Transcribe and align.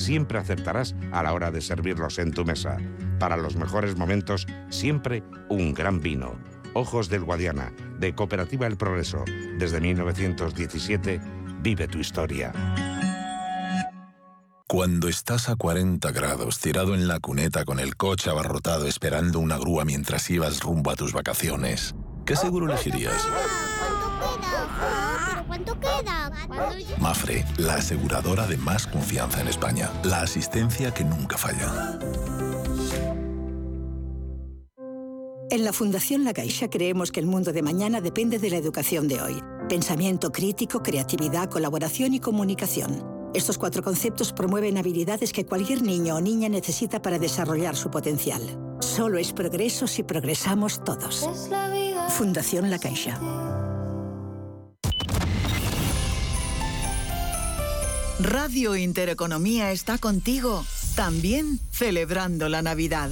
siempre 0.00 0.38
acertarás 0.38 0.94
a 1.12 1.22
la 1.22 1.32
hora 1.32 1.50
de 1.50 1.60
servirlos 1.60 2.18
en 2.18 2.32
tu 2.32 2.44
mesa. 2.44 2.78
Para 3.18 3.36
los 3.36 3.56
mejores 3.56 3.96
momentos, 3.96 4.46
siempre 4.70 5.22
un 5.48 5.74
gran 5.74 6.00
vino. 6.00 6.38
Ojos 6.74 7.08
del 7.08 7.24
Guadiana, 7.24 7.72
de 7.98 8.14
Cooperativa 8.14 8.66
El 8.66 8.76
Progreso. 8.76 9.24
Desde 9.58 9.80
1917, 9.80 11.20
vive 11.60 11.88
tu 11.88 11.98
historia. 11.98 12.52
Cuando 14.66 15.08
estás 15.08 15.48
a 15.48 15.56
40 15.56 16.12
grados 16.12 16.60
tirado 16.60 16.94
en 16.94 17.08
la 17.08 17.18
cuneta 17.18 17.64
con 17.64 17.80
el 17.80 17.96
coche 17.96 18.30
abarrotado 18.30 18.86
esperando 18.86 19.40
una 19.40 19.58
grúa 19.58 19.84
mientras 19.84 20.30
ibas 20.30 20.60
rumbo 20.60 20.92
a 20.92 20.94
tus 20.94 21.12
vacaciones, 21.12 21.96
¿qué 22.24 22.36
seguro 22.36 22.66
elegirías? 22.66 23.26
¿Cuánto 25.48 25.80
queda? 25.80 26.19
Mafre, 26.98 27.44
la 27.58 27.74
aseguradora 27.74 28.46
de 28.46 28.56
más 28.56 28.86
confianza 28.86 29.40
en 29.40 29.48
España. 29.48 29.90
La 30.04 30.22
asistencia 30.22 30.92
que 30.92 31.04
nunca 31.04 31.38
falla. 31.38 31.98
En 35.50 35.64
la 35.64 35.72
Fundación 35.72 36.24
La 36.24 36.32
Caixa 36.32 36.70
creemos 36.70 37.10
que 37.10 37.18
el 37.18 37.26
mundo 37.26 37.52
de 37.52 37.62
mañana 37.62 38.00
depende 38.00 38.38
de 38.38 38.50
la 38.50 38.56
educación 38.56 39.08
de 39.08 39.20
hoy. 39.20 39.42
Pensamiento 39.68 40.30
crítico, 40.30 40.80
creatividad, 40.80 41.50
colaboración 41.50 42.14
y 42.14 42.20
comunicación. 42.20 43.04
Estos 43.34 43.58
cuatro 43.58 43.82
conceptos 43.82 44.32
promueven 44.32 44.78
habilidades 44.78 45.32
que 45.32 45.46
cualquier 45.46 45.82
niño 45.82 46.16
o 46.16 46.20
niña 46.20 46.48
necesita 46.48 47.02
para 47.02 47.18
desarrollar 47.18 47.76
su 47.76 47.90
potencial. 47.90 48.42
Solo 48.80 49.18
es 49.18 49.32
progreso 49.32 49.86
si 49.86 50.04
progresamos 50.04 50.82
todos. 50.84 51.28
Fundación 52.10 52.70
La 52.70 52.78
Caixa. 52.78 53.20
Radio 58.22 58.76
Intereconomía 58.76 59.72
está 59.72 59.96
contigo, 59.96 60.62
también 60.94 61.58
celebrando 61.72 62.50
la 62.50 62.60
Navidad. 62.60 63.10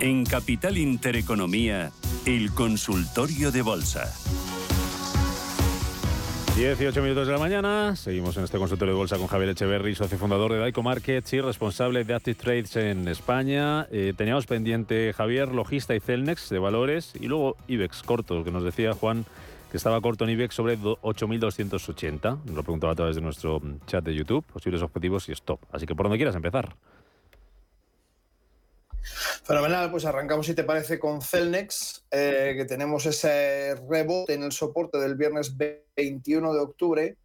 En 0.00 0.24
Capital 0.24 0.78
Intereconomía, 0.78 1.92
el 2.24 2.50
consultorio 2.54 3.52
de 3.52 3.60
bolsa. 3.60 4.10
18 6.62 7.02
minutos 7.02 7.26
de 7.26 7.32
la 7.32 7.40
mañana, 7.40 7.96
seguimos 7.96 8.36
en 8.36 8.44
este 8.44 8.56
consultorio 8.56 8.94
de 8.94 8.98
bolsa 8.98 9.18
con 9.18 9.26
Javier 9.26 9.50
Echeverry, 9.50 9.96
socio 9.96 10.16
fundador 10.16 10.52
de 10.52 10.60
Daico 10.60 10.80
Markets 10.80 11.32
y 11.32 11.40
responsable 11.40 12.04
de 12.04 12.14
Active 12.14 12.36
Trades 12.36 12.76
en 12.76 13.08
España. 13.08 13.88
Eh, 13.90 14.14
teníamos 14.16 14.46
pendiente 14.46 15.12
Javier, 15.12 15.48
logista 15.48 15.96
y 15.96 15.98
Celnex 15.98 16.50
de 16.50 16.60
valores 16.60 17.14
y 17.18 17.26
luego 17.26 17.56
IBEX 17.66 18.04
corto, 18.04 18.44
que 18.44 18.52
nos 18.52 18.62
decía 18.62 18.92
Juan 18.92 19.24
que 19.72 19.76
estaba 19.76 20.00
corto 20.00 20.22
en 20.22 20.30
IBEX 20.30 20.54
sobre 20.54 20.78
8.280. 20.78 22.44
Nos 22.44 22.54
lo 22.54 22.62
preguntaba 22.62 22.92
a 22.92 22.96
través 22.96 23.16
de 23.16 23.22
nuestro 23.22 23.60
chat 23.88 24.04
de 24.04 24.14
YouTube, 24.14 24.44
posibles 24.44 24.82
objetivos 24.82 25.28
y 25.28 25.32
stop. 25.32 25.58
Así 25.72 25.84
que 25.84 25.96
por 25.96 26.04
donde 26.04 26.18
quieras 26.18 26.36
empezar. 26.36 26.76
Fenomenal, 29.44 29.90
pues 29.90 30.04
arrancamos 30.04 30.46
si 30.46 30.54
te 30.54 30.64
parece 30.64 30.98
con 30.98 31.20
Celnex, 31.20 32.04
eh, 32.10 32.54
que 32.56 32.64
tenemos 32.64 33.06
ese 33.06 33.74
rebote 33.88 34.34
en 34.34 34.44
el 34.44 34.52
soporte 34.52 34.98
del 34.98 35.16
viernes 35.16 35.56
21 35.56 36.52
de 36.54 36.60
octubre, 36.60 37.16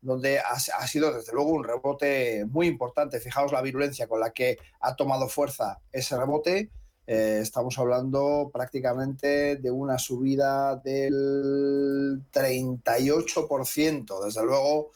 donde 0.00 0.40
ha, 0.40 0.86
sido 0.86 1.12
desde 1.12 1.32
luego 1.32 1.50
un 1.50 1.64
rebote 1.64 2.44
muy 2.46 2.66
importante. 2.66 3.20
Fijaos 3.20 3.52
la 3.52 3.62
virulencia 3.62 4.06
con 4.08 4.20
la 4.20 4.32
que 4.32 4.58
ha 4.80 4.96
tomado 4.96 5.28
fuerza 5.28 5.78
ese 5.92 6.16
rebote. 6.16 6.70
Eh, 7.06 7.38
estamos 7.40 7.78
hablando 7.78 8.50
prácticamente 8.52 9.56
de 9.56 9.70
una 9.70 9.98
subida 9.98 10.76
del 10.76 12.22
38%. 12.32 14.24
Desde 14.24 14.44
luego, 14.44 14.90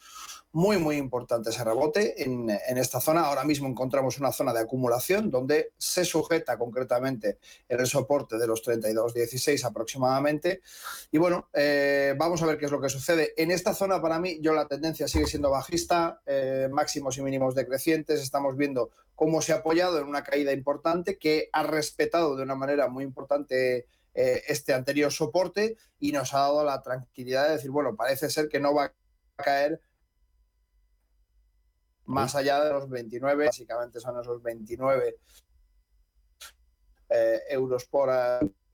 muy, 0.57 0.79
muy 0.79 0.97
importante 0.97 1.51
ese 1.51 1.63
rebote 1.63 2.23
en, 2.23 2.49
esta 2.79 2.99
zona. 2.99 3.27
Ahora 3.27 3.45
mismo 3.45 3.69
encontramos 3.69 4.19
una 4.19 4.33
zona 4.33 4.55
de 4.55 4.61
acumulación 4.61 5.31
donde 5.31 5.75
se 5.77 6.03
sujeta 6.03 6.57
concretamente 6.57 7.37
en 7.69 7.79
el 7.79 7.87
soporte 7.87 8.39
de 8.39 8.47
los 8.47 8.65
32.16 8.65 9.63
aproximadamente. 9.67 10.63
Y 11.13 11.19
bueno, 11.19 11.51
eh, 11.53 12.15
vamos 12.17 12.43
a 12.43 12.47
ver 12.47 12.57
qué 12.57 12.65
es 12.65 12.71
lo 12.71 12.81
que 12.81 12.89
sucede. 12.89 13.35
En 13.37 13.51
esta 13.51 13.75
zona, 13.75 14.01
para 14.01 14.19
mí, 14.19 14.39
yo 14.41 14.55
la 14.55 14.67
tendencia 14.67 15.07
sigue 15.09 15.27
siendo 15.27 15.51
bajista, 15.51 16.23
eh, 16.25 16.71
máximos 16.73 17.19
y 17.19 17.23
mínimos 17.23 17.55
decrecientes. 17.55 18.23
Estamos 18.23 18.57
viendo 18.57 18.89
cómo 19.15 19.43
se 19.43 19.53
ha 19.53 19.57
apoyado 19.57 19.99
en 19.99 20.07
una 20.07 20.25
caída 20.25 20.53
importante 20.55 21.19
que 21.19 21.51
ha 21.53 21.65
respetado 21.65 22.35
de 22.35 22.43
una 22.43 22.55
manera 22.55 22.89
muy 22.89 23.05
importante 23.05 23.89
eh, 24.15 24.43
este 24.49 24.73
anterior 24.73 25.13
soporte 25.13 25.77
y 26.01 26.13
nos 26.13 26.33
ha 26.33 26.39
dado 26.39 26.65
la 26.65 26.81
tranquilidad 26.81 27.47
de 27.47 27.57
decir, 27.57 27.71
bueno, 27.71 27.95
parece 27.95 28.31
ser 28.31 28.49
que 28.49 28.59
no 28.59 28.73
va 28.73 28.85
a 28.85 29.43
caer 29.43 29.83
más 32.07 32.35
allá 32.35 32.63
de 32.65 32.73
los 32.73 32.89
29, 32.89 33.47
básicamente 33.47 34.01
son 34.01 34.21
esos 34.21 34.43
29 34.43 35.17
eh, 37.09 37.41
euros 37.51 37.85
por... 37.87 38.11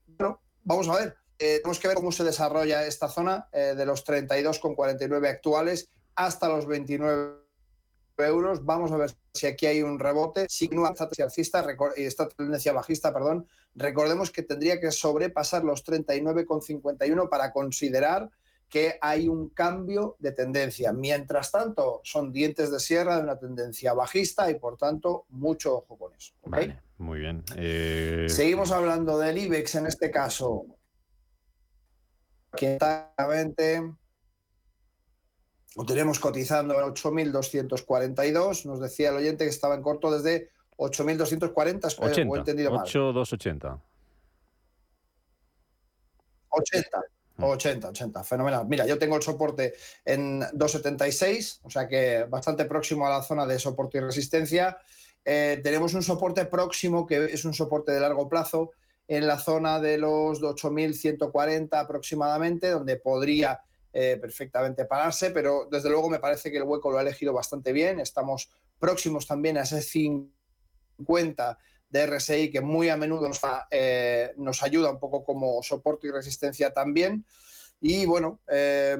Bueno, 0.07 0.41
vamos 0.63 0.87
a 0.89 0.95
ver, 0.95 1.17
eh, 1.39 1.57
tenemos 1.57 1.79
que 1.79 1.87
ver 1.87 1.97
cómo 1.97 2.11
se 2.11 2.23
desarrolla 2.23 2.85
esta 2.85 3.09
zona 3.09 3.47
eh, 3.51 3.73
de 3.75 3.85
los 3.85 4.05
32,49 4.05 5.27
actuales 5.27 5.89
hasta 6.15 6.47
los 6.47 6.65
29 6.65 7.35
euros. 8.17 8.63
Vamos 8.63 8.91
a 8.91 8.97
ver 8.97 9.11
si 9.33 9.47
aquí 9.47 9.65
hay 9.65 9.81
un 9.81 9.99
rebote. 9.99 10.45
Si 10.47 10.67
no 10.69 10.87
esta 10.87 11.09
tendencia 11.09 11.61
esta 11.97 12.29
tendencia 12.29 12.71
bajista, 12.71 13.13
perdón, 13.13 13.47
recordemos 13.75 14.31
que 14.31 14.43
tendría 14.43 14.79
que 14.79 14.91
sobrepasar 14.91 15.63
los 15.63 15.83
39,51 15.83 17.29
para 17.29 17.51
considerar 17.51 18.29
que 18.73 18.97
hay 18.99 19.27
un 19.27 19.49
cambio 19.49 20.15
de 20.17 20.31
tendencia. 20.31 20.91
Mientras 20.91 21.51
tanto, 21.51 22.01
son 22.03 22.31
dientes 22.33 22.71
de 22.71 22.79
sierra 22.79 23.17
de 23.17 23.21
una 23.21 23.37
tendencia 23.37 23.93
bajista 23.93 24.49
y 24.49 24.55
por 24.55 24.77
tanto, 24.77 25.27
mucho 25.29 25.77
ojo 25.77 25.95
con 25.95 26.11
eso. 26.15 26.33
muy 26.97 27.19
bien. 27.19 27.43
Eh, 27.55 28.25
Seguimos 28.27 28.71
hablando 28.71 29.19
del 29.19 29.37
IBEX 29.37 29.75
en 29.75 29.85
este 29.85 30.09
caso. 30.09 30.65
Que 32.57 32.79
lo 35.75 35.85
tenemos 35.85 36.19
cotizando 36.19 36.73
en 36.73 36.79
8.242. 36.79 38.65
Nos 38.65 38.79
decía 38.79 39.09
el 39.09 39.17
oyente 39.17 39.43
que 39.43 39.51
estaba 39.51 39.75
en 39.75 39.83
corto 39.83 40.09
desde 40.09 40.49
8.240. 40.77 41.95
80, 41.99 42.21
he 42.21 42.39
entendido 42.39 42.71
mal. 42.71 42.87
8.280. 42.87 43.79
80. 46.49 47.12
80, 47.39 47.89
80, 47.89 48.23
fenomenal. 48.23 48.67
Mira, 48.67 48.85
yo 48.85 48.97
tengo 48.97 49.15
el 49.15 49.23
soporte 49.23 49.73
en 50.05 50.41
2,76, 50.41 51.59
o 51.63 51.69
sea 51.69 51.87
que 51.87 52.25
bastante 52.25 52.65
próximo 52.65 53.07
a 53.07 53.09
la 53.09 53.23
zona 53.23 53.45
de 53.45 53.59
soporte 53.59 53.97
y 53.97 54.01
resistencia. 54.01 54.77
Eh, 55.25 55.59
tenemos 55.63 55.93
un 55.93 56.03
soporte 56.03 56.45
próximo, 56.45 57.05
que 57.05 57.25
es 57.25 57.45
un 57.45 57.53
soporte 57.53 57.91
de 57.91 57.99
largo 57.99 58.27
plazo, 58.27 58.71
en 59.07 59.27
la 59.27 59.37
zona 59.37 59.79
de 59.79 59.97
los 59.97 60.41
8.140 60.41 61.69
aproximadamente, 61.73 62.69
donde 62.69 62.97
podría 62.97 63.61
eh, 63.91 64.17
perfectamente 64.19 64.85
pararse, 64.85 65.31
pero 65.31 65.67
desde 65.69 65.89
luego 65.89 66.09
me 66.09 66.19
parece 66.19 66.51
que 66.51 66.57
el 66.57 66.63
hueco 66.63 66.91
lo 66.91 66.97
ha 66.97 67.01
elegido 67.01 67.33
bastante 67.33 67.71
bien. 67.71 67.99
Estamos 67.99 68.49
próximos 68.79 69.27
también 69.27 69.57
a 69.57 69.61
ese 69.61 69.81
50 69.81 71.57
de 71.93 72.07
RSI 72.07 72.49
que 72.49 72.59
muy 72.59 72.89
a 72.89 72.97
menudo 72.97 73.27
nos, 73.27 73.39
eh, 73.69 74.33
nos 74.37 74.63
ayuda 74.63 74.89
un 74.89 74.99
poco 74.99 75.23
como 75.23 75.61
soporte 75.61 76.07
y 76.07 76.11
resistencia 76.11 76.73
también. 76.73 77.23
Y 77.79 78.07
bueno, 78.07 78.39
eh, 78.47 78.97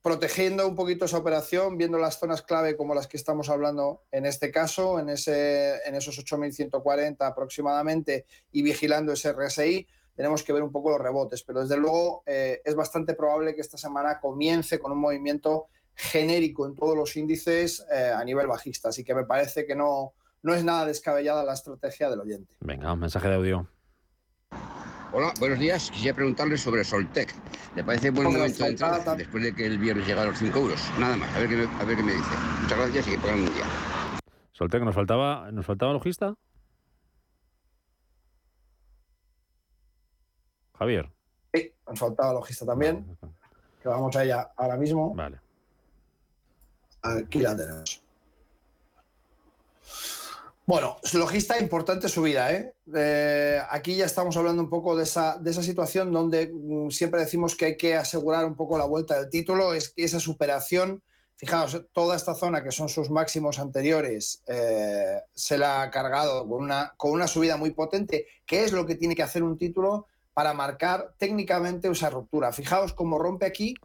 protegiendo 0.00 0.68
un 0.68 0.76
poquito 0.76 1.06
esa 1.06 1.18
operación, 1.18 1.76
viendo 1.76 1.98
las 1.98 2.20
zonas 2.20 2.42
clave 2.42 2.76
como 2.76 2.94
las 2.94 3.08
que 3.08 3.16
estamos 3.16 3.48
hablando 3.48 4.04
en 4.12 4.26
este 4.26 4.52
caso, 4.52 5.00
en, 5.00 5.08
ese, 5.08 5.80
en 5.84 5.96
esos 5.96 6.24
8.140 6.24 7.16
aproximadamente, 7.26 8.26
y 8.52 8.62
vigilando 8.62 9.12
ese 9.12 9.32
RSI, 9.32 9.84
tenemos 10.14 10.44
que 10.44 10.52
ver 10.52 10.62
un 10.62 10.70
poco 10.70 10.90
los 10.90 11.00
rebotes. 11.00 11.42
Pero 11.42 11.62
desde 11.62 11.76
luego 11.76 12.22
eh, 12.26 12.62
es 12.64 12.76
bastante 12.76 13.14
probable 13.14 13.56
que 13.56 13.60
esta 13.60 13.76
semana 13.76 14.20
comience 14.20 14.78
con 14.78 14.92
un 14.92 14.98
movimiento 14.98 15.66
genérico 15.96 16.64
en 16.64 16.76
todos 16.76 16.96
los 16.96 17.16
índices 17.16 17.84
a 17.90 18.22
nivel 18.22 18.46
bajista. 18.46 18.90
Así 18.90 19.02
que 19.02 19.14
me 19.14 19.24
parece 19.24 19.66
que 19.66 19.74
no, 19.74 20.12
no 20.46 20.54
es 20.54 20.62
nada 20.62 20.86
descabellada 20.86 21.42
la 21.42 21.54
estrategia 21.54 22.08
del 22.08 22.20
oyente. 22.20 22.54
Venga, 22.60 22.92
un 22.92 23.00
mensaje 23.00 23.28
de 23.28 23.34
audio. 23.34 23.68
Hola, 25.12 25.34
buenos 25.40 25.58
días. 25.58 25.90
Quisiera 25.90 26.14
preguntarle 26.14 26.56
sobre 26.56 26.84
Soltec. 26.84 27.34
¿Le 27.74 27.82
parece 27.82 28.10
buen 28.10 28.32
momento 28.32 28.62
de 28.62 28.70
entrar 28.70 29.16
después 29.16 29.42
de 29.42 29.52
que 29.52 29.66
el 29.66 29.76
viernes 29.76 30.06
llega 30.06 30.22
a 30.22 30.26
los 30.26 30.38
5 30.38 30.56
euros? 30.56 30.80
Nada 31.00 31.16
más, 31.16 31.34
a 31.34 31.40
ver, 31.40 31.48
qué 31.48 31.56
me, 31.56 31.64
a 31.64 31.84
ver 31.84 31.96
qué 31.96 32.02
me 32.04 32.12
dice. 32.12 32.30
Muchas 32.62 32.78
gracias 32.78 33.08
y 33.08 33.10
que 33.10 33.16
pasen 33.16 33.40
un 33.40 33.46
día. 33.46 33.64
Soltec, 34.52 34.82
¿nos 34.84 34.94
faltaba, 34.94 35.50
¿nos 35.50 35.66
faltaba 35.66 35.92
logista? 35.92 36.36
Javier. 40.78 41.10
Sí, 41.54 41.74
nos 41.88 41.98
faltaba 41.98 42.34
logista 42.34 42.64
también. 42.64 43.18
Que 43.82 43.88
vamos 43.88 44.14
a 44.14 44.22
ella 44.22 44.52
ahora 44.56 44.76
mismo. 44.76 45.12
Vale. 45.12 45.40
Aquí 47.02 47.40
la 47.40 47.56
tenemos. 47.56 48.05
Bueno, 50.66 50.96
logista, 51.12 51.60
importante 51.60 52.08
subida. 52.08 52.52
¿eh? 52.52 53.62
aquí 53.70 53.94
ya 53.94 54.04
estamos 54.04 54.36
hablando 54.36 54.60
un 54.60 54.68
poco 54.68 54.96
de 54.96 55.04
esa, 55.04 55.38
de 55.38 55.52
esa 55.52 55.62
situación 55.62 56.10
donde 56.10 56.52
mm, 56.52 56.90
siempre 56.90 57.20
decimos 57.20 57.54
que 57.54 57.66
hay 57.66 57.76
que 57.76 57.94
asegurar 57.94 58.44
un 58.44 58.56
poco 58.56 58.76
la 58.76 58.84
vuelta 58.84 59.16
del 59.16 59.30
título, 59.30 59.74
es 59.74 59.90
que 59.90 60.02
esa 60.02 60.18
superación, 60.18 61.04
fijaos, 61.36 61.84
toda 61.92 62.16
esta 62.16 62.34
zona 62.34 62.64
que 62.64 62.72
son 62.72 62.88
sus 62.88 63.10
máximos 63.10 63.60
anteriores, 63.60 64.42
eh, 64.48 65.20
se 65.32 65.56
la 65.56 65.82
ha 65.82 65.90
cargado 65.92 66.48
con 66.48 66.64
una, 66.64 66.94
con 66.96 67.12
una 67.12 67.28
subida 67.28 67.56
muy 67.56 67.70
potente, 67.70 68.26
que 68.44 68.64
es 68.64 68.72
lo 68.72 68.86
que 68.86 68.96
tiene 68.96 69.14
que 69.14 69.22
hacer 69.22 69.44
un 69.44 69.56
título 69.58 70.08
para 70.34 70.52
marcar 70.52 71.14
técnicamente 71.16 71.88
esa 71.88 72.10
ruptura. 72.10 72.52
Fijaos 72.52 72.92
cómo 72.92 73.20
rompe 73.20 73.46
aquí 73.46 73.76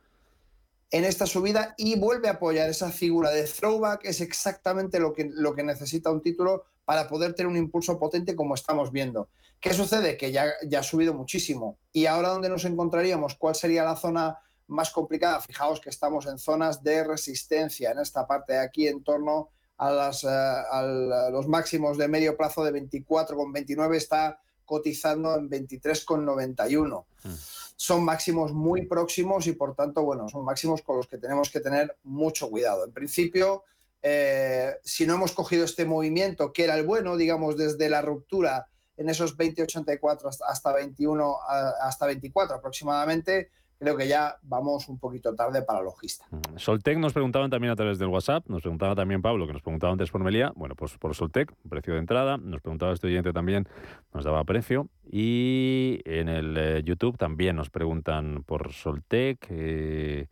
en 0.89 1.05
esta 1.05 1.25
subida 1.25 1.73
y 1.77 1.97
vuelve 1.97 2.27
a 2.27 2.33
apoyar 2.33 2.69
esa 2.69 2.91
figura 2.91 3.29
de 3.29 3.43
throwback, 3.43 4.03
es 4.03 4.19
exactamente 4.19 4.99
lo 4.99 5.13
que, 5.13 5.29
lo 5.31 5.55
que 5.55 5.63
necesita 5.63 6.11
un 6.11 6.21
título 6.21 6.65
para 6.85 7.07
poder 7.07 7.33
tener 7.33 7.49
un 7.49 7.57
impulso 7.57 7.97
potente 7.99 8.35
como 8.35 8.55
estamos 8.55 8.91
viendo. 8.91 9.29
¿Qué 9.59 9.73
sucede? 9.73 10.17
Que 10.17 10.31
ya, 10.31 10.51
ya 10.67 10.79
ha 10.79 10.83
subido 10.83 11.13
muchísimo. 11.13 11.77
¿Y 11.93 12.07
ahora 12.07 12.29
dónde 12.29 12.49
nos 12.49 12.65
encontraríamos? 12.65 13.35
¿Cuál 13.35 13.55
sería 13.55 13.83
la 13.83 13.95
zona 13.95 14.39
más 14.67 14.89
complicada? 14.89 15.39
Fijaos 15.39 15.79
que 15.79 15.89
estamos 15.89 16.25
en 16.25 16.39
zonas 16.39 16.83
de 16.83 17.03
resistencia, 17.03 17.91
en 17.91 17.99
esta 17.99 18.25
parte 18.25 18.53
de 18.53 18.59
aquí, 18.59 18.87
en 18.87 19.03
torno 19.03 19.49
a, 19.77 19.91
las, 19.91 20.23
eh, 20.23 21.31
los 21.31 21.47
máximos 21.47 21.97
de 21.97 22.07
medio 22.07 22.35
plazo 22.35 22.63
de 22.63 22.71
24,29 22.71 23.95
está 23.95 24.39
cotizando 24.65 25.35
en 25.35 25.49
23,91. 25.49 27.05
Hmm. 27.23 27.29
Son 27.75 28.03
máximos 28.03 28.53
muy 28.53 28.85
próximos 28.85 29.47
y 29.47 29.53
por 29.53 29.75
tanto, 29.75 30.03
bueno, 30.03 30.29
son 30.29 30.45
máximos 30.45 30.81
con 30.81 30.97
los 30.97 31.07
que 31.07 31.17
tenemos 31.17 31.49
que 31.49 31.59
tener 31.59 31.97
mucho 32.03 32.49
cuidado. 32.49 32.85
En 32.85 32.91
principio, 32.91 33.63
eh, 34.01 34.73
si 34.83 35.05
no 35.05 35.15
hemos 35.15 35.33
cogido 35.33 35.65
este 35.65 35.85
movimiento, 35.85 36.51
que 36.53 36.63
era 36.63 36.75
el 36.75 36.85
bueno, 36.85 37.17
digamos, 37.17 37.57
desde 37.57 37.89
la 37.89 38.01
ruptura 38.01 38.67
en 38.97 39.09
esos 39.09 39.37
20,84 39.37 40.37
hasta 40.47 40.73
21, 40.73 41.37
hasta 41.81 42.05
24 42.05 42.55
aproximadamente, 42.55 43.49
creo 43.81 43.97
que 43.97 44.07
ya 44.07 44.37
vamos 44.43 44.87
un 44.89 44.99
poquito 44.99 45.33
tarde 45.33 45.63
para 45.63 45.81
logista. 45.81 46.25
Mm, 46.29 46.57
Soltec 46.57 46.99
nos 46.99 47.13
preguntaban 47.13 47.49
también 47.49 47.71
a 47.71 47.75
través 47.75 47.97
del 47.97 48.09
WhatsApp, 48.09 48.45
nos 48.47 48.61
preguntaba 48.61 48.93
también 48.93 49.23
Pablo, 49.23 49.47
que 49.47 49.53
nos 49.53 49.63
preguntaba 49.63 49.91
antes 49.91 50.11
por 50.11 50.23
Melía, 50.23 50.53
bueno, 50.55 50.75
pues 50.75 50.97
por 50.97 51.15
Soltec, 51.15 51.51
precio 51.67 51.93
de 51.93 51.99
entrada, 51.99 52.37
nos 52.37 52.61
preguntaba 52.61 52.93
este 52.93 53.07
oyente 53.07 53.33
también, 53.33 53.67
nos 54.13 54.23
daba 54.23 54.43
precio, 54.43 54.87
y 55.09 55.99
en 56.05 56.29
el 56.29 56.57
eh, 56.57 56.81
YouTube 56.83 57.17
también 57.17 57.55
nos 57.55 57.71
preguntan 57.71 58.43
por 58.43 58.71
Soltec, 58.71 59.47
eh, 59.49 60.27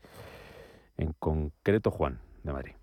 en 0.98 1.14
concreto 1.14 1.90
Juan 1.90 2.20
de 2.44 2.54
Madrid. 2.54 2.79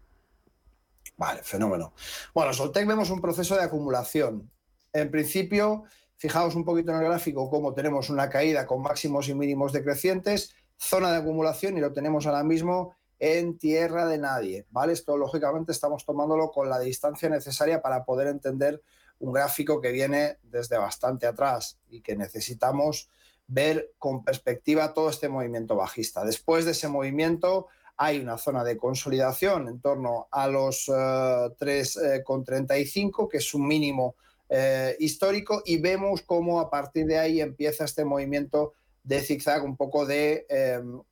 Vale, 1.17 1.43
fenómeno. 1.43 1.95
Bueno, 2.35 2.53
Soltec 2.53 2.87
vemos 2.87 3.11
un 3.11 3.21
proceso 3.21 3.57
de 3.57 3.63
acumulación. 3.63 4.51
En 4.93 5.11
principio, 5.11 5.85
Fijaos 6.19 6.55
un 6.55 6.65
poquito 6.65 6.93
en 6.93 6.99
el 6.99 7.05
gráfico 7.05 7.51
cómo 7.51 7.75
tenemos 7.75 8.09
una 8.09 8.31
caída 8.31 8.67
con 8.67 8.81
máximos 8.81 9.29
y 9.29 9.35
mínimos 9.35 9.73
decrecientes, 9.73 10.55
zona 10.79 11.13
de 11.13 11.19
acumulación 11.19 11.77
y 11.77 11.81
lo 11.81 11.93
tenemos 11.93 12.27
ahora 12.27 12.43
mismo 12.43 12.95
en 13.19 13.59
tierra 13.59 14.07
de 14.07 14.17
nadie, 14.17 14.67
¿vale? 14.71 14.95
Esto 14.95 15.17
lógicamente 15.19 15.73
estamos 15.73 16.07
tomándolo 16.07 16.51
con 16.51 16.71
la 16.71 16.79
distancia 16.79 17.29
necesaria 17.29 17.83
para 17.83 18.05
poder 18.05 18.29
entender 18.29 18.83
un 19.19 19.33
gráfico 19.33 19.81
que 19.81 19.93
viene 19.93 20.39
desde 20.43 20.79
bastante 20.79 21.27
atrás 21.27 21.79
y 21.89 22.01
que 22.01 22.17
necesitamos 22.17 23.11
ver 23.47 23.93
con 23.99 24.25
perspectiva 24.25 24.95
todo 24.95 25.11
este 25.11 25.29
movimiento 25.29 25.77
bajista. 25.77 26.25
Después 26.25 26.65
de 26.65 26.71
ese 26.71 26.89
movimiento 26.89 27.69
hay 27.97 28.21
una 28.21 28.39
zona 28.39 28.65
de 28.65 28.77
consolidación 28.77 29.69
en 29.69 29.81
torno 29.81 30.27
a 30.31 30.49
los 30.49 30.89
3,35, 30.89 33.25
eh, 33.25 33.29
que 33.31 33.39
es 33.39 33.55
un 33.55 33.67
mínimo 33.67 34.17
eh, 34.49 34.97
histórico 34.99 35.63
y 35.65 35.79
vemos 35.79 36.23
cómo 36.23 36.61
a 36.61 36.71
partir 36.71 37.07
de 37.07 37.19
ahí 37.19 37.41
empieza 37.41 37.85
este 37.85 38.05
movimiento 38.05 38.75
de 39.03 39.21
zigzag, 39.21 39.65
un 39.65 39.77
poco 39.77 40.05
de 40.05 40.47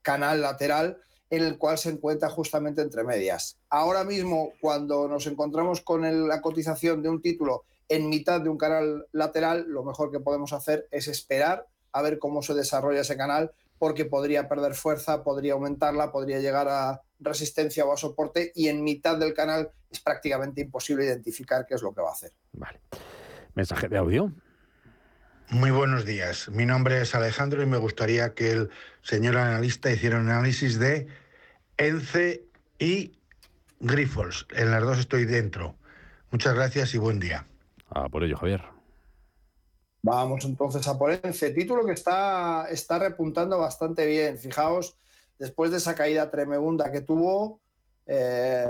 canal 0.03 0.41
lateral 0.41 0.99
en 1.31 1.43
el 1.43 1.59
cual 1.59 1.79
se 1.79 1.91
encuentra 1.91 2.29
justamente 2.29 2.83
entre 2.83 3.05
medias. 3.05 3.59
Ahora 3.69 4.05
mismo, 4.05 4.53
cuando 4.61 5.09
nos 5.09 5.27
encontramos 5.27 5.81
con 5.81 6.29
la 6.29 6.41
cotización 6.41 7.03
de 7.03 7.09
un 7.09 7.23
título 7.23 7.65
en 7.89 8.09
mitad 8.09 8.41
de 8.41 8.49
un 8.49 8.59
canal 8.59 9.07
lateral, 9.13 9.65
lo 9.69 9.85
mejor 9.85 10.11
que 10.11 10.21
podemos 10.21 10.53
hacer 10.53 10.89
es 10.91 11.09
esperar 11.09 11.67
a 11.93 12.03
ver 12.03 12.19
cómo 12.19 12.43
se 12.43 12.55
desarrolla 12.55 13.01
ese 13.01 13.17
canal, 13.17 13.53
porque 13.79 14.05
podría 14.05 14.49
perder 14.49 14.75
fuerza, 14.75 15.23
podría 15.23 15.55
aumentarla, 15.55 16.13
podría 16.13 16.41
llegar 16.41 16.69
a 16.69 17.03
resistencia 17.21 17.85
o 17.85 17.93
a 17.93 17.97
soporte 17.97 18.53
y 18.55 18.69
en 18.69 18.83
mitad 18.83 19.19
del 19.19 19.35
canal 19.35 19.71
es 19.91 20.01
prácticamente 20.01 20.61
imposible 20.61 21.05
identificar 21.05 21.67
qué 21.67 21.75
es 21.75 21.83
lo 21.83 21.95
que 21.95 22.01
va 22.01 22.11
a 22.11 22.13
hacer. 22.13 22.33
Vale. 22.53 22.81
Mensaje 23.55 23.89
de 23.89 23.99
audio. 23.99 24.33
Muy 25.51 25.71
buenos 25.71 26.05
días. 26.05 26.49
Mi 26.49 26.67
nombre 26.67 27.01
es 27.01 27.15
Alejandro 27.15 27.63
y 27.63 27.67
me 27.67 27.77
gustaría 27.77 28.35
que 28.35 28.51
el 28.51 28.71
señor 29.03 29.37
analista 29.37 29.91
hiciera 29.91 30.19
un 30.19 30.29
análisis 30.29 30.79
de 30.79 31.07
ENCE 31.77 32.45
y 32.79 33.19
Grifols. 33.81 34.47
En 34.51 34.71
las 34.71 34.83
dos 34.83 34.99
estoy 34.99 35.27
dentro. 35.27 35.77
Muchas 36.31 36.55
gracias 36.55 36.95
y 36.95 36.99
buen 36.99 37.21
día. 37.21 37.47
Ah, 37.91 38.09
por 38.09 38.25
ello, 38.25 38.37
Javier. 38.37 38.74
Vamos 40.07 40.45
entonces 40.45 40.87
a 40.87 40.99
por 40.99 41.11
ENCE. 41.11 41.51
Título 41.53 41.87
que 41.87 41.93
está, 41.93 42.67
está 42.71 42.99
repuntando 42.99 43.59
bastante 43.59 44.05
bien. 44.05 44.37
Fijaos, 44.37 44.99
después 45.39 45.71
de 45.71 45.79
esa 45.79 45.95
caída 45.95 46.31
tremenda 46.31 46.93
que 46.93 47.01
tuvo, 47.01 47.61
eh, 48.07 48.69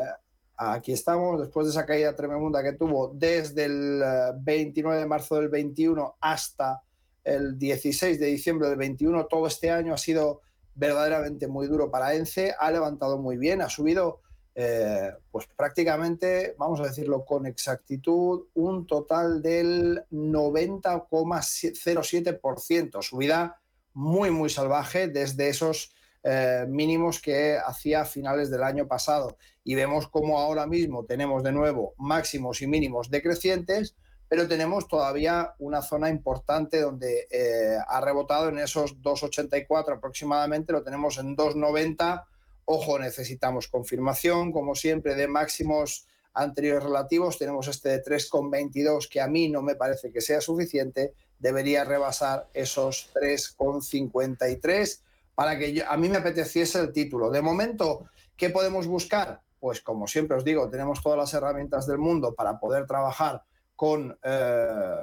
Aquí 0.57 0.93
estamos, 0.93 1.41
después 1.41 1.67
de 1.67 1.73
esa 1.73 1.85
caída 1.85 2.15
tremenda 2.15 2.63
que 2.63 2.75
tuvo 2.75 3.11
desde 3.13 3.65
el 3.65 4.01
29 4.43 4.97
eh, 4.97 5.01
de 5.01 5.07
marzo 5.07 5.35
del 5.35 5.49
21 5.49 6.15
hasta 6.21 6.81
el 7.25 7.59
16 7.59 8.21
de 8.21 8.27
diciembre 8.27 8.69
del 8.69 8.79
21, 8.79 9.27
todo 9.27 9.49
este 9.49 9.73
año 9.73 9.95
ha 9.95 9.99
sido 9.99 10.43
verdaderamente 10.77 11.49
muy 11.49 11.67
duro 11.67 11.91
para 11.91 12.15
ENCE, 12.15 12.55
ha 12.57 12.71
levantado 12.71 13.19
muy 13.19 13.37
bien, 13.37 13.63
ha 13.63 13.69
subido 13.69 14.21
eh, 14.55 15.11
pues 15.31 15.47
prácticamente, 15.56 16.55
vamos 16.59 16.81
a 16.81 16.85
decirlo 16.85 17.25
con 17.25 17.47
exactitud, 17.47 18.49
un 18.55 18.87
total 18.87 19.41
del 19.43 20.05
90,07%, 20.12 23.03
subida 23.03 23.59
muy, 23.95 24.31
muy 24.31 24.51
salvaje 24.51 25.09
desde 25.09 25.49
esos 25.49 25.93
eh, 26.23 26.67
mínimos 26.69 27.21
que 27.21 27.59
hacía 27.59 28.03
a 28.03 28.05
finales 28.05 28.51
del 28.51 28.62
año 28.62 28.87
pasado. 28.87 29.37
Y 29.65 29.75
vemos 29.75 30.06
cómo 30.09 30.39
ahora 30.39 30.67
mismo 30.67 31.05
tenemos 31.05 31.43
de 31.43 31.53
nuevo 31.53 31.95
máximos 31.99 32.63
y 32.63 32.67
mínimos 32.67 33.11
decrecientes, 33.11 33.96
pero 34.29 34.49
tenemos 34.49 34.89
todavía 34.89 35.55
una 35.58 35.82
zona 35.82 36.08
importante 36.11 36.81
donde 36.81 37.29
eh, 37.31 37.77
ha 37.87 38.01
rebotado 38.01 38.49
en 38.49 38.58
esos 38.58 38.96
2,84 39.03 39.96
aproximadamente, 39.96 40.73
lo 40.73 40.82
tenemos 40.82 41.19
en 41.19 41.37
2,90. 41.37 42.25
Ojo, 42.67 42.99
necesitamos 42.99 43.69
confirmación, 43.69 44.53
como 44.53 44.75
siempre, 44.75 45.15
de 45.15 45.29
máximos 45.29 46.06
anteriores 46.33 46.83
relativos. 46.83 47.39
Tenemos 47.39 47.69
este 47.69 47.91
de 47.91 48.03
3,22 48.03 49.09
que 49.09 49.21
a 49.21 49.29
mí 49.29 49.49
no 49.49 49.63
me 49.63 49.77
parece 49.77 50.11
que 50.11 50.21
sea 50.21 50.41
suficiente. 50.41 51.15
Debería 51.39 51.85
rebasar 51.85 52.49
esos 52.55 53.11
3,53 53.15 55.01
para 55.35 55.59
que 55.59 55.85
a 55.87 55.97
mí 55.97 56.09
me 56.09 56.19
apeteciese 56.19 56.81
el 56.81 56.93
título. 56.93 57.31
De 57.31 57.43
momento, 57.43 58.06
¿qué 58.37 58.51
podemos 58.51 58.87
buscar? 58.87 59.41
Pues 59.61 59.81
como 59.81 60.06
siempre 60.06 60.37
os 60.37 60.44
digo, 60.44 60.69
tenemos 60.69 61.03
todas 61.03 61.19
las 61.19 61.35
herramientas 61.35 61.87
del 61.87 61.99
mundo 61.99 62.35
para 62.35 62.59
poder 62.59 62.87
trabajar 62.87 63.43
con 63.77 64.17
eh, 64.23 64.97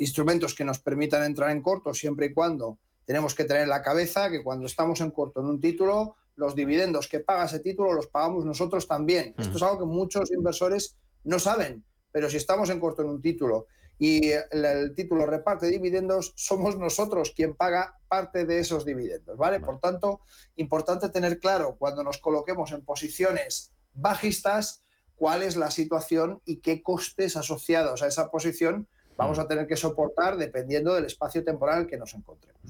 instrumentos 0.00 0.54
que 0.54 0.64
nos 0.64 0.78
permitan 0.80 1.24
entrar 1.24 1.50
en 1.50 1.62
corto, 1.62 1.94
siempre 1.94 2.26
y 2.26 2.34
cuando 2.34 2.78
tenemos 3.04 3.34
que 3.34 3.44
tener 3.44 3.64
en 3.64 3.68
la 3.68 3.82
cabeza 3.82 4.30
que 4.30 4.42
cuando 4.42 4.66
estamos 4.66 5.00
en 5.00 5.10
corto 5.10 5.40
en 5.40 5.46
un 5.46 5.60
título, 5.60 6.16
los 6.40 6.54
dividendos 6.54 7.06
que 7.06 7.20
paga 7.20 7.44
ese 7.44 7.60
título 7.60 7.92
los 7.92 8.06
pagamos 8.06 8.46
nosotros 8.46 8.88
también. 8.88 9.34
Esto 9.36 9.58
es 9.58 9.62
algo 9.62 9.80
que 9.80 9.84
muchos 9.84 10.32
inversores 10.32 10.96
no 11.22 11.38
saben, 11.38 11.84
pero 12.10 12.30
si 12.30 12.38
estamos 12.38 12.70
en 12.70 12.80
corto 12.80 13.02
en 13.02 13.10
un 13.10 13.20
título 13.20 13.66
y 13.98 14.30
el, 14.30 14.94
título 14.96 15.26
reparte 15.26 15.66
dividendos, 15.66 16.32
somos 16.34 16.78
nosotros 16.78 17.32
quien 17.36 17.54
paga 17.54 18.00
parte 18.08 18.46
de 18.46 18.58
esos 18.58 18.86
dividendos, 18.86 19.36
¿vale? 19.36 19.60
Por 19.60 19.80
tanto, 19.80 20.22
importante 20.56 21.10
tener 21.10 21.38
claro 21.38 21.76
cuando 21.78 22.02
nos 22.02 22.16
coloquemos 22.16 22.72
en 22.72 22.82
posiciones 22.82 23.74
bajistas 23.92 24.82
cuál 25.16 25.42
es 25.42 25.56
la 25.56 25.70
situación 25.70 26.40
y 26.46 26.56
qué 26.62 26.82
costes 26.82 27.36
asociados 27.36 28.02
a 28.02 28.06
esa 28.06 28.30
posición 28.30 28.88
vamos 29.18 29.38
a 29.38 29.46
tener 29.46 29.66
que 29.66 29.76
soportar 29.76 30.38
dependiendo 30.38 30.94
del 30.94 31.04
espacio 31.04 31.44
temporal 31.44 31.86
que 31.86 31.98
nos 31.98 32.14
encontremos. 32.14 32.62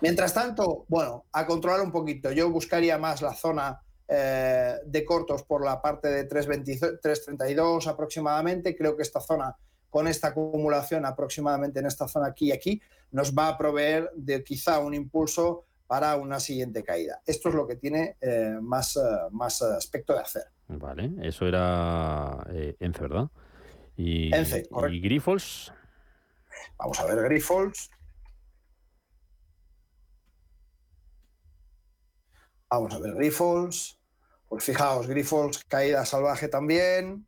Mientras 0.00 0.34
tanto, 0.34 0.84
bueno, 0.88 1.24
a 1.32 1.46
controlar 1.46 1.80
un 1.80 1.92
poquito, 1.92 2.30
yo 2.32 2.50
buscaría 2.50 2.98
más 2.98 3.22
la 3.22 3.34
zona 3.34 3.80
eh, 4.06 4.76
de 4.84 5.04
cortos 5.04 5.42
por 5.44 5.64
la 5.64 5.80
parte 5.80 6.08
de 6.08 6.28
3.32 6.28 7.86
aproximadamente, 7.86 8.76
creo 8.76 8.96
que 8.96 9.02
esta 9.02 9.20
zona 9.20 9.56
con 9.94 10.08
esta 10.08 10.28
acumulación 10.28 11.06
aproximadamente 11.06 11.78
en 11.78 11.86
esta 11.86 12.08
zona 12.08 12.26
aquí 12.26 12.46
y 12.46 12.52
aquí, 12.52 12.82
nos 13.12 13.32
va 13.32 13.46
a 13.46 13.56
proveer 13.56 14.10
de 14.16 14.42
quizá 14.42 14.80
un 14.80 14.92
impulso 14.92 15.66
para 15.86 16.16
una 16.16 16.40
siguiente 16.40 16.82
caída. 16.82 17.20
Esto 17.24 17.50
es 17.50 17.54
lo 17.54 17.64
que 17.64 17.76
tiene 17.76 18.16
eh, 18.20 18.58
más, 18.60 18.96
eh, 18.96 19.00
más 19.30 19.62
aspecto 19.62 20.12
de 20.14 20.18
hacer. 20.18 20.42
Vale, 20.66 21.12
eso 21.22 21.46
era 21.46 22.44
eh, 22.50 22.74
Ence, 22.80 23.02
¿verdad? 23.02 23.28
Y, 23.96 24.34
Ence, 24.34 24.68
¿Y 24.90 25.00
Grifols? 25.00 25.72
Vamos 26.76 26.98
a 26.98 27.04
ver, 27.06 27.22
Grifols. 27.28 27.88
Vamos 32.74 32.92
a 32.92 32.98
ver, 32.98 33.14
Grifols. 33.14 34.00
Pues 34.48 34.64
fijaos, 34.64 35.06
Grifols, 35.06 35.62
caída 35.68 36.04
salvaje 36.04 36.48
también. 36.48 37.24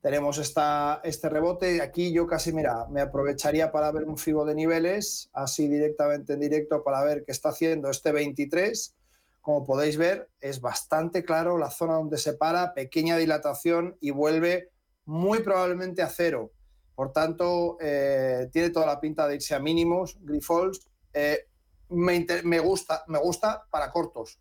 Tenemos 0.00 0.38
esta, 0.38 1.00
este 1.02 1.28
rebote. 1.28 1.82
Aquí 1.82 2.12
yo 2.12 2.28
casi, 2.28 2.52
mira, 2.52 2.86
me 2.88 3.00
aprovecharía 3.00 3.72
para 3.72 3.90
ver 3.90 4.04
un 4.04 4.16
fibo 4.16 4.44
de 4.44 4.54
niveles, 4.54 5.28
así 5.32 5.66
directamente 5.66 6.34
en 6.34 6.40
directo, 6.40 6.84
para 6.84 7.02
ver 7.02 7.24
qué 7.24 7.32
está 7.32 7.48
haciendo 7.48 7.90
este 7.90 8.12
23. 8.12 8.94
Como 9.40 9.64
podéis 9.64 9.96
ver, 9.96 10.30
es 10.40 10.60
bastante 10.60 11.24
claro 11.24 11.58
la 11.58 11.70
zona 11.70 11.94
donde 11.94 12.16
se 12.16 12.34
para, 12.34 12.72
pequeña 12.72 13.16
dilatación 13.16 13.96
y 14.00 14.12
vuelve 14.12 14.70
muy 15.04 15.40
probablemente 15.40 16.02
a 16.02 16.08
cero. 16.08 16.52
Por 16.94 17.12
tanto, 17.12 17.76
eh, 17.80 18.48
tiene 18.52 18.70
toda 18.70 18.86
la 18.86 19.00
pinta 19.00 19.26
de 19.26 19.34
irse 19.34 19.52
a 19.52 19.58
mínimos, 19.58 20.16
Grifols. 20.20 20.88
Eh, 21.12 21.48
me, 21.88 22.24
me, 22.44 22.60
gusta, 22.60 23.02
me 23.08 23.18
gusta 23.18 23.64
para 23.68 23.90
cortos. 23.90 24.38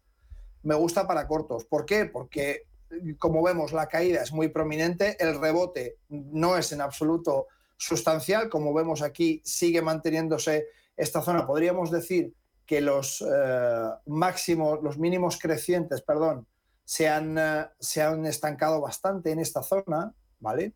Me 0.63 0.75
gusta 0.75 1.08
para 1.08 1.28
cortos. 1.28 1.66
¿Por 1.66 1.86
qué? 1.86 2.06
Porque 2.06 2.70
como 3.18 3.44
vemos, 3.44 3.72
la 3.72 3.88
caída 3.88 4.22
es 4.22 4.32
muy 4.32 4.50
prominente, 4.50 5.16
el 5.20 5.39
rebote 5.39 5.98
no 6.10 6.58
es 6.58 6.72
en 6.72 6.82
absoluto 6.82 7.48
sustancial, 7.78 8.50
como 8.50 8.74
vemos 8.74 9.01
aquí, 9.01 9.42
sigue 9.46 9.82
manteniéndose 9.82 10.68
esta 10.98 11.22
zona. 11.22 11.46
Podríamos 11.46 11.92
decir 11.92 12.34
que 12.66 12.82
los 12.82 13.22
eh, 13.22 13.89
máximos, 14.08 14.80
los 14.84 14.98
mínimos 14.98 15.39
crecientes, 15.39 16.01
perdón, 16.01 16.48
se 16.84 17.08
han, 17.08 17.38
eh, 17.38 17.68
se 17.80 18.01
han 18.01 18.25
estancado 18.25 18.82
bastante 18.82 19.32
en 19.32 19.39
esta 19.39 19.63
zona, 19.63 20.13
¿vale? 20.39 20.74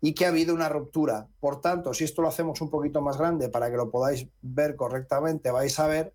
Y 0.00 0.14
que 0.14 0.26
ha 0.26 0.28
habido 0.28 0.54
una 0.54 0.68
ruptura. 0.68 1.28
Por 1.40 1.60
tanto, 1.60 1.94
si 1.94 2.04
esto 2.04 2.22
lo 2.22 2.28
hacemos 2.28 2.60
un 2.60 2.70
poquito 2.70 3.00
más 3.00 3.16
grande 3.16 3.48
para 3.48 3.70
que 3.70 3.76
lo 3.76 3.90
podáis 3.90 4.26
ver 4.42 4.76
correctamente, 4.76 5.50
vais 5.50 5.78
a 5.78 5.86
ver 5.86 6.14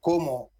cómo 0.00 0.50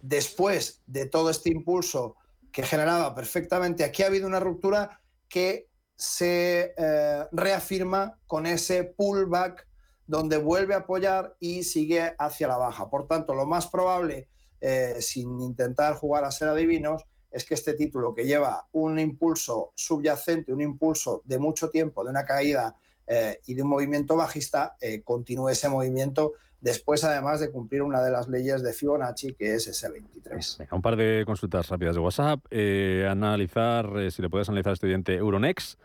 después 0.00 0.82
de 0.86 1.06
todo 1.06 1.30
este 1.30 1.50
impulso 1.50 2.16
que 2.52 2.62
generaba 2.62 3.14
perfectamente. 3.14 3.84
Aquí 3.84 4.02
ha 4.02 4.06
habido 4.06 4.26
una 4.26 4.40
ruptura 4.40 5.00
que 5.28 5.68
se 5.96 6.74
eh, 6.76 7.24
reafirma 7.32 8.18
con 8.26 8.46
ese 8.46 8.84
pullback 8.84 9.66
donde 10.06 10.38
vuelve 10.38 10.74
a 10.74 10.78
apoyar 10.78 11.36
y 11.38 11.62
sigue 11.62 12.14
hacia 12.18 12.48
la 12.48 12.56
baja. 12.56 12.88
Por 12.88 13.06
tanto, 13.06 13.34
lo 13.34 13.46
más 13.46 13.68
probable, 13.68 14.28
eh, 14.60 14.96
sin 15.00 15.40
intentar 15.40 15.94
jugar 15.94 16.24
a 16.24 16.32
ser 16.32 16.48
adivinos, 16.48 17.04
es 17.30 17.44
que 17.44 17.54
este 17.54 17.74
título 17.74 18.12
que 18.12 18.24
lleva 18.24 18.66
un 18.72 18.98
impulso 18.98 19.72
subyacente, 19.76 20.52
un 20.52 20.62
impulso 20.62 21.22
de 21.24 21.38
mucho 21.38 21.70
tiempo, 21.70 22.02
de 22.02 22.10
una 22.10 22.24
caída 22.24 22.74
eh, 23.06 23.40
y 23.46 23.54
de 23.54 23.62
un 23.62 23.68
movimiento 23.68 24.16
bajista, 24.16 24.76
continúe 25.04 25.50
ese 25.50 25.68
movimiento 25.68 26.32
después 26.60 27.04
además 27.04 27.40
de 27.40 27.50
cumplir 27.50 27.82
una 27.82 28.02
de 28.02 28.10
las 28.10 28.28
leyes 28.28 28.62
de 28.62 28.72
Fibonacci, 28.72 29.34
que 29.34 29.54
es 29.54 29.66
ese 29.66 29.88
23. 29.88 30.58
un 30.70 30.82
par 30.82 30.96
de 30.96 31.24
consultas 31.26 31.68
rápidas 31.68 31.94
de 31.94 32.00
WhatsApp. 32.00 32.40
Eh, 32.50 33.06
analizar, 33.10 33.90
eh, 33.98 34.10
si 34.10 34.22
le 34.22 34.30
puedes 34.30 34.48
analizar 34.48 34.72
estudiante 34.72 35.14
Euronext. 35.14 35.78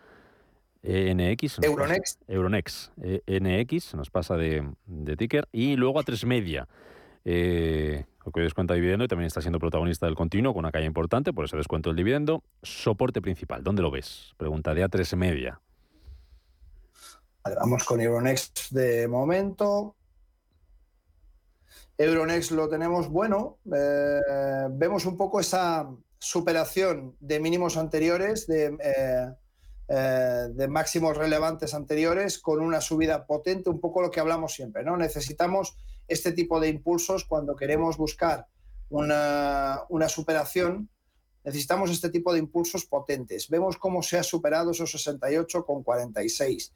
NX. 0.86 1.60
Euronext. 1.64 2.22
Euronext. 2.28 2.92
Eh, 3.02 3.22
NX 3.28 3.96
nos 3.96 4.10
pasa 4.10 4.38
de, 4.38 4.68
ticker. 5.18 5.48
Y 5.52 5.76
luego 5.76 6.00
a 6.00 6.04
tres 6.04 6.26
media. 6.26 6.68
Eh, 7.24 8.06
que 8.34 8.42
descuenta 8.42 8.74
dividendo 8.74 9.06
y 9.06 9.08
también 9.08 9.28
está 9.28 9.42
siendo 9.42 9.60
protagonista 9.60 10.08
del 10.08 10.16
continuo 10.16 10.54
con 10.54 10.62
una 10.62 10.72
calle 10.72 10.86
importante, 10.86 11.32
por 11.32 11.46
ese 11.46 11.58
descuento 11.58 11.90
del 11.90 11.98
dividendo. 11.98 12.44
Soporte 12.64 13.22
principal, 13.22 13.64
¿dónde 13.64 13.82
lo 13.82 13.92
ves? 13.92 14.34
Pregunta 14.38 14.74
de 14.74 14.84
a 14.84 14.90
tres 14.90 15.16
media. 15.16 15.62
vamos 17.44 17.84
con 17.84 18.02
Euronext 18.02 18.72
de 18.72 19.08
momento. 19.08 19.96
Euronext 21.98 22.52
lo 22.52 22.68
tenemos 22.68 23.10
bueno. 23.10 23.60
Eh, 23.74 24.20
vemos 24.72 25.06
un 25.06 25.18
poco 25.18 25.40
esa 25.40 25.90
superación 26.20 27.16
de 27.20 27.40
mínimos 27.40 27.78
anteriores, 27.78 28.48
de, 28.48 28.78
eh, 28.82 29.34
eh, 29.88 30.48
de, 30.52 30.68
máximos 30.68 31.18
relevantes 31.18 31.74
anteriores, 31.74 32.40
con 32.40 32.60
una 32.60 32.82
subida 32.82 33.26
potente, 33.26 33.70
un 33.70 33.80
poco 33.80 34.02
lo 34.02 34.12
que 34.12 34.20
hablamos 34.20 34.54
siempre. 34.54 34.84
¿no? 34.84 34.98
Necesitamos 34.98 35.78
este 36.08 36.32
tipo 36.32 36.60
de 36.60 36.70
impulsos 36.70 37.26
cuando 37.26 37.56
queremos 37.56 37.98
buscar 37.98 38.48
una 38.90 40.10
superación. 40.10 40.90
Necesitamos 41.46 41.92
este 41.92 42.10
tipo 42.10 42.34
de 42.34 42.40
impulsos 42.40 42.86
potentes. 42.86 43.48
Vemos 43.50 43.78
cómo 43.78 44.04
se 44.04 44.18
ha 44.18 44.24
superado 44.24 44.72
esos 44.72 44.92
68 44.92 45.64
con 45.66 45.84
46 45.84 46.74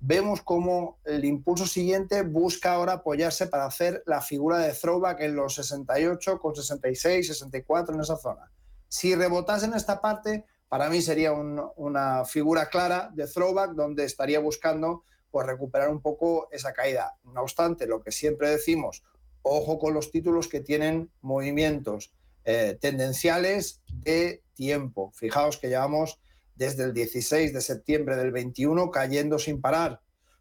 vemos 0.00 0.42
cómo 0.42 0.98
el 1.04 1.24
impulso 1.24 1.66
siguiente 1.66 2.22
busca 2.22 2.72
ahora 2.72 2.94
apoyarse 2.94 3.46
para 3.46 3.66
hacer 3.66 4.02
la 4.06 4.20
figura 4.20 4.58
de 4.58 4.72
throwback 4.72 5.20
en 5.20 5.34
los 5.34 5.54
68, 5.54 6.38
con 6.38 6.54
66, 6.54 7.26
64 7.26 7.94
en 7.94 8.00
esa 8.00 8.16
zona. 8.16 8.50
Si 8.88 9.14
rebotase 9.14 9.66
en 9.66 9.74
esta 9.74 10.00
parte, 10.00 10.44
para 10.68 10.88
mí 10.88 11.02
sería 11.02 11.32
una 11.32 12.24
figura 12.24 12.68
clara 12.68 13.10
de 13.12 13.26
throwback 13.26 13.72
donde 13.72 14.04
estaría 14.04 14.38
buscando 14.38 15.02
pues, 15.30 15.46
recuperar 15.46 15.88
un 15.88 16.00
poco 16.00 16.48
esa 16.52 16.72
caída. 16.72 17.16
No 17.24 17.42
obstante, 17.42 17.86
lo 17.86 18.00
que 18.00 18.12
siempre 18.12 18.50
decimos, 18.50 19.02
ojo 19.42 19.78
con 19.78 19.94
los 19.94 20.10
títulos 20.10 20.48
que 20.48 20.60
tienen 20.60 21.10
movimientos 21.22 22.12
eh, 22.50 22.78
tendenciales 22.80 23.82
de 23.92 24.42
tiempo. 24.54 25.12
Fijaos 25.14 25.58
que 25.58 25.68
llevamos 25.68 26.18
desde 26.54 26.84
el 26.84 26.94
16 26.94 27.52
de 27.52 27.60
septiembre 27.60 28.16
del 28.16 28.32
21 28.32 28.90
cayendo 28.90 29.38
sin 29.38 29.60
parar. 29.60 30.00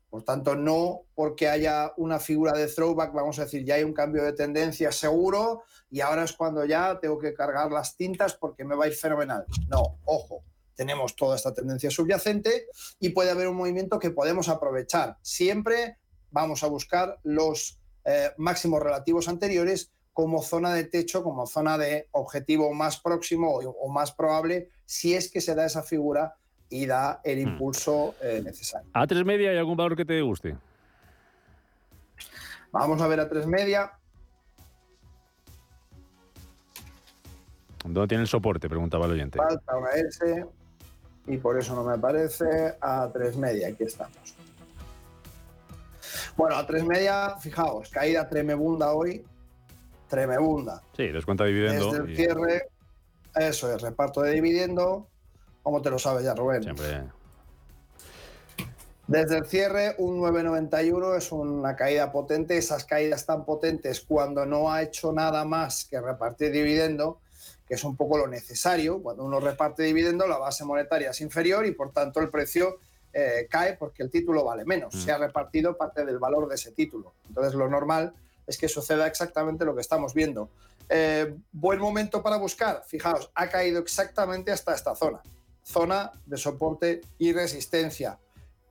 Por 0.09 0.23
tanto, 0.23 0.55
no 0.55 1.01
porque 1.15 1.49
haya 1.49 1.91
una 1.97 2.19
figura 2.19 2.53
de 2.53 2.67
throwback, 2.67 3.11
vamos 3.11 3.39
a 3.39 3.43
decir, 3.43 3.65
ya 3.65 3.75
hay 3.75 3.83
un 3.83 3.91
cambio 3.91 4.23
de 4.23 4.31
tendencia 4.31 4.89
seguro 4.93 5.63
y 5.91 5.99
ahora 5.99 6.23
es 6.23 6.31
cuando 6.31 6.63
ya 6.63 6.97
tengo 7.01 7.19
que 7.19 7.33
cargar 7.33 7.73
las 7.73 7.97
tintas 7.97 8.35
porque 8.35 8.63
me 8.63 8.77
va 8.77 8.89
fenomenal. 8.89 9.45
No, 9.67 9.99
ojo, 10.05 10.45
tenemos 10.75 11.13
toda 11.13 11.35
esta 11.35 11.53
tendencia 11.53 11.91
subyacente 11.91 12.67
y 13.01 13.09
puede 13.09 13.31
haber 13.31 13.49
un 13.49 13.57
movimiento 13.57 13.99
que 13.99 14.11
podemos 14.11 14.47
aprovechar. 14.47 15.17
Siempre 15.21 15.97
vamos 16.31 16.63
a 16.63 16.67
buscar 16.67 17.19
los 17.23 17.81
eh, 18.05 18.31
máximos 18.37 18.81
relativos 18.81 19.27
anteriores 19.27 19.91
como 20.17 20.41
zona 20.41 20.73
de 20.73 20.83
techo, 20.83 21.21
como 21.21 21.45
zona 21.45 21.77
de 21.77 22.07
objetivo 22.09 22.73
más 22.73 22.99
próximo 22.99 23.59
o, 23.59 23.87
más 23.87 24.11
probable, 24.11 24.71
si 24.83 25.13
es 25.13 25.29
que 25.29 25.41
se 25.41 25.53
da 25.53 25.63
esa 25.63 25.83
figura 25.83 26.35
y 26.69 26.87
da 26.87 27.21
el 27.23 27.37
hmm. 27.37 27.49
impulso 27.49 28.15
eh, 28.23 28.41
necesario. 28.43 28.89
¿A 28.93 29.05
tres 29.05 29.23
media 29.23 29.51
hay 29.51 29.57
algún 29.59 29.77
valor 29.77 29.95
que 29.95 30.05
te 30.05 30.19
guste? 30.23 30.57
Vamos 32.71 32.99
a 32.99 33.07
ver 33.07 33.19
a 33.19 33.29
tres 33.29 33.45
media. 33.45 33.91
¿Dónde 37.83 38.07
tiene 38.07 38.23
el 38.23 38.27
soporte? 38.27 38.67
Preguntaba 38.67 39.05
el 39.05 39.11
oyente. 39.11 39.37
Falta 39.37 39.77
una 39.77 39.91
S 39.91 40.47
y 41.27 41.37
por 41.37 41.59
eso 41.59 41.75
no 41.75 41.83
me 41.83 41.93
aparece 41.93 42.75
a 42.81 43.07
tres 43.13 43.37
media. 43.37 43.67
Aquí 43.67 43.83
estamos. 43.83 44.35
Bueno, 46.35 46.55
a 46.55 46.65
tres 46.65 46.83
media, 46.83 47.35
fijaos, 47.39 47.91
caída 47.91 48.27
tremebunda 48.27 48.93
hoy, 48.93 49.23
tremebunda. 50.07 50.81
Sí, 50.95 51.07
descuenta 51.07 51.45
dividendo. 51.45 51.91
Desde 51.91 52.05
el 52.05 52.15
cierre, 52.15 52.67
eso 53.35 53.73
es, 53.73 53.81
reparto 53.81 54.21
de 54.21 54.31
dividendo, 54.31 55.07
como 55.63 55.81
te 55.81 55.89
lo 55.89 55.99
sabes 55.99 56.23
ya, 56.23 56.33
Rubén. 56.33 56.63
Siempre. 56.63 57.03
Desde 59.07 59.37
el 59.37 59.45
cierre, 59.45 59.95
un 59.99 60.19
9,91 60.19 61.15
es 61.15 61.31
una 61.31 61.77
caída 61.77 62.11
potente. 62.11 62.57
Esas 62.57 62.83
caídas 62.83 63.25
tan 63.25 63.45
potentes 63.45 64.01
cuando 64.01 64.45
no 64.45 64.71
ha 64.71 64.81
hecho 64.81 65.13
nada 65.13 65.45
más 65.45 65.85
que 65.85 66.01
repartir 66.01 66.51
dividendo, 66.51 67.21
que 67.65 67.75
es 67.75 67.83
un 67.85 67.95
poco 67.95 68.17
lo 68.17 68.27
necesario. 68.27 69.01
Cuando 69.01 69.23
uno 69.23 69.39
reparte 69.39 69.83
dividendo, 69.83 70.27
la 70.27 70.37
base 70.37 70.65
monetaria 70.65 71.11
es 71.11 71.21
inferior 71.21 71.65
y 71.65 71.71
por 71.71 71.93
tanto 71.93 72.19
el 72.19 72.29
precio 72.29 72.79
eh, 73.13 73.47
cae 73.49 73.77
porque 73.77 74.03
el 74.03 74.11
título 74.11 74.43
vale 74.43 74.65
menos. 74.65 74.93
Mm. 74.93 74.99
Se 74.99 75.11
ha 75.13 75.17
repartido 75.17 75.77
parte 75.77 76.03
del 76.05 76.19
valor 76.19 76.49
de 76.49 76.55
ese 76.55 76.73
título. 76.73 77.13
Entonces 77.29 77.53
lo 77.53 77.69
normal 77.69 78.13
es 78.47 78.57
que 78.57 78.69
suceda 78.69 79.05
exactamente 79.05 79.65
lo 79.65 79.75
que 79.75 79.81
estamos 79.81 80.13
viendo. 80.13 80.49
Eh, 80.89 81.35
buen 81.51 81.79
momento 81.79 82.23
para 82.23 82.37
buscar, 82.37 82.83
fijaos, 82.87 83.29
ha 83.35 83.49
caído 83.49 83.79
exactamente 83.79 84.51
hasta 84.51 84.73
esta 84.73 84.95
zona, 84.95 85.21
zona 85.61 86.11
de 86.25 86.37
soporte 86.37 87.01
y 87.17 87.33
resistencia. 87.33 88.17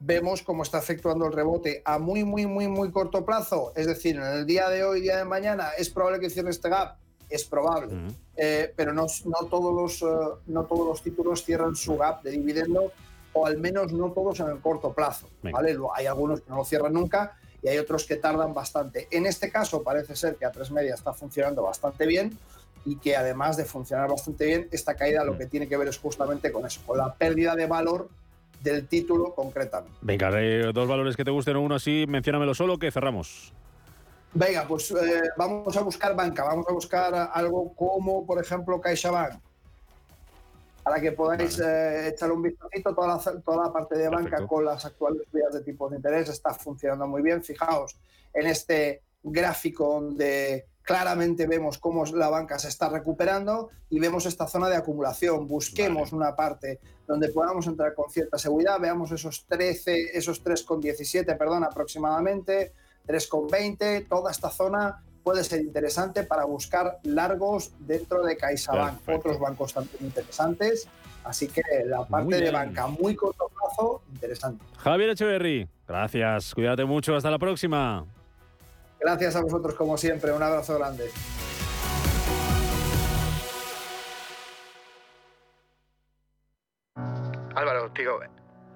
Vemos 0.00 0.42
cómo 0.42 0.62
está 0.62 0.78
efectuando 0.78 1.26
el 1.26 1.32
rebote 1.32 1.82
a 1.84 1.98
muy, 1.98 2.24
muy, 2.24 2.46
muy, 2.46 2.68
muy 2.68 2.90
corto 2.90 3.24
plazo, 3.24 3.72
es 3.76 3.86
decir, 3.86 4.16
en 4.16 4.22
el 4.22 4.46
día 4.46 4.68
de 4.68 4.82
hoy, 4.82 5.02
día 5.02 5.18
de 5.18 5.24
mañana, 5.24 5.70
es 5.78 5.90
probable 5.90 6.20
que 6.20 6.30
cierre 6.30 6.50
este 6.50 6.68
gap, 6.70 6.96
es 7.28 7.44
probable, 7.44 7.94
eh, 8.36 8.72
pero 8.76 8.92
no, 8.92 9.06
no, 9.24 9.48
todos 9.48 9.74
los, 9.74 10.02
eh, 10.02 10.40
no 10.46 10.64
todos 10.64 10.86
los 10.86 11.02
títulos 11.02 11.44
cierran 11.44 11.74
su 11.76 11.96
gap 11.96 12.22
de 12.22 12.30
dividendo, 12.30 12.92
o 13.32 13.46
al 13.46 13.58
menos 13.58 13.92
no 13.92 14.12
todos 14.12 14.40
en 14.40 14.48
el 14.48 14.60
corto 14.60 14.94
plazo. 14.94 15.28
¿vale? 15.42 15.76
Hay 15.94 16.06
algunos 16.06 16.40
que 16.40 16.50
no 16.50 16.56
lo 16.56 16.64
cierran 16.64 16.94
nunca 16.94 17.36
hay 17.68 17.78
otros 17.78 18.04
que 18.04 18.16
tardan 18.16 18.54
bastante. 18.54 19.08
En 19.10 19.26
este 19.26 19.50
caso 19.50 19.82
parece 19.82 20.16
ser 20.16 20.36
que 20.36 20.44
a 20.44 20.52
tres 20.52 20.70
media 20.70 20.94
está 20.94 21.12
funcionando 21.12 21.62
bastante 21.62 22.06
bien 22.06 22.36
y 22.84 22.96
que 22.96 23.16
además 23.16 23.56
de 23.56 23.64
funcionar 23.64 24.08
bastante 24.08 24.46
bien, 24.46 24.68
esta 24.70 24.94
caída 24.94 25.24
lo 25.24 25.36
que 25.36 25.46
tiene 25.46 25.68
que 25.68 25.76
ver 25.76 25.88
es 25.88 25.98
justamente 25.98 26.52
con 26.52 26.64
eso, 26.64 26.80
con 26.86 26.98
la 26.98 27.14
pérdida 27.14 27.56
de 27.56 27.66
valor 27.66 28.08
del 28.62 28.86
título 28.86 29.34
concretamente. 29.34 29.98
Venga, 30.00 30.30
dos 30.72 30.88
valores 30.88 31.16
que 31.16 31.24
te 31.24 31.30
gusten, 31.30 31.56
uno 31.56 31.74
así, 31.74 32.04
menciónamelo 32.08 32.54
solo, 32.54 32.78
que 32.78 32.90
cerramos. 32.90 33.52
Venga, 34.32 34.66
pues 34.68 34.90
eh, 34.90 35.22
vamos 35.36 35.76
a 35.76 35.80
buscar 35.80 36.14
banca, 36.14 36.44
vamos 36.44 36.66
a 36.68 36.72
buscar 36.72 37.30
algo 37.32 37.72
como, 37.74 38.26
por 38.26 38.40
ejemplo, 38.40 38.80
CaixaBank, 38.80 39.40
para 40.86 41.00
que 41.00 41.10
podáis 41.10 41.58
eh, 41.58 42.10
echarle 42.10 42.36
un 42.36 42.42
vistacito. 42.42 42.94
Toda 42.94 43.08
la, 43.08 43.42
toda 43.42 43.66
la 43.66 43.72
parte 43.72 43.98
de 43.98 44.08
banca 44.08 44.46
con 44.46 44.64
las 44.64 44.84
actuales 44.84 45.22
vías 45.32 45.52
de 45.52 45.62
tipos 45.62 45.90
de 45.90 45.96
interés 45.96 46.28
está 46.28 46.54
funcionando 46.54 47.08
muy 47.08 47.22
bien. 47.22 47.42
Fijaos 47.42 47.98
en 48.32 48.46
este 48.46 49.02
gráfico 49.20 50.00
donde 50.00 50.66
claramente 50.82 51.48
vemos 51.48 51.78
cómo 51.78 52.04
la 52.04 52.28
banca 52.28 52.56
se 52.60 52.68
está 52.68 52.88
recuperando 52.88 53.70
y 53.90 53.98
vemos 53.98 54.26
esta 54.26 54.46
zona 54.46 54.68
de 54.68 54.76
acumulación. 54.76 55.48
Busquemos 55.48 56.12
una 56.12 56.36
parte 56.36 56.78
donde 57.04 57.30
podamos 57.30 57.66
entrar 57.66 57.92
con 57.92 58.08
cierta 58.08 58.38
seguridad, 58.38 58.78
veamos 58.78 59.10
esos 59.10 59.44
13, 59.48 60.16
esos 60.16 60.44
3,17, 60.44 61.36
perdón, 61.36 61.64
aproximadamente, 61.64 62.74
3,20, 63.08 64.06
toda 64.08 64.30
esta 64.30 64.50
zona 64.50 65.02
puede 65.26 65.42
ser 65.42 65.60
interesante 65.60 66.22
para 66.22 66.44
buscar 66.44 67.00
largos 67.02 67.72
dentro 67.80 68.22
de 68.22 68.36
CaixaBank, 68.36 69.08
otros 69.08 69.40
bancos 69.40 69.74
también 69.74 69.96
interesantes. 70.04 70.86
Así 71.24 71.48
que 71.48 71.62
la 71.84 72.04
parte 72.04 72.36
de 72.36 72.48
banca 72.52 72.86
muy 72.86 73.16
corto 73.16 73.50
plazo, 73.52 74.02
interesante. 74.14 74.64
Javier 74.78 75.10
Echeverry, 75.10 75.68
gracias, 75.88 76.54
cuídate 76.54 76.84
mucho, 76.84 77.16
hasta 77.16 77.28
la 77.28 77.40
próxima. 77.40 78.06
Gracias 79.00 79.34
a 79.34 79.40
vosotros 79.42 79.74
como 79.74 79.98
siempre, 79.98 80.30
un 80.30 80.44
abrazo 80.44 80.78
grande. 80.78 81.10
Álvaro, 87.56 87.90
tío, 87.90 88.20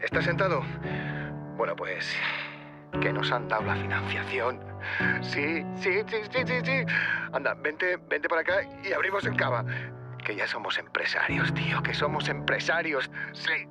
¿estás 0.00 0.24
sentado? 0.24 0.62
Bueno, 1.56 1.76
pues 1.76 2.06
que 3.00 3.12
nos 3.12 3.32
han 3.32 3.48
dado 3.48 3.62
la 3.62 3.76
financiación. 3.76 4.60
Sí, 5.22 5.64
sí, 5.76 5.90
sí, 6.08 6.16
sí, 6.30 6.38
sí, 6.46 6.54
sí. 6.64 6.84
Anda, 7.32 7.54
vente, 7.54 7.96
vente 8.08 8.28
para 8.28 8.42
acá 8.42 8.62
y 8.84 8.92
abrimos 8.92 9.24
el 9.24 9.36
cava. 9.36 9.64
Que 10.24 10.36
ya 10.36 10.46
somos 10.46 10.78
empresarios, 10.78 11.52
tío, 11.54 11.82
que 11.82 11.94
somos 11.94 12.28
empresarios. 12.28 13.10
Sí. 13.32 13.66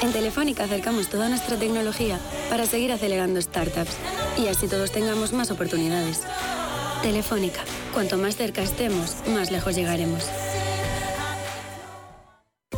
En 0.00 0.12
Telefónica 0.12 0.64
acercamos 0.64 1.08
toda 1.08 1.28
nuestra 1.28 1.58
tecnología 1.58 2.18
para 2.48 2.66
seguir 2.66 2.92
acelerando 2.92 3.40
startups 3.42 3.98
y 4.38 4.46
así 4.48 4.68
todos 4.68 4.92
tengamos 4.92 5.32
más 5.32 5.50
oportunidades. 5.50 6.22
Telefónica, 7.02 7.60
cuanto 7.92 8.16
más 8.16 8.36
cerca 8.36 8.62
estemos, 8.62 9.16
más 9.28 9.50
lejos 9.50 9.74
llegaremos. 9.74 10.30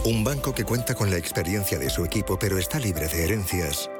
Un 0.04 0.24
banco 0.24 0.54
que 0.54 0.64
cuenta 0.64 0.94
con 0.94 1.10
la 1.10 1.18
experiencia 1.18 1.78
de 1.78 1.90
su 1.90 2.04
equipo 2.04 2.38
pero 2.38 2.58
está 2.58 2.78
libre 2.78 3.06
de 3.06 3.24
herencias 3.24 3.90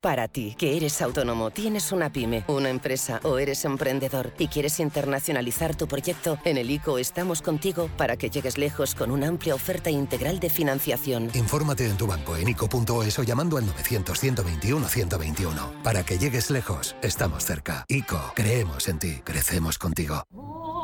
Para 0.00 0.28
ti, 0.28 0.54
que 0.56 0.78
eres 0.78 1.02
autónomo, 1.02 1.50
tienes 1.50 1.92
una 1.92 2.10
pyme, 2.10 2.42
una 2.48 2.70
empresa 2.70 3.20
o 3.22 3.38
eres 3.38 3.66
emprendedor 3.66 4.32
y 4.38 4.48
quieres 4.48 4.80
internacionalizar 4.80 5.76
tu 5.76 5.86
proyecto, 5.86 6.38
en 6.46 6.56
el 6.56 6.70
ICO 6.70 6.96
estamos 6.96 7.42
contigo 7.42 7.90
para 7.98 8.16
que 8.16 8.30
llegues 8.30 8.56
lejos 8.56 8.94
con 8.94 9.10
una 9.10 9.28
amplia 9.28 9.54
oferta 9.54 9.90
integral 9.90 10.40
de 10.40 10.48
financiación. 10.48 11.30
Infórmate 11.34 11.84
en 11.84 11.98
tu 11.98 12.06
banco 12.06 12.34
en 12.34 12.48
ICO.es 12.48 13.18
o 13.18 13.22
llamando 13.24 13.58
al 13.58 13.66
900-121-121. 13.66 15.82
Para 15.82 16.02
que 16.02 16.16
llegues 16.16 16.50
lejos, 16.50 16.96
estamos 17.02 17.44
cerca. 17.44 17.84
ICO, 17.86 18.32
creemos 18.34 18.88
en 18.88 18.98
ti, 18.98 19.20
crecemos 19.22 19.76
contigo. 19.76 20.24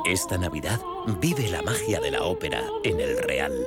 Esta 0.05 0.37
Navidad 0.37 0.79
vive 1.21 1.49
la 1.49 1.62
magia 1.62 2.01
de 2.01 2.11
la 2.11 2.23
ópera 2.23 2.62
en 2.85 3.01
el 3.01 3.17
Real. 3.17 3.67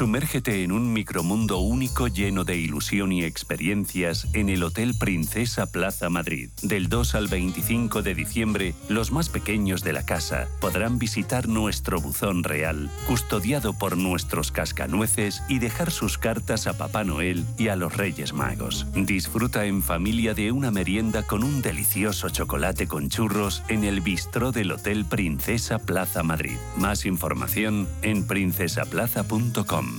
Sumérgete 0.00 0.64
en 0.64 0.72
un 0.72 0.94
micromundo 0.94 1.58
único 1.58 2.08
lleno 2.08 2.44
de 2.44 2.56
ilusión 2.56 3.12
y 3.12 3.22
experiencias 3.22 4.26
en 4.32 4.48
el 4.48 4.62
Hotel 4.62 4.94
Princesa 4.98 5.66
Plaza 5.66 6.08
Madrid. 6.08 6.48
Del 6.62 6.88
2 6.88 7.16
al 7.16 7.28
25 7.28 8.00
de 8.00 8.14
diciembre, 8.14 8.74
los 8.88 9.12
más 9.12 9.28
pequeños 9.28 9.84
de 9.84 9.92
la 9.92 10.06
casa 10.06 10.48
podrán 10.58 10.98
visitar 10.98 11.48
nuestro 11.48 12.00
buzón 12.00 12.44
real, 12.44 12.90
custodiado 13.06 13.74
por 13.74 13.98
nuestros 13.98 14.50
cascanueces 14.50 15.42
y 15.50 15.58
dejar 15.58 15.90
sus 15.90 16.16
cartas 16.16 16.66
a 16.66 16.78
Papá 16.78 17.04
Noel 17.04 17.44
y 17.58 17.68
a 17.68 17.76
los 17.76 17.94
Reyes 17.94 18.32
Magos. 18.32 18.86
Disfruta 18.94 19.66
en 19.66 19.82
familia 19.82 20.32
de 20.32 20.50
una 20.50 20.70
merienda 20.70 21.26
con 21.26 21.44
un 21.44 21.60
delicioso 21.60 22.30
chocolate 22.30 22.86
con 22.86 23.10
churros 23.10 23.62
en 23.68 23.84
el 23.84 24.00
bistró 24.00 24.50
del 24.50 24.72
Hotel 24.72 25.04
Princesa 25.04 25.78
Plaza 25.78 26.22
Madrid. 26.22 26.56
Más 26.78 27.04
información 27.04 27.86
en 28.00 28.26
princesaplaza.com. 28.26 29.89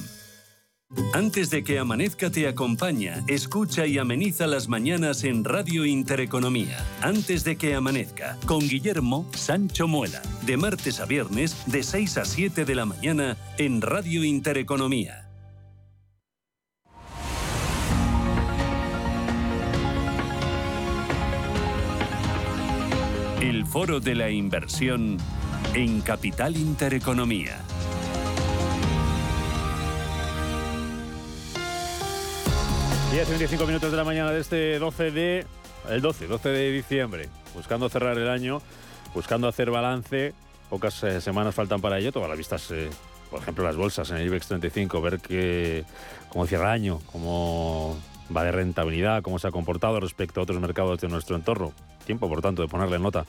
Antes 1.14 1.50
de 1.50 1.64
que 1.64 1.80
amanezca 1.80 2.30
te 2.30 2.48
acompaña, 2.48 3.24
escucha 3.28 3.86
y 3.86 3.98
ameniza 3.98 4.46
las 4.46 4.68
mañanas 4.68 5.24
en 5.24 5.46
Radio 5.46 5.86
Intereconomía. 5.86 6.86
Antes 7.02 7.46
de 7.46 7.56
que 7.56 7.76
amanezca, 7.76 8.38
con 8.46 8.60
Guillermo 8.60 9.26
Sancho 9.34 9.88
Muela, 9.88 10.22
de 10.46 10.58
martes 10.58 11.00
a 11.00 11.06
viernes, 11.06 11.56
de 11.66 11.84
6 11.84 12.18
a 12.18 12.26
7 12.26 12.66
de 12.66 12.76
la 12.76 12.86
mañana, 12.86 13.38
en 13.58 13.82
Radio 13.82 14.26
Intereconomía. 14.26 15.30
El 23.40 23.66
foro 23.66 24.02
de 24.02 24.16
la 24.16 24.30
inversión 24.30 25.18
en 25.74 26.02
Capital 26.02 26.58
Intereconomía. 26.58 27.64
10 33.12 33.28
25 33.28 33.66
minutos 33.66 33.92
de 33.92 33.98
la 33.98 34.06
mañana 34.06 34.32
de 34.32 34.40
este 34.40 34.80
12 34.80 35.12
de... 35.12 35.46
El 35.90 36.00
12, 36.00 36.28
12 36.28 36.48
de 36.48 36.72
diciembre. 36.72 37.28
Buscando 37.54 37.90
cerrar 37.90 38.18
el 38.18 38.30
año, 38.30 38.62
buscando 39.14 39.50
hacer 39.50 39.70
balance. 39.70 40.34
Pocas 40.70 41.04
eh, 41.04 41.20
semanas 41.20 41.54
faltan 41.54 41.82
para 41.82 42.00
ello. 42.00 42.14
Todas 42.14 42.30
las 42.30 42.38
vistas, 42.38 42.72
eh, 42.72 42.90
por 43.30 43.42
ejemplo, 43.42 43.66
las 43.66 43.76
bolsas 43.76 44.10
en 44.12 44.18
el 44.18 44.28
IBEX 44.28 44.48
35, 44.48 45.02
ver 45.02 45.20
que, 45.20 45.84
cómo 46.30 46.48
cierra 46.48 46.68
el 46.68 46.72
año, 46.72 47.02
cómo 47.12 48.00
va 48.34 48.46
de 48.46 48.54
rentabilidad, 48.54 49.22
cómo 49.24 49.40
se 49.40 49.48
ha 49.50 49.52
comportado 49.52 50.00
respecto 50.00 50.40
a 50.40 50.44
otros 50.44 50.62
mercados 50.62 51.02
de 51.02 51.10
nuestro 51.10 51.36
entorno. 51.36 51.74
Tiempo, 52.06 52.30
por 52.30 52.42
tanto, 52.42 52.62
de 52.62 52.70
ponerle 52.70 52.98
nota 52.98 53.26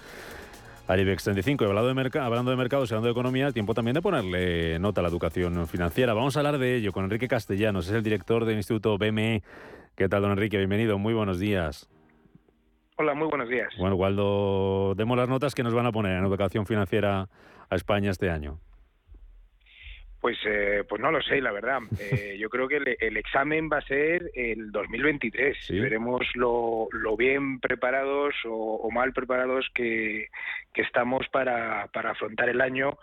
al 0.86 1.00
IBEX 1.00 1.24
35. 1.24 1.64
Hablando 1.64 1.94
de, 1.94 2.18
hablando 2.18 2.50
de 2.50 2.56
mercados 2.56 2.90
y 2.90 2.94
hablando 2.94 3.06
de 3.06 3.12
economía, 3.12 3.52
tiempo 3.52 3.74
también 3.74 3.94
de 3.94 4.02
ponerle 4.02 4.78
nota 4.78 5.00
a 5.00 5.02
la 5.02 5.08
educación 5.08 5.66
financiera. 5.68 6.14
Vamos 6.14 6.36
a 6.36 6.40
hablar 6.40 6.58
de 6.58 6.76
ello 6.76 6.92
con 6.92 7.04
Enrique 7.04 7.28
Castellanos, 7.28 7.88
es 7.88 7.92
el 7.92 8.02
director 8.02 8.44
del 8.44 8.56
Instituto 8.56 8.98
BME. 8.98 9.42
¿Qué 9.94 10.08
tal, 10.08 10.22
don 10.22 10.32
Enrique? 10.32 10.58
Bienvenido, 10.58 10.98
muy 10.98 11.14
buenos 11.14 11.38
días. 11.38 11.88
Hola, 12.96 13.14
muy 13.14 13.28
buenos 13.28 13.48
días. 13.48 13.72
Bueno, 13.78 13.96
Waldo, 13.96 14.94
demos 14.96 15.16
las 15.16 15.28
notas 15.28 15.54
que 15.54 15.62
nos 15.62 15.74
van 15.74 15.86
a 15.86 15.92
poner 15.92 16.18
en 16.18 16.24
educación 16.24 16.66
financiera 16.66 17.28
a 17.68 17.74
España 17.74 18.10
este 18.10 18.30
año. 18.30 18.58
Pues, 20.22 20.38
eh, 20.46 20.84
pues 20.88 21.02
no 21.02 21.10
lo 21.10 21.20
sé, 21.20 21.40
la 21.42 21.50
verdad. 21.50 21.80
Eh, 22.12 22.36
yo 22.38 22.50
creo 22.50 22.68
que 22.68 22.76
el, 22.76 23.16
examen 23.16 23.70
va 23.72 23.78
a 23.78 23.86
ser 23.86 24.30
el 24.34 24.70
2023. 24.70 25.56
Veremos 25.70 26.26
lo, 26.34 26.88
bien 27.16 27.58
preparados 27.58 28.34
o, 28.44 28.88
mal 28.90 29.12
preparados 29.12 29.66
que, 29.74 30.28
estamos 30.74 31.26
para, 31.28 31.84
afrontar 31.84 32.48
el 32.48 32.60
año 32.60 32.98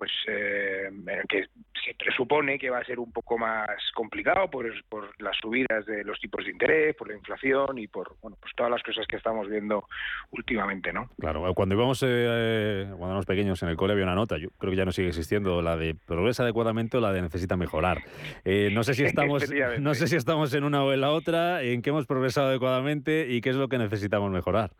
pues 0.00 0.12
eh, 0.28 0.88
que 1.28 1.48
se 1.84 1.94
presupone 1.94 2.58
que 2.58 2.70
va 2.70 2.78
a 2.78 2.84
ser 2.86 2.98
un 2.98 3.12
poco 3.12 3.36
más 3.36 3.68
complicado 3.94 4.48
por, 4.48 4.66
por 4.88 5.10
las 5.20 5.36
subidas 5.36 5.84
de 5.84 6.04
los 6.04 6.18
tipos 6.18 6.42
de 6.42 6.52
interés, 6.52 6.96
por 6.96 7.08
la 7.08 7.16
inflación 7.16 7.76
y 7.76 7.86
por 7.86 8.16
bueno, 8.22 8.38
pues 8.40 8.54
todas 8.56 8.72
las 8.72 8.82
cosas 8.82 9.06
que 9.06 9.16
estamos 9.16 9.46
viendo 9.46 9.84
últimamente, 10.30 10.90
¿no? 10.90 11.10
Claro, 11.18 11.52
cuando 11.52 11.74
íbamos 11.74 12.02
eh, 12.06 12.86
cuando 12.88 13.08
éramos 13.08 13.26
pequeños 13.26 13.62
en 13.62 13.68
el 13.68 13.76
cole 13.76 13.92
había 13.92 14.06
una 14.06 14.14
nota, 14.14 14.38
yo 14.38 14.48
creo 14.56 14.70
que 14.70 14.78
ya 14.78 14.86
no 14.86 14.92
sigue 14.92 15.08
existiendo, 15.08 15.60
la 15.60 15.76
de 15.76 15.94
progresa 15.94 16.44
adecuadamente 16.44 16.96
o 16.96 17.00
la 17.02 17.12
de 17.12 17.20
necesita 17.20 17.58
mejorar. 17.58 17.98
Eh, 18.46 18.70
no 18.72 18.84
sé 18.84 18.94
si 18.94 19.04
estamos 19.04 19.52
no 19.80 19.92
sé 19.92 20.06
si 20.08 20.16
estamos 20.16 20.54
en 20.54 20.64
una 20.64 20.82
o 20.82 20.94
en 20.94 21.02
la 21.02 21.10
otra, 21.10 21.62
en 21.62 21.82
qué 21.82 21.90
hemos 21.90 22.06
progresado 22.06 22.48
adecuadamente 22.48 23.26
y 23.28 23.42
qué 23.42 23.50
es 23.50 23.56
lo 23.56 23.68
que 23.68 23.76
necesitamos 23.76 24.30
mejorar. 24.30 24.70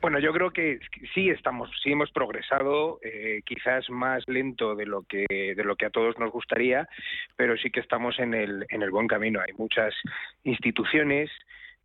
Bueno, 0.00 0.20
yo 0.20 0.32
creo 0.32 0.52
que 0.52 0.78
sí 1.12 1.28
estamos, 1.28 1.70
sí 1.82 1.90
hemos 1.90 2.12
progresado, 2.12 3.00
eh, 3.02 3.42
quizás 3.44 3.90
más 3.90 4.22
lento 4.28 4.76
de 4.76 4.86
lo 4.86 5.02
que 5.02 5.26
de 5.28 5.64
lo 5.64 5.74
que 5.74 5.86
a 5.86 5.90
todos 5.90 6.16
nos 6.18 6.30
gustaría, 6.30 6.88
pero 7.36 7.56
sí 7.56 7.70
que 7.70 7.80
estamos 7.80 8.18
en 8.20 8.32
el 8.32 8.64
en 8.68 8.82
el 8.82 8.92
buen 8.92 9.08
camino. 9.08 9.40
Hay 9.40 9.54
muchas 9.54 9.92
instituciones 10.44 11.30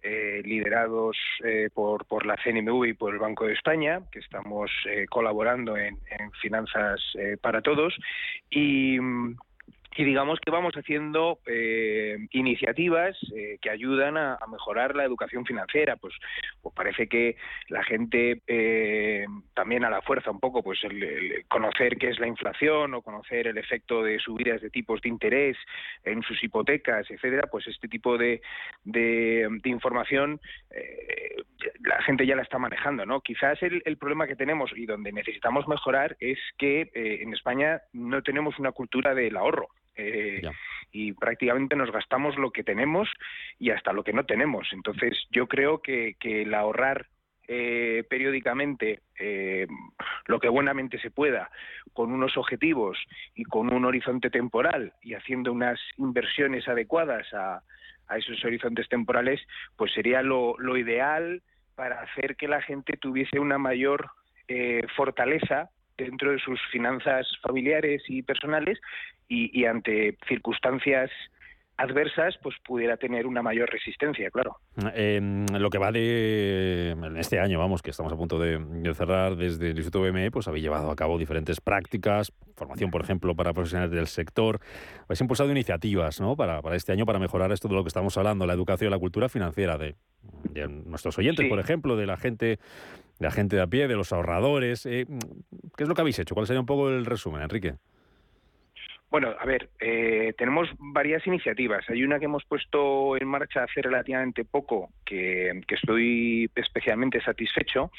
eh, 0.04 0.44
liderados 0.46 1.18
eh, 1.44 1.70
por, 1.74 2.06
por 2.06 2.28
la 2.28 2.38
CNMV 2.38 2.86
y 2.86 2.94
por 2.94 3.14
el 3.14 3.20
Banco 3.20 3.48
de 3.48 3.54
España, 3.54 4.02
que 4.12 4.20
estamos 4.20 4.70
colaborando 5.10 5.76
en, 5.76 5.98
en 6.12 6.32
finanzas 6.34 7.02
para 7.42 7.62
todos 7.62 7.98
y 8.52 9.00
mm, 9.00 9.38
y 9.96 10.04
digamos 10.04 10.40
que 10.40 10.52
vamos 10.52 10.74
haciendo 10.76 11.40
eh, 11.46 12.18
iniciativas 12.32 13.18
eh, 13.36 13.58
que 13.62 13.70
ayudan 13.70 14.18
a, 14.18 14.40
mejorar 14.52 14.96
la 14.96 15.04
educación 15.04 15.46
financiera. 15.46 15.96
Pues, 15.96 16.14
pues 16.62 16.76
parece 16.76 17.08
que 17.08 17.36
la 17.70 17.84
gente 17.84 18.42
eh, 18.48 19.26
también 19.56 19.84
a 19.84 19.90
la 19.90 20.02
fuerza 20.02 20.32
un 20.32 20.40
poco, 20.40 20.62
pues 20.62 20.84
el, 20.84 21.46
conocer 21.48 21.98
qué 21.98 22.10
es 22.10 22.20
la 22.20 22.28
inflación 22.28 22.94
o 22.94 23.02
conocer 23.02 23.48
el 23.48 23.58
efecto 23.58 24.04
de 24.04 24.20
subidas 24.20 24.62
de 24.62 24.70
tipos 24.70 25.02
de 25.02 25.10
interés 25.10 25.58
en 26.04 26.22
sus 26.22 26.44
hipotecas, 26.44 27.10
etcétera, 27.10 27.48
pues 27.52 27.68
este 27.68 27.88
tipo 27.88 28.18
de, 28.18 28.42
de, 28.84 29.50
información 29.66 30.40
la 31.84 32.02
gente 32.04 32.26
ya 32.26 32.36
la 32.36 32.44
está 32.44 32.60
manejando, 32.60 33.06
¿no? 33.06 33.22
Quizás 33.22 33.62
el, 33.64 33.82
el, 33.86 33.98
problema 33.98 34.28
que 34.28 34.36
tenemos 34.36 34.72
y 34.76 34.86
donde 34.86 35.12
necesitamos 35.12 35.68
mejorar 35.68 36.16
es 36.20 36.38
que 36.58 36.90
en 36.94 37.34
España 37.34 37.82
no 37.94 38.22
tenemos 38.22 38.60
una 38.60 38.72
cultura 38.72 39.14
del 39.16 39.38
ahorro. 39.38 39.70
Eh, 39.96 40.42
y 40.92 41.14
prácticamente 41.14 41.76
nos 41.76 41.92
gastamos 41.92 42.38
lo 42.38 42.52
que 42.52 42.64
tenemos 42.64 43.10
y 43.60 43.72
hasta 43.72 43.94
lo 43.94 44.04
que 44.04 44.14
no 44.14 44.26
tenemos. 44.26 44.70
Entonces, 44.74 45.18
yo 45.32 45.48
creo 45.48 45.82
que, 45.82 46.16
el 46.22 46.54
ahorrar 46.54 47.08
eh, 47.48 48.04
periódicamente 48.10 49.02
eh, 49.20 49.68
lo 50.28 50.40
que 50.40 50.50
buenamente 50.50 51.00
se 51.00 51.12
pueda, 51.12 51.50
con 51.94 52.12
unos 52.12 52.38
objetivos 52.38 52.98
y 53.36 53.44
con 53.44 53.74
un 53.74 53.86
horizonte 53.86 54.30
temporal 54.30 54.94
y 55.02 55.14
haciendo 55.14 55.52
unas 55.52 55.80
inversiones 55.98 56.68
adecuadas 56.68 57.28
a, 57.34 57.62
esos 58.16 58.46
horizontes 58.46 58.88
temporales, 58.90 59.42
pues 59.76 59.92
sería 59.94 60.22
lo, 60.22 60.56
ideal 60.78 61.42
para 61.74 62.02
hacer 62.02 62.36
que 62.36 62.48
la 62.48 62.62
gente 62.62 62.96
tuviese 62.98 63.40
una 63.40 63.58
mayor 63.58 64.12
fortaleza 64.96 65.72
dentro 65.98 66.32
de 66.32 66.40
sus 66.40 66.60
finanzas 66.72 67.28
familiares 67.42 68.04
y 68.08 68.22
personales 68.22 68.80
y, 69.28 69.66
ante 69.66 70.18
circunstancias 70.28 71.10
adversas, 71.76 72.36
pues 72.44 72.56
pudiera 72.64 72.98
tener 72.98 73.26
una 73.26 73.42
mayor 73.42 73.68
resistencia, 73.68 74.30
claro. 74.30 74.58
En 74.94 75.48
lo 75.60 75.72
que 75.72 75.80
va 75.80 75.92
de 75.92 76.92
en 76.92 77.18
este 77.18 77.40
año, 77.40 77.58
vamos, 77.58 77.82
que 77.82 77.90
estamos 77.90 78.14
a 78.14 78.16
punto 78.16 78.38
de, 78.38 78.60
cerrar 78.94 79.36
desde 79.36 79.72
el 79.72 79.78
Instituto 79.78 80.02
BME, 80.02 80.30
pues 80.30 80.48
habéis 80.48 80.64
llevado 80.64 80.92
a 80.92 80.96
cabo 80.96 81.18
diferentes 81.18 81.60
prácticas, 81.62 82.32
formación, 82.56 82.92
por 82.92 83.02
ejemplo, 83.02 83.36
para 83.36 83.54
profesionales 83.54 83.92
del 83.92 84.06
sector. 84.06 84.60
Habéis 85.06 85.22
impulsado 85.22 85.50
iniciativas, 85.50 86.22
¿no? 86.22 86.36
Para, 86.36 86.62
para 86.62 86.76
este 86.76 86.92
año, 86.92 87.08
para 87.08 87.18
mejorar 87.18 87.52
esto 87.52 87.68
de 87.68 87.74
lo 87.74 87.84
que 87.84 87.88
estamos 87.88 88.16
hablando, 88.18 88.46
la 88.46 88.54
educación, 88.54 88.92
la 88.92 89.00
cultura 89.00 89.28
financiera 89.28 89.80
de, 89.80 89.96
nuestros 90.86 91.18
oyentes, 91.18 91.50
por 91.50 91.60
ejemplo, 91.60 91.98
de 91.98 92.06
la 92.06 92.18
gente 92.18 92.60
la 93.24 93.32
gente 93.32 93.56
de 93.56 93.62
a 93.62 93.68
pie, 93.68 93.88
de 93.88 93.96
los 93.96 94.14
ahorradores. 94.14 94.86
Eh, 94.86 95.06
¿Qué 95.76 95.84
es 95.84 95.90
lo 95.90 95.96
que 95.96 96.02
habéis 96.02 96.20
hecho? 96.20 96.36
¿Cuál 96.36 96.46
sería 96.46 96.60
un 96.60 96.66
poco 96.66 96.90
el 96.90 97.06
resumen, 97.06 97.42
Enrique? 97.42 97.76
Bueno, 99.10 99.34
a 99.40 99.46
ver, 99.46 99.70
eh, 99.80 100.34
tenemos 100.38 100.70
varias 100.78 101.26
iniciativas. 101.28 101.88
Hay 101.88 102.04
una 102.04 102.18
que 102.20 102.26
hemos 102.26 102.44
puesto 102.46 103.16
en 103.16 103.28
marcha 103.28 103.64
hace 103.64 103.82
relativamente 103.82 104.44
poco, 104.44 104.90
que, 105.06 105.62
estoy 105.68 106.50
especialmente 106.56 107.22
satisfecho, 107.22 107.92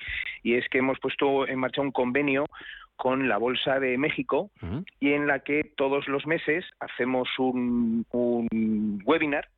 y 0.42 0.54
es 0.54 0.68
que 0.68 0.78
hemos 0.78 0.98
puesto 0.98 1.46
en 1.46 1.60
marcha 1.60 1.82
un 1.82 1.92
convenio 1.92 2.46
con 2.96 3.28
la 3.28 3.38
Bolsa 3.38 3.80
de 3.80 3.96
México 3.96 4.50
y 5.00 5.12
en 5.12 5.26
la 5.26 5.40
que 5.40 5.72
todos 5.76 6.06
los 6.06 6.26
meses 6.26 6.64
hacemos 6.80 7.28
un 7.38 8.06
webinar 9.04 9.48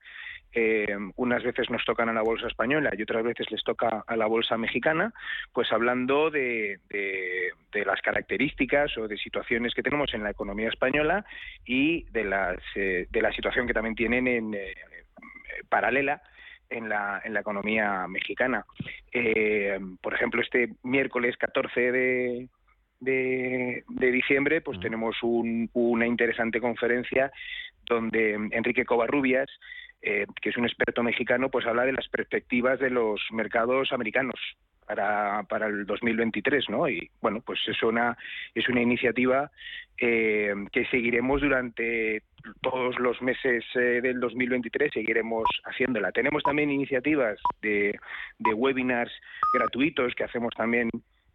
eh, 0.52 0.96
unas 1.16 1.42
veces 1.42 1.68
nos 1.70 1.84
tocan 1.84 2.08
a 2.08 2.12
la 2.12 2.22
bolsa 2.22 2.46
española 2.46 2.90
y 2.96 3.02
otras 3.02 3.24
veces 3.24 3.50
les 3.50 3.62
toca 3.62 4.04
a 4.06 4.16
la 4.16 4.26
bolsa 4.26 4.56
mexicana, 4.56 5.12
pues 5.52 5.70
hablando 5.72 6.30
de, 6.30 6.78
las 7.72 8.00
características 8.00 8.96
o 8.96 9.06
de 9.06 9.18
situaciones 9.18 9.74
que 9.74 9.82
tenemos 9.82 10.12
en 10.14 10.22
la 10.22 10.30
economía 10.30 10.68
española 10.68 11.24
y 11.64 12.04
de, 12.10 12.24
las, 12.24 12.58
eh, 12.74 13.06
de 13.10 13.22
la 13.22 13.32
situación 13.32 13.66
que 13.66 13.74
también 13.74 13.94
tienen 13.94 14.26
en 14.26 14.54
eh, 14.54 14.74
paralela 15.68 16.22
en 16.70 16.88
la, 16.88 17.20
en 17.24 17.34
la 17.34 17.40
economía 17.40 18.06
mexicana. 18.08 18.64
por 20.00 20.14
ejemplo, 20.14 20.42
este 20.42 20.70
miércoles 20.82 21.36
14 21.36 21.92
de, 21.92 22.48
de, 23.00 23.84
diciembre, 24.10 24.60
pues 24.60 24.80
tenemos 24.80 25.16
una 25.22 26.06
interesante 26.06 26.60
conferencia 26.60 27.30
donde 27.88 28.34
Enrique 28.52 28.84
Covarrubias 28.84 29.48
eh, 30.08 30.24
que 30.40 30.50
es 30.50 30.56
un 30.56 30.64
experto 30.64 31.02
mexicano, 31.02 31.48
pues 31.48 31.66
habla 31.66 31.84
de 31.84 31.92
las 31.92 32.08
perspectivas 32.08 32.78
de 32.78 32.90
los 32.90 33.20
mercados 33.32 33.90
americanos 33.92 34.36
para, 34.86 35.42
para 35.48 35.66
el 35.66 35.84
2023, 35.84 36.70
¿no? 36.70 36.88
Y 36.88 37.10
bueno, 37.20 37.40
pues 37.44 37.58
es 37.66 37.82
una 37.82 38.16
es 38.54 38.68
una 38.68 38.82
iniciativa 38.82 39.50
eh, 40.00 40.54
que 40.70 40.86
seguiremos 40.86 41.40
durante 41.40 42.22
todos 42.62 42.96
los 43.00 43.20
meses 43.20 43.64
eh, 43.74 44.00
del 44.00 44.20
2023, 44.20 44.92
seguiremos 44.92 45.44
haciéndola. 45.64 46.12
Tenemos 46.12 46.44
también 46.44 46.70
iniciativas 46.70 47.40
de, 47.60 47.98
de 48.38 48.54
webinars 48.54 49.12
gratuitos 49.54 50.14
que 50.14 50.22
hacemos 50.22 50.54
también 50.54 50.88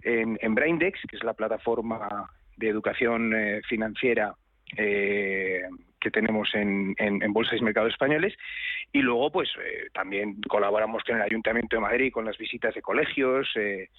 en, 0.04 0.40
en 0.42 0.56
Braindex, 0.56 0.98
que 1.10 1.18
es 1.18 1.24
la 1.26 1.34
plataforma 1.34 2.30
de 2.56 2.70
educación 2.70 3.34
financiera 3.68 4.34
eh, 4.78 5.64
que 6.02 6.12
tenemos 6.12 6.50
en, 6.54 6.96
en, 6.98 7.32
bolsas 7.32 7.60
y 7.60 7.64
mercados 7.64 7.94
españoles 7.94 8.34
y 8.92 9.00
luego 9.00 9.32
pues 9.32 9.50
eh, 9.64 9.90
también 9.94 10.42
colaboramos 10.42 11.04
con 11.04 11.16
el 11.16 11.22
Ayuntamiento 11.22 11.78
de 11.78 11.82
Madrid 11.82 12.12
con 12.12 12.26
las 12.26 12.38
visitas 12.38 12.74
de 12.76 12.82
colegios 12.82 13.48
eh, 13.56 13.90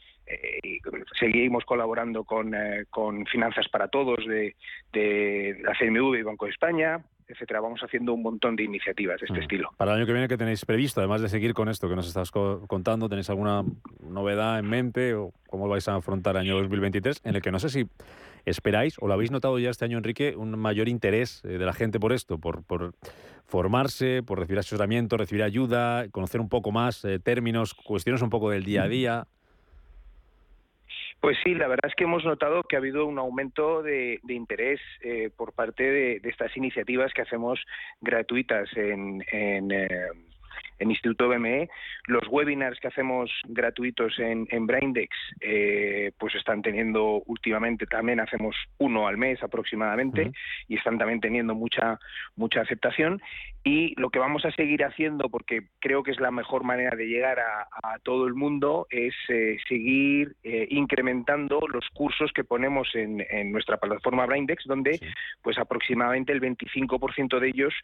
y 0.62 0.78
seguimos 1.18 1.64
colaborando 1.64 2.24
con, 2.24 2.54
con 2.90 3.26
Finanzas 3.26 3.68
para 3.68 3.88
Todos 3.88 4.26
de, 4.26 4.56
de 4.92 5.58
la 5.62 5.72
CMV 5.72 6.16
y 6.16 6.22
Banco 6.22 6.46
de 6.46 6.52
España 6.52 7.00
etcétera. 7.32 7.60
Vamos 7.60 7.80
haciendo 7.80 8.12
un 8.12 8.22
montón 8.22 8.56
de 8.56 8.64
iniciativas 8.64 9.20
de 9.20 9.26
este 9.26 9.38
mm. 9.38 9.42
estilo. 9.42 9.70
Para 9.76 9.92
el 9.92 9.98
año 9.98 10.06
que 10.06 10.12
viene, 10.12 10.28
¿qué 10.28 10.36
tenéis 10.36 10.64
previsto? 10.64 11.00
Además 11.00 11.22
de 11.22 11.28
seguir 11.28 11.54
con 11.54 11.68
esto 11.68 11.88
que 11.88 11.96
nos 11.96 12.06
estás 12.06 12.30
contando, 12.30 13.08
¿tenéis 13.08 13.30
alguna 13.30 13.64
novedad 14.06 14.58
en 14.58 14.68
mente 14.68 15.14
o 15.14 15.32
cómo 15.48 15.68
vais 15.68 15.86
a 15.88 15.96
afrontar 15.96 16.36
el 16.36 16.42
año 16.42 16.56
2023? 16.56 17.22
En 17.24 17.36
el 17.36 17.42
que 17.42 17.50
no 17.50 17.58
sé 17.58 17.68
si 17.68 17.86
¿Esperáis 18.44 18.96
o 19.00 19.07
lo 19.07 19.14
habéis 19.14 19.31
notado 19.31 19.59
ya 19.59 19.70
este 19.70 19.85
año, 19.85 19.98
Enrique, 19.98 20.35
un 20.37 20.59
mayor 20.59 20.88
interés 20.88 21.44
eh, 21.44 21.59
de 21.59 21.64
la 21.64 21.72
gente 21.72 22.00
por 22.00 22.12
esto, 22.12 22.38
por, 22.38 22.64
formarse, 23.44 24.22
por 24.22 24.38
recibir 24.38 24.59
asesoramiento, 24.59 25.16
recibir 25.16 25.42
ayuda, 25.42 26.09
conocer 26.11 26.40
un 26.40 26.48
poco 26.48 26.72
más 26.72 27.05
eh, 27.05 27.18
términos, 27.18 27.74
cuestiones 27.74 28.22
un 28.22 28.31
poco 28.31 28.50
del 28.50 28.64
día 28.64 28.85
a 28.85 28.88
día? 28.88 29.26
Pues 31.20 31.37
sí, 31.44 31.55
la 31.55 31.68
verdad 31.68 31.88
es 31.88 31.94
que 31.94 32.02
hemos 32.02 32.24
notado 32.24 32.64
que 32.64 32.74
ha 32.74 32.81
habido 32.81 33.07
un 33.07 33.16
aumento 33.16 33.81
de, 33.81 34.18
interés 34.28 34.81
eh, 35.02 35.31
por 35.37 35.52
parte 35.52 35.85
de, 35.85 36.20
estas 36.24 36.57
iniciativas 36.57 37.12
que 37.14 37.22
hacemos 37.22 37.61
gratuitas 38.00 38.68
en, 38.76 39.24
en 39.31 39.70
Instituto 40.78 41.28
BME. 41.28 41.68
Los 42.06 42.22
webinars 42.28 42.78
que 42.80 42.88
hacemos 42.88 43.30
gratuitos 43.44 44.18
en, 44.18 44.46
en 44.50 44.66
Braindex, 44.66 45.16
eh, 45.40 46.12
pues 46.18 46.35
están 46.35 46.62
teniendo 46.62 47.22
últimamente, 47.26 47.87
también 47.87 48.20
hacemos 48.20 48.56
uno 48.78 49.06
al 49.06 49.16
mes 49.16 49.42
aproximadamente, 49.42 50.32
y 50.68 50.76
están 50.76 50.98
también 50.98 51.20
teniendo 51.20 51.54
mucha, 51.54 51.98
mucha 52.37 52.61
aceptación. 52.61 53.20
Y 53.64 53.94
lo 54.00 54.11
que 54.11 54.18
vamos 54.18 54.44
a 54.44 54.50
seguir 54.50 54.85
haciendo, 54.85 55.28
porque 55.28 55.68
creo 55.78 56.02
que 56.02 56.11
es 56.11 56.18
la 56.18 56.32
mejor 56.32 56.64
manera 56.64 56.96
de 56.96 57.06
llegar 57.06 57.38
a, 57.38 57.98
todo 58.02 58.26
el 58.26 58.35
mundo, 58.35 58.88
es 58.90 59.14
eh, 59.28 59.56
seguir 59.68 60.35
eh, 60.42 60.66
incrementando 60.70 61.61
los 61.72 61.88
cursos 61.90 62.32
que 62.32 62.42
ponemos 62.42 62.88
en, 62.94 63.22
nuestra 63.52 63.76
plataforma 63.76 64.26
Braindex, 64.26 64.64
donde 64.64 64.98
pues 65.42 65.58
aproximadamente 65.58 66.32
el 66.32 66.40
25% 66.40 67.38
de 67.38 67.48
ellos 67.48 67.74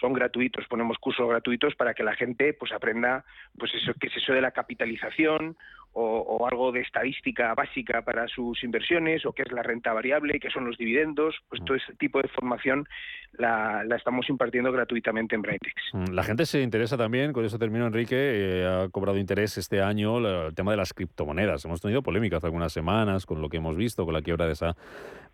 son 0.00 0.12
gratuitos. 0.12 0.66
Ponemos 0.66 0.98
cursos 0.98 1.28
gratuitos 1.28 1.74
para 1.76 1.94
que 1.94 2.02
la 2.02 2.16
gente 2.16 2.47
gente 2.48 2.58
pues 2.58 2.72
aprenda 2.72 3.24
pues 3.58 3.72
eso 3.74 3.92
qué 4.00 4.08
es 4.08 4.16
eso 4.16 4.32
de 4.32 4.40
la 4.40 4.52
capitalización 4.52 5.56
o, 6.00 6.46
algo 6.46 6.70
de 6.70 6.80
estadística 6.80 7.54
básica 7.54 8.02
para 8.02 8.28
sus 8.28 8.62
inversiones 8.62 9.26
o 9.26 9.32
qué 9.32 9.42
es 9.42 9.50
la 9.50 9.64
renta 9.64 9.92
variable, 9.92 10.38
qué 10.38 10.48
son 10.48 10.64
los 10.64 10.78
dividendos, 10.78 11.34
pues 11.48 11.64
todo 11.64 11.76
ese 11.76 11.92
tipo 11.94 12.22
de 12.22 12.28
formación 12.28 12.86
la, 13.32 13.84
estamos 13.96 14.28
impartiendo 14.28 14.70
gratuitamente 14.70 15.34
en 15.34 15.42
Braintex. 15.42 15.74
Mm, 15.94 16.12
la 16.12 16.22
gente 16.22 16.46
se 16.46 16.62
interesa 16.62 16.96
también, 16.96 17.32
con 17.32 17.44
eso 17.44 17.58
termino 17.58 17.86
Enrique, 17.86 18.14
eh, 18.16 18.66
ha 18.66 18.88
cobrado 18.90 19.18
interés 19.18 19.58
este 19.58 19.82
año 19.82 20.18
el 20.18 20.54
tema 20.54 20.70
de 20.70 20.76
las 20.76 20.94
criptomonedas. 20.94 21.64
Hemos 21.64 21.80
tenido 21.80 22.02
polémicas 22.02 22.44
algunas 22.44 22.72
semanas 22.72 23.26
con 23.26 23.42
lo 23.42 23.48
que 23.48 23.56
hemos 23.56 23.76
visto, 23.76 24.04
con 24.04 24.14
la 24.14 24.22
quiebra 24.22 24.46
de 24.46 24.52
esa 24.52 24.76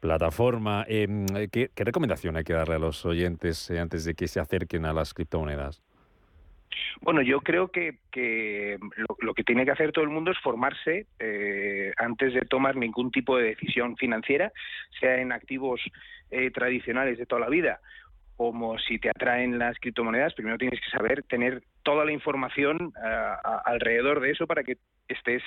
plataforma. 0.01 0.87
Em, 0.89 1.27
¿qué, 1.51 1.71
recomendación 1.77 2.37
hay 2.37 2.45
que 2.45 2.55
darle 2.55 2.77
a 2.77 2.79
los 2.79 3.05
oyentes 3.05 3.69
eh, 3.71 3.81
antes 3.81 4.07
de 4.07 4.15
que 4.15 4.29
se 4.29 4.41
acerquen 4.41 4.87
a 4.87 4.95
las 4.95 5.13
criptomonedas? 5.13 5.83
Bueno, 7.01 7.23
yo 7.23 7.41
creo 7.41 7.69
que, 7.69 7.99
lo, 9.21 9.35
que 9.35 9.45
tiene 9.45 9.65
que 9.65 9.71
hacer 9.71 9.93
todo 9.93 10.05
el 10.05 10.11
mundo 10.11 10.31
es 10.31 10.39
formarse 10.39 11.07
eh, 11.19 11.93
antes 11.97 12.35
de 12.35 12.43
tomar 12.43 12.77
ningún 12.77 13.11
tipo 13.11 13.37
de 13.37 13.49
decisión 13.49 13.97
financiera, 13.97 14.53
sea 15.01 15.21
en 15.21 15.33
activos 15.33 15.81
eh, 16.31 16.51
tradicionales 16.51 17.19
de 17.19 17.27
toda 17.27 17.43
la 17.43 17.49
vida 17.49 17.81
como 18.37 18.81
si 18.81 18.99
te 18.99 19.11
atraen 19.11 19.61
las 19.61 19.79
criptomonedas, 19.79 20.35
primero 20.35 20.59
tienes 20.59 20.81
que 20.81 20.91
saber 20.91 21.23
tener 21.23 21.63
toda 21.85 22.05
la 22.05 22.11
información 22.11 22.93
eh, 23.01 23.35
alrededor 23.65 24.19
de 24.19 24.33
eso 24.33 24.49
para 24.49 24.65
que 24.65 24.77
estés 25.07 25.43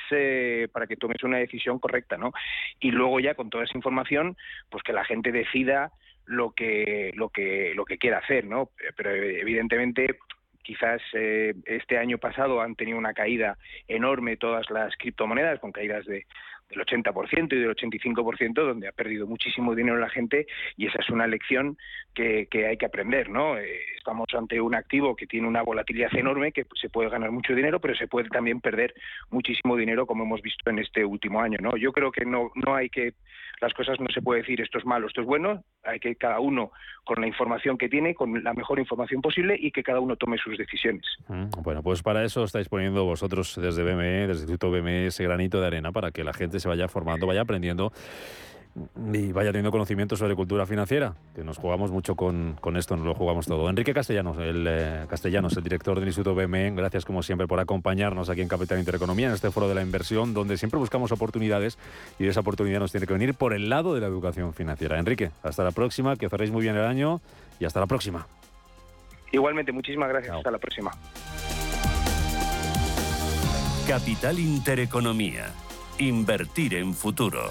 para 0.72 0.88
que 0.88 0.96
tomes 0.96 1.22
una 1.24 1.38
decisión 1.38 1.80
correcta, 1.80 2.16
¿no? 2.16 2.32
Y 2.80 2.92
luego 2.92 3.20
ya 3.20 3.36
con 3.36 3.50
toda 3.50 3.66
esa 3.66 3.78
información, 3.78 4.38
pues 4.70 4.84
que 4.84 4.94
la 4.94 5.04
gente 5.04 5.34
decida 5.34 5.92
lo 6.28 6.52
que 6.52 7.12
lo 7.16 7.30
que 7.30 7.74
lo 7.76 7.86
que 7.86 7.98
quiera 7.98 8.20
hacer, 8.20 8.46
¿no? 8.46 8.70
Pero 8.96 9.12
evidentemente 9.12 10.18
Quizás 10.68 11.02
eh, 11.14 11.54
este 11.66 11.98
año 11.98 12.18
pasado 12.18 12.60
han 12.60 12.76
tenido 12.76 12.98
una 12.98 13.14
caída 13.14 13.58
enorme 13.88 14.36
todas 14.36 14.70
las 14.70 14.94
criptomonedas, 14.98 15.62
con 15.62 15.72
caídas 15.72 16.04
de, 16.04 16.26
del 16.70 16.86
80% 16.86 17.54
y 17.54 17.60
del 17.60 17.74
85%, 17.74 18.54
donde 18.54 18.90
ha 18.90 18.92
perdido 18.92 19.26
muchísimo 19.28 19.76
dinero 19.76 19.98
la 19.98 20.10
gente 20.10 20.46
y 20.76 20.88
esa 20.88 21.00
es 21.00 21.10
una 21.10 21.26
lección 21.26 21.78
que, 22.14 22.50
hay 22.68 22.76
que 22.76 22.86
aprender, 22.86 23.30
¿no? 23.30 23.58
Eh, 23.58 23.80
estamos 23.98 24.28
ante 24.34 24.60
un 24.60 24.76
activo 24.76 25.16
que 25.16 25.26
tiene 25.26 25.48
una 25.48 25.62
volatilidad 25.62 26.14
enorme, 26.14 26.52
que 26.52 26.66
se 26.76 26.90
puede 26.90 27.10
ganar 27.10 27.32
mucho 27.32 27.56
dinero, 27.56 27.80
pero 27.80 27.96
se 27.96 28.10
puede 28.10 28.28
también 28.28 28.60
perder 28.60 28.94
muchísimo 29.30 29.78
dinero, 29.78 30.06
como 30.06 30.26
hemos 30.26 30.42
visto 30.42 30.70
en 30.70 30.80
este 30.80 31.06
último 31.06 31.40
año, 31.40 31.60
¿no? 31.62 31.78
Yo 31.78 31.94
creo 31.94 32.12
que 32.12 32.26
no, 32.26 32.52
no 32.56 32.76
hay 32.76 32.90
que 32.90 33.14
las 33.62 33.74
cosas 33.74 34.00
no 34.00 34.08
se 34.14 34.22
puede 34.22 34.42
decir 34.42 34.62
esto 34.62 34.78
es 34.78 34.86
malo, 34.86 35.08
esto 35.08 35.22
es 35.22 35.28
bueno, 35.28 35.64
hay 35.84 36.00
que 36.00 36.16
cada 36.16 36.40
uno 36.40 36.72
con 37.04 37.22
la 37.22 37.28
información 37.28 37.78
que 37.78 37.90
tiene, 37.90 38.14
con 38.14 38.44
la 38.44 38.54
mejor 38.54 38.80
información 38.80 39.22
posible 39.22 39.56
y 39.60 39.72
que 39.72 39.84
cada 39.84 40.00
uno 40.00 40.16
tome 40.16 40.38
sus 40.38 40.58
decisiones. 40.58 41.04
Mm, 41.28 41.50
bueno, 41.64 41.82
pues 41.82 42.04
para 42.04 42.24
eso 42.24 42.44
estáis 42.44 42.70
poniendo 42.70 43.06
vosotros 43.06 43.60
desde 43.62 43.84
BME, 43.84 44.28
desde 44.28 44.44
el 44.44 44.50
Instituto 44.50 44.72
BME, 44.72 45.08
ese 45.08 45.24
granito 45.24 45.60
de 45.60 45.68
arena 45.68 45.92
para 45.92 46.12
que 46.12 46.24
la 46.24 46.34
gente 46.34 46.60
se 46.60 46.68
vaya 46.68 46.88
formando, 46.88 47.26
vaya 47.26 47.42
aprendiendo 47.42 47.92
y 49.14 49.32
vaya 49.32 49.52
teniendo 49.52 49.72
conocimiento 49.72 50.16
sobre 50.16 50.36
cultura 50.36 50.66
financiera, 50.66 51.16
que 51.36 51.44
nos 51.44 51.58
jugamos 51.58 51.92
mucho 51.92 52.16
con, 52.16 52.58
con 52.62 52.78
esto, 52.78 52.96
nos 52.96 53.06
lo 53.06 53.16
jugamos 53.16 53.46
todo. 53.46 53.70
Enrique 53.70 53.94
Castellanos, 53.94 54.38
el 54.40 54.66
eh, 54.68 55.06
Castellanos, 55.10 55.56
el 55.58 55.64
director 55.64 56.00
del 56.00 56.08
Instituto 56.08 56.36
BME, 56.36 56.72
gracias 56.72 57.06
como 57.06 57.24
siempre 57.24 57.48
por 57.48 57.60
acompañarnos 57.60 58.30
aquí 58.30 58.42
en 58.42 58.48
Capital 58.48 58.80
Intereconomía, 58.80 59.28
en 59.28 59.34
este 59.34 59.52
foro 59.52 59.68
de 59.68 59.76
la 59.76 59.82
inversión, 59.82 60.34
donde 60.34 60.58
siempre 60.58 60.80
buscamos 60.80 61.12
oportunidades 61.12 61.78
y 62.20 62.28
esa 62.28 62.42
oportunidad 62.42 62.80
nos 62.80 62.92
tiene 62.92 63.08
que 63.08 63.14
venir 63.14 63.34
por 63.34 63.54
el 63.54 63.70
lado 63.70 63.94
de 63.94 64.02
la 64.02 64.08
educación 64.08 64.54
financiera. 64.54 65.00
Enrique, 65.00 65.32
hasta 65.44 65.64
la 65.64 65.72
próxima, 65.72 66.16
que 66.16 66.30
cerréis 66.30 66.52
muy 66.52 66.62
bien 66.62 66.76
el 66.76 66.86
año 66.86 67.22
y 67.60 67.66
hasta 67.66 67.80
la 67.80 67.88
próxima. 67.88 68.28
Igualmente, 69.32 69.72
muchísimas 69.72 70.10
gracias. 70.10 70.36
Hasta 70.36 70.52
la 70.52 70.58
próxima. 70.58 70.92
Capital 73.88 74.40
Intereconomía. 74.40 75.46
Invertir 76.00 76.76
en 76.76 76.94
futuro. 76.94 77.50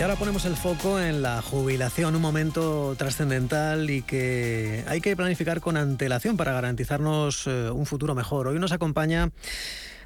Y 0.00 0.02
ahora 0.02 0.16
ponemos 0.16 0.46
el 0.46 0.56
foco 0.56 0.98
en 0.98 1.20
la 1.20 1.42
jubilación, 1.42 2.16
un 2.16 2.22
momento 2.22 2.94
trascendental 2.96 3.90
y 3.90 4.00
que 4.00 4.82
hay 4.88 5.02
que 5.02 5.14
planificar 5.14 5.60
con 5.60 5.76
antelación 5.76 6.38
para 6.38 6.54
garantizarnos 6.54 7.46
eh, 7.46 7.70
un 7.70 7.84
futuro 7.84 8.14
mejor. 8.14 8.48
Hoy 8.48 8.58
nos 8.58 8.72
acompaña 8.72 9.30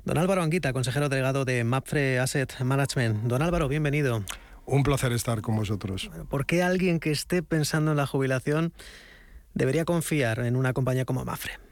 don 0.05 0.19
Álvaro 0.19 0.43
Anguita, 0.43 0.73
consejero 0.73 1.09
delegado 1.09 1.45
de 1.45 1.63
MAPFRE 1.63 2.19
Asset 2.19 2.59
Management. 2.59 3.29
Don 3.29 3.41
Álvaro, 3.41 3.69
bienvenido. 3.69 4.25
Un 4.67 4.83
placer 4.83 5.13
estar 5.13 5.43
con 5.43 5.55
vosotros. 5.55 6.11
¿Por 6.29 6.45
qué 6.45 6.65
alguien 6.65 6.99
que 6.99 7.13
esté 7.13 7.45
pensando 7.45 7.93
en 7.93 7.97
la 7.97 8.09
jubilación 8.09 8.73
debería 9.55 9.85
confiar 9.85 10.41
en 10.41 10.57
una 10.57 10.73
compañía 10.73 11.05
como 11.05 11.25
MAPFRE? 11.25 11.64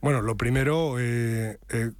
Bueno, 0.00 0.22
lo 0.22 0.38
primero, 0.38 0.98
eh, 0.98 1.58
eh, 1.68 1.90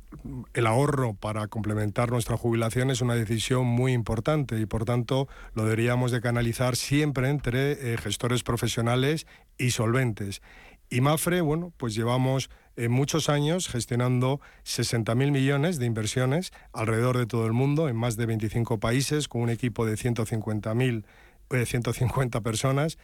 el 0.54 0.66
ahorro 0.66 1.12
para 1.12 1.48
complementar 1.48 2.10
nuestra 2.10 2.38
jubilación 2.38 2.90
es 2.90 3.02
una 3.02 3.14
decisión 3.14 3.66
muy 3.66 3.92
importante 3.92 4.58
y 4.58 4.64
por 4.64 4.86
tanto 4.86 5.28
lo 5.52 5.64
deberíamos 5.64 6.10
de 6.10 6.22
canalizar 6.22 6.76
siempre 6.76 7.28
entre 7.28 7.72
eh, 7.72 7.98
gestores 7.98 8.42
profesionales 8.42 9.26
y 9.58 9.72
solventes. 9.72 10.40
Y 10.88 11.02
Mafre, 11.02 11.42
bueno, 11.42 11.74
pues 11.76 11.94
llevamos 11.94 12.50
muchos 12.88 13.28
años 13.28 13.68
gestionando 13.68 14.40
60.000 14.64 15.30
millones 15.30 15.78
de 15.78 15.84
inversiones 15.84 16.50
alrededor 16.72 17.18
de 17.18 17.26
todo 17.26 17.46
el 17.46 17.52
mundo, 17.52 17.88
en 17.88 17.94
más 17.94 18.16
de 18.16 18.26
25 18.26 18.80
países, 18.80 19.28
con 19.28 19.42
un 19.42 19.50
equipo 19.50 19.84
de 19.84 19.94
150.000, 19.94 21.04
150 21.66 22.40
personas. 22.40 22.98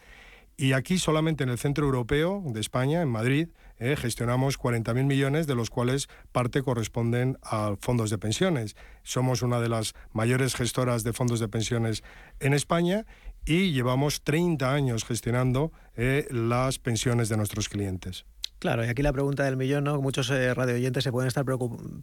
Y 0.59 0.73
aquí 0.73 0.97
solamente 0.97 1.43
en 1.43 1.51
el 1.51 1.59
centro 1.59 1.85
europeo 1.85 2.41
de 2.43 2.59
España, 2.59 3.03
en 3.03 3.09
Madrid, 3.09 3.49
eh, 3.77 3.95
gestionamos 3.95 4.57
40.000 4.57 5.05
millones, 5.05 5.45
de 5.45 5.53
los 5.53 5.69
cuales 5.69 6.09
parte 6.31 6.63
corresponden 6.63 7.37
a 7.43 7.75
fondos 7.79 8.09
de 8.09 8.17
pensiones. 8.17 8.75
Somos 9.03 9.43
una 9.43 9.59
de 9.59 9.69
las 9.69 9.93
mayores 10.13 10.55
gestoras 10.55 11.03
de 11.03 11.13
fondos 11.13 11.39
de 11.39 11.47
pensiones 11.47 12.03
en 12.39 12.55
España 12.55 13.05
y 13.45 13.71
llevamos 13.71 14.23
30 14.23 14.73
años 14.73 15.05
gestionando 15.05 15.71
eh, 15.95 16.27
las 16.31 16.79
pensiones 16.79 17.29
de 17.29 17.37
nuestros 17.37 17.69
clientes. 17.69 18.25
Claro, 18.59 18.83
y 18.83 18.87
aquí 18.87 19.03
la 19.03 19.13
pregunta 19.13 19.43
del 19.43 19.55
millón, 19.55 19.83
¿no? 19.83 20.01
Muchos 20.01 20.31
eh, 20.31 20.53
radioyentes 20.53 21.03
se 21.03 21.11
pueden 21.11 21.27
estar 21.27 21.45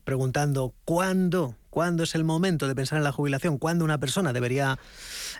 preguntando 0.04 0.72
¿cuándo? 0.84 1.56
¿Cuándo 1.68 2.04
es 2.04 2.14
el 2.14 2.22
momento 2.22 2.68
de 2.68 2.76
pensar 2.76 2.98
en 2.98 3.04
la 3.04 3.10
jubilación? 3.10 3.58
¿Cuándo 3.58 3.84
una 3.84 3.98
persona 3.98 4.32
debería 4.32 4.78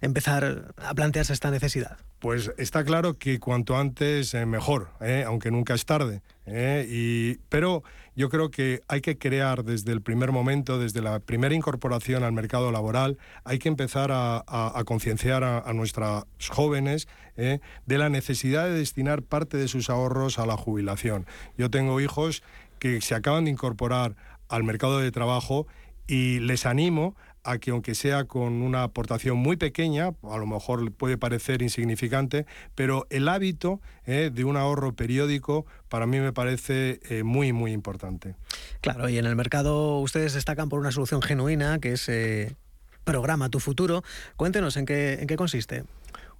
empezar 0.01 0.75
a 0.77 0.95
plantearse 0.95 1.33
esta 1.33 1.53
necesidad? 1.53 1.99
Pues 2.19 2.51
está 2.59 2.83
claro 2.83 3.17
que 3.19 3.39
cuanto 3.39 3.77
antes 3.77 4.35
eh, 4.35 4.45
mejor, 4.45 4.89
¿eh? 5.01 5.23
aunque 5.25 5.53
nunca 5.53 5.75
es 5.75 5.85
tarde. 5.85 6.23
Y, 6.47 7.37
pero 7.49 7.85
yo 8.17 8.29
creo 8.29 8.51
que 8.51 8.81
hay 8.89 9.01
que 9.01 9.17
crear 9.17 9.65
desde 9.65 9.93
el 9.93 10.03
primer 10.03 10.33
momento, 10.33 10.79
desde 10.79 11.01
la 11.01 11.21
primera 11.21 11.55
incorporación 11.55 12.25
al 12.25 12.33
mercado 12.33 12.73
laboral, 12.73 13.19
hay 13.45 13.59
que 13.59 13.69
empezar 13.69 14.11
a, 14.13 14.83
concienciar 14.85 15.45
a, 15.45 15.61
a, 15.61 15.73
nuestros 15.73 16.25
jóvenes 16.51 17.07
de 17.37 17.99
la 17.99 18.09
necesidad 18.09 18.65
de 18.65 18.79
destinar 18.79 19.23
parte 19.23 19.57
de 19.57 19.69
sus 19.69 19.91
ahorros 19.91 20.39
a 20.39 20.47
la 20.47 20.57
jubilación. 20.57 21.27
Yo 21.59 21.71
tengo 21.71 22.01
hijos 22.01 22.43
que 22.79 23.01
se 23.01 23.15
acaban 23.15 23.45
de 23.45 23.51
incorporar 23.51 24.15
al 24.49 24.65
mercado 24.65 24.99
de 25.01 25.11
trabajo 25.11 25.67
y 26.07 26.41
les 26.41 26.67
animo 26.67 27.17
a 27.45 27.59
que 27.59 27.71
aunque 27.71 27.95
sea 27.95 28.25
con 28.25 28.63
una 28.63 28.83
aportación 28.83 29.37
muy 29.37 29.57
pequeña, 29.57 30.13
a 30.23 30.37
lo 30.39 30.47
mejor 30.47 30.91
puede 30.93 31.19
parecer 31.19 31.61
insignificante, 31.61 32.47
pero 32.75 33.07
el 33.11 33.29
hábito 33.29 33.81
eh, 34.07 34.31
de 34.33 34.45
un 34.45 34.57
ahorro 34.57 34.95
periódico 34.95 35.67
para 35.89 36.07
mí 36.07 36.21
me 36.21 36.33
parece 36.33 37.01
eh, 37.11 37.23
muy, 37.23 37.53
muy 37.53 37.73
importante. 37.73 38.35
Claro, 38.81 39.09
y 39.11 39.19
en 39.19 39.27
el 39.27 39.37
mercado 39.37 39.99
ustedes 40.01 40.33
destacan 40.33 40.71
por 40.71 40.81
una 40.81 40.91
solución 40.91 41.21
genuina 41.21 41.79
que 41.79 41.93
es 41.93 42.09
eh, 42.09 42.57
Programa 43.05 43.51
Tu 43.51 43.61
Futuro. 43.61 44.03
Cuéntenos 44.37 44.79
en 44.79 44.87
qué, 44.87 45.19
en 45.21 45.27
qué 45.27 45.37
consiste. 45.37 45.85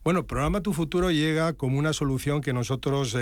Bueno, 0.05 0.27
Programa 0.27 0.61
Tu 0.61 0.75
Futuro 0.75 1.11
llega 1.11 1.55
como 1.55 1.79
una 1.79 1.95
solución 1.95 2.43
que 2.43 2.53
nosotros 2.53 3.17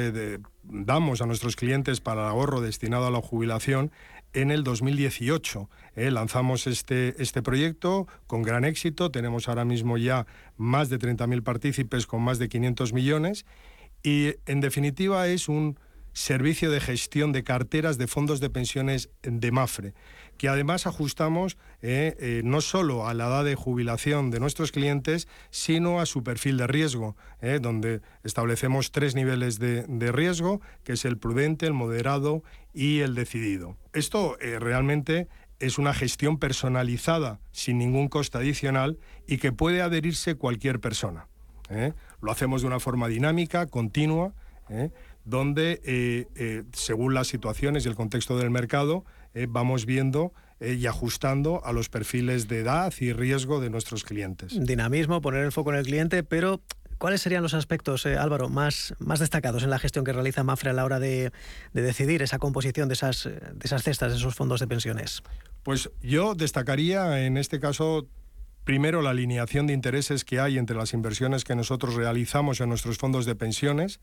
damos 0.65 1.23
a 1.23 1.27
nuestros 1.27 1.55
clientes 1.55 2.01
para 2.01 2.23
el 2.23 2.29
ahorro 2.31 2.61
destinado 2.61 3.07
a 3.07 3.13
la 3.13 3.23
jubilación 3.23 3.93
en 4.33 4.51
el 4.51 4.65
2018. 4.65 5.71
Eh, 5.95 6.11
lanzamos 6.11 6.67
este, 6.67 7.23
este 7.23 7.41
proyecto 7.41 8.09
con 8.27 8.43
gran 8.43 8.65
éxito, 8.65 9.13
tenemos 9.13 9.49
ahora 9.49 9.65
mismo 9.65 9.97
ya 9.97 10.27
más 10.57 10.89
de 10.89 10.99
30.000 10.99 11.45
partícipes 11.45 12.09
con 12.09 12.21
más 12.21 12.41
de 12.41 12.49
500 12.49 12.93
millones 12.93 13.47
y 14.03 14.35
en 14.47 14.61
definitiva 14.61 15.29
es 15.29 15.49
un 15.49 15.79
servicio 16.13 16.71
de 16.71 16.81
gestión 16.81 17.33
de 17.33 17.45
carteras 17.45 17.99
de 17.99 18.07
fondos 18.07 18.41
de 18.41 18.51
pensiones 18.51 19.11
de 19.23 19.51
Mafre 19.51 19.95
que 20.43 20.49
además 20.49 20.89
ajustamos 20.89 21.57
eh, 21.83 22.17
eh, 22.19 22.43
no 22.45 22.61
solo 22.61 23.07
a 23.07 23.15
la 23.15 23.29
edad 23.29 23.45
de 23.45 23.55
jubilación 23.55 24.33
de 24.33 24.41
nuestros 24.41 24.73
clientes, 24.73 25.29
sino 25.51 26.01
a 26.01 26.07
su 26.07 26.25
perfil 26.25 26.57
de 26.57 26.67
riesgo, 26.67 27.17
eh, 27.41 27.61
donde 27.63 28.01
establecemos 28.25 28.91
tres 28.91 29.15
niveles 29.15 29.61
de, 29.61 30.13
riesgo, 30.13 30.61
que 30.83 30.95
es 30.95 31.05
el 31.05 31.17
prudente, 31.17 31.67
el 31.67 31.75
moderado 31.75 32.43
y 32.75 33.01
el 33.01 33.15
decidido. 33.15 33.77
Esto 33.93 34.37
realmente 34.59 35.29
es 35.61 35.79
una 35.79 35.95
gestión 35.95 36.39
personalizada, 36.39 37.39
sin 37.53 37.79
ningún 37.79 38.09
coste 38.09 38.39
adicional, 38.39 38.99
y 39.29 39.39
que 39.39 39.53
puede 39.53 39.81
adherirse 39.81 40.35
cualquier 40.35 40.81
persona. 40.81 41.29
Lo 42.21 42.33
hacemos 42.33 42.63
de 42.63 42.67
una 42.67 42.81
forma 42.81 43.07
dinámica, 43.07 43.67
continua, 43.67 44.35
donde 45.25 46.27
según 46.73 47.15
las 47.15 47.29
situaciones 47.29 47.85
y 47.85 47.89
el 47.89 47.95
contexto 47.95 48.39
del 48.39 48.51
mercado 48.51 49.05
vamos 49.49 49.87
viendo 49.87 50.33
y 50.61 50.87
ajustando 50.87 51.65
a 51.65 51.73
los 51.73 51.89
perfiles 51.89 52.49
de 52.49 52.61
edad 52.61 52.93
y 53.01 53.13
riesgo 53.13 53.61
de 53.61 53.71
nuestros 53.71 54.05
clientes. 54.05 54.55
Dinamismo, 54.59 55.21
poner 55.21 55.45
el 55.45 55.53
foco 55.53 55.73
en 55.73 55.79
el 55.79 55.85
cliente, 55.85 56.23
pero 56.23 56.61
¿Cuáles 57.03 57.21
serían 57.21 57.43
los 57.43 57.53
aspectos, 57.53 58.07
Álvaro, 58.07 58.49
más, 58.49 58.95
más 59.01 59.19
destacados 59.19 59.65
en 59.65 59.71
la 59.71 59.81
gestión 59.81 60.05
que 60.05 60.13
realiza 60.13 60.45
Mafre 60.45 60.71
a 60.71 60.73
la 60.73 60.85
hora 60.85 61.01
de, 61.01 61.33
de 61.73 61.83
decidir 61.83 62.23
esa 62.23 62.39
composición 62.39 62.87
de 62.89 62.95
esas, 62.95 63.25
de 63.25 63.61
esas 63.61 63.83
cestas, 63.83 64.13
de 64.13 64.19
esos 64.19 64.37
fondos 64.37 64.61
de 64.61 64.69
pensiones? 64.69 65.25
Pues 65.65 65.91
yo 66.01 66.37
destacaría 66.37 67.27
en 67.27 67.39
este 67.39 67.59
caso 67.59 68.07
primero 68.63 69.03
la 69.03 69.11
alineación 69.11 69.67
de 69.67 69.73
intereses 69.73 70.25
que 70.25 70.39
hay 70.39 70.59
entre 70.59 70.77
las 70.77 70.93
inversiones 70.93 71.43
que 71.43 71.57
nosotros 71.57 71.97
realizamos 71.97 72.61
en 72.61 72.69
nuestros 72.69 72.99
fondos 72.99 73.27
de 73.27 73.35
pensiones 73.35 73.99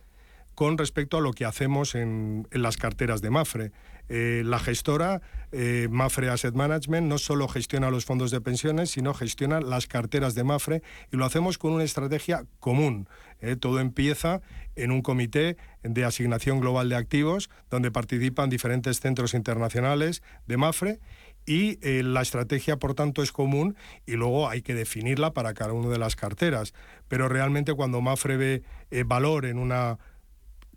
con 0.60 0.78
respecto 0.78 1.16
a 1.16 1.22
lo 1.22 1.32
que 1.32 1.46
hacemos 1.46 1.96
en, 1.96 2.46
las 2.52 2.76
carteras 2.76 3.22
de 3.22 3.30
Mafre. 3.30 3.72
Eh, 4.10 4.42
la 4.44 4.60
gestora, 4.60 5.22
eh, 5.54 5.88
Mafre 5.90 6.30
Asset 6.30 6.54
Management, 6.54 7.08
no 7.08 7.18
solo 7.18 7.48
gestiona 7.48 7.90
los 7.90 8.04
fondos 8.04 8.30
de 8.30 8.42
pensiones, 8.42 8.90
sino 8.90 9.14
gestiona 9.14 9.62
las 9.62 9.88
carteras 9.88 10.36
de 10.36 10.44
Mafre 10.44 10.82
y 11.14 11.16
lo 11.16 11.24
hacemos 11.24 11.58
con 11.58 11.72
una 11.72 11.86
estrategia 11.86 12.44
común. 12.60 13.08
Eh, 13.40 13.56
todo 13.56 13.80
empieza 13.80 14.42
en 14.76 14.92
un 14.92 15.02
comité 15.02 15.56
de 15.84 16.04
asignación 16.04 16.60
global 16.60 16.90
de 16.90 16.98
activos, 16.98 17.50
donde 17.70 17.90
participan 17.90 18.50
diferentes 18.50 19.00
centros 19.00 19.36
internacionales 19.36 20.24
de 20.46 20.58
Mafre 20.58 21.00
y 21.46 21.80
eh, 21.82 22.04
la 22.04 22.22
estrategia, 22.22 22.78
por 22.78 22.96
tanto, 22.96 23.24
es 23.24 23.32
común 23.32 23.76
y 24.06 24.18
luego 24.18 24.50
hay 24.50 24.62
que 24.62 24.76
definirla 24.76 25.32
para 25.32 25.54
cada 25.54 25.72
una 25.72 25.88
de 25.88 25.98
las 25.98 26.16
carteras. 26.18 26.74
Pero 27.08 27.30
realmente 27.30 27.74
cuando 27.74 28.02
Mafre 28.02 28.38
ve 28.38 28.64
eh, 28.92 29.04
valor 29.04 29.46
en 29.46 29.58
una 29.58 29.98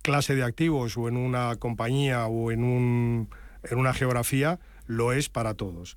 clase 0.03 0.35
de 0.35 0.43
activos 0.43 0.97
o 0.97 1.09
en 1.09 1.17
una 1.17 1.57
compañía 1.57 2.27
o 2.27 2.51
en, 2.51 2.65
un, 2.65 3.29
en 3.63 3.79
una 3.79 3.95
geografía, 3.95 4.59
lo 4.87 5.13
es 5.13 5.29
para 5.29 5.55
todos. 5.55 5.97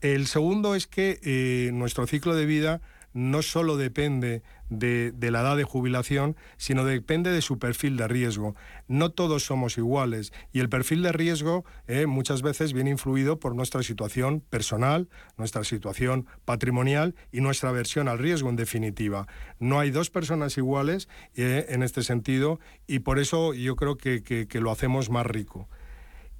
El 0.00 0.26
segundo 0.26 0.74
es 0.74 0.86
que 0.86 1.18
eh, 1.22 1.72
nuestro 1.72 2.06
ciclo 2.06 2.34
de 2.34 2.46
vida 2.46 2.80
no 3.12 3.42
solo 3.42 3.76
depende 3.76 4.42
de, 4.68 5.12
la 5.30 5.40
edad 5.40 5.56
de 5.56 5.64
jubilación, 5.64 6.36
sino 6.56 6.84
depende 6.84 7.30
de 7.30 7.42
su 7.42 7.58
perfil 7.58 7.96
de 7.96 8.08
riesgo. 8.08 8.54
No 8.88 9.10
todos 9.10 9.44
somos 9.44 9.78
iguales 9.78 10.32
y 10.52 10.60
el 10.60 10.68
perfil 10.68 11.02
de 11.02 11.12
riesgo 11.12 11.64
eh, 11.86 12.06
muchas 12.06 12.42
veces 12.42 12.72
viene 12.72 12.90
influido 12.90 13.38
por 13.38 13.54
nuestra 13.54 13.82
situación 13.82 14.40
personal, 14.40 15.08
nuestra 15.36 15.64
situación 15.64 16.26
patrimonial 16.44 17.14
y 17.32 17.40
nuestra 17.40 17.70
aversión 17.70 18.08
al 18.08 18.18
riesgo 18.18 18.48
en 18.48 18.56
definitiva. 18.56 19.26
No 19.58 19.80
hay 19.80 19.90
dos 19.90 20.10
personas 20.10 20.56
iguales 20.56 21.08
eh, 21.34 21.66
en 21.68 21.82
este 21.82 22.02
sentido 22.02 22.60
y 22.86 23.00
por 23.00 23.18
eso 23.18 23.54
yo 23.54 23.76
creo 23.76 23.96
que 23.96 24.46
lo 24.60 24.70
hacemos 24.70 25.10
más 25.10 25.26
rico. 25.26 25.68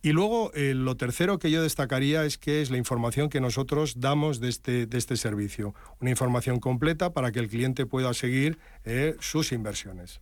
Y 0.02 0.12
luego, 0.12 0.50
eh, 0.54 0.72
lo 0.74 0.96
tercero 0.96 1.38
que 1.38 1.50
yo 1.50 1.62
destacaría 1.62 2.24
es 2.24 2.38
que 2.38 2.62
es 2.62 2.70
la 2.70 2.78
información 2.78 3.28
que 3.28 3.40
nosotros 3.40 4.00
damos 4.00 4.40
de 4.40 4.48
este, 4.48 4.86
de 4.86 4.98
este 4.98 5.16
servicio. 5.16 5.74
Una 6.00 6.10
información 6.10 6.58
completa 6.58 7.12
para 7.12 7.32
que 7.32 7.40
el 7.40 7.48
cliente 7.48 7.84
pueda 7.84 8.14
seguir 8.14 8.58
eh, 8.84 9.16
sus 9.20 9.52
inversiones. 9.52 10.20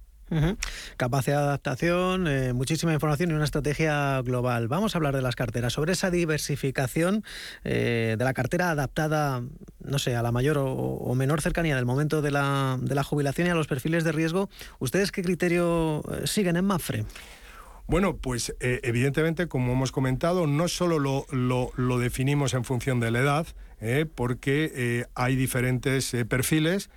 Capacidad 0.98 1.38
de 1.38 1.44
adaptación, 1.44 2.26
eh, 2.26 2.52
muchísima 2.52 2.92
información 2.92 3.30
y 3.30 3.32
una 3.32 3.44
estrategia 3.44 4.20
global. 4.20 4.68
Vamos 4.68 4.94
a 4.94 4.98
hablar 4.98 5.16
de 5.16 5.22
las 5.22 5.36
carteras, 5.36 5.72
sobre 5.72 5.92
esa 5.92 6.10
diversificación 6.10 7.24
de 7.64 8.18
la 8.18 8.34
cartera 8.34 8.70
adaptada, 8.70 9.42
no 9.80 9.98
sé, 9.98 10.16
a 10.16 10.22
la 10.22 10.30
mayor 10.30 10.58
o, 10.58 11.14
menor 11.14 11.40
cercanía 11.40 11.76
del 11.76 11.86
momento 11.86 12.20
de 12.20 12.30
la, 12.30 12.78
de 12.78 12.94
la, 12.94 13.04
jubilación 13.04 13.46
y 13.46 13.50
a 13.52 13.54
los 13.54 13.68
perfiles 13.68 14.04
de 14.04 14.12
riesgo. 14.12 14.50
¿Ustedes 14.80 15.12
qué 15.12 15.22
criterio 15.22 16.02
siguen 16.26 16.56
en 16.56 16.66
Mafre? 16.66 17.06
Bueno, 17.88 18.18
pues 18.18 18.54
eh, 18.60 18.80
evidentemente, 18.82 19.48
como 19.48 19.72
hemos 19.72 19.92
comentado, 19.92 20.46
no 20.46 20.68
solo 20.68 20.98
lo, 20.98 21.98
definimos 21.98 22.52
en 22.52 22.64
función 22.64 23.00
de 23.00 23.10
la 23.10 23.20
edad, 23.20 23.46
eh, 23.80 24.04
porque 24.14 24.70
eh, 24.74 25.06
hay 25.14 25.36
diferentes 25.36 26.14
perfiles 26.28 26.90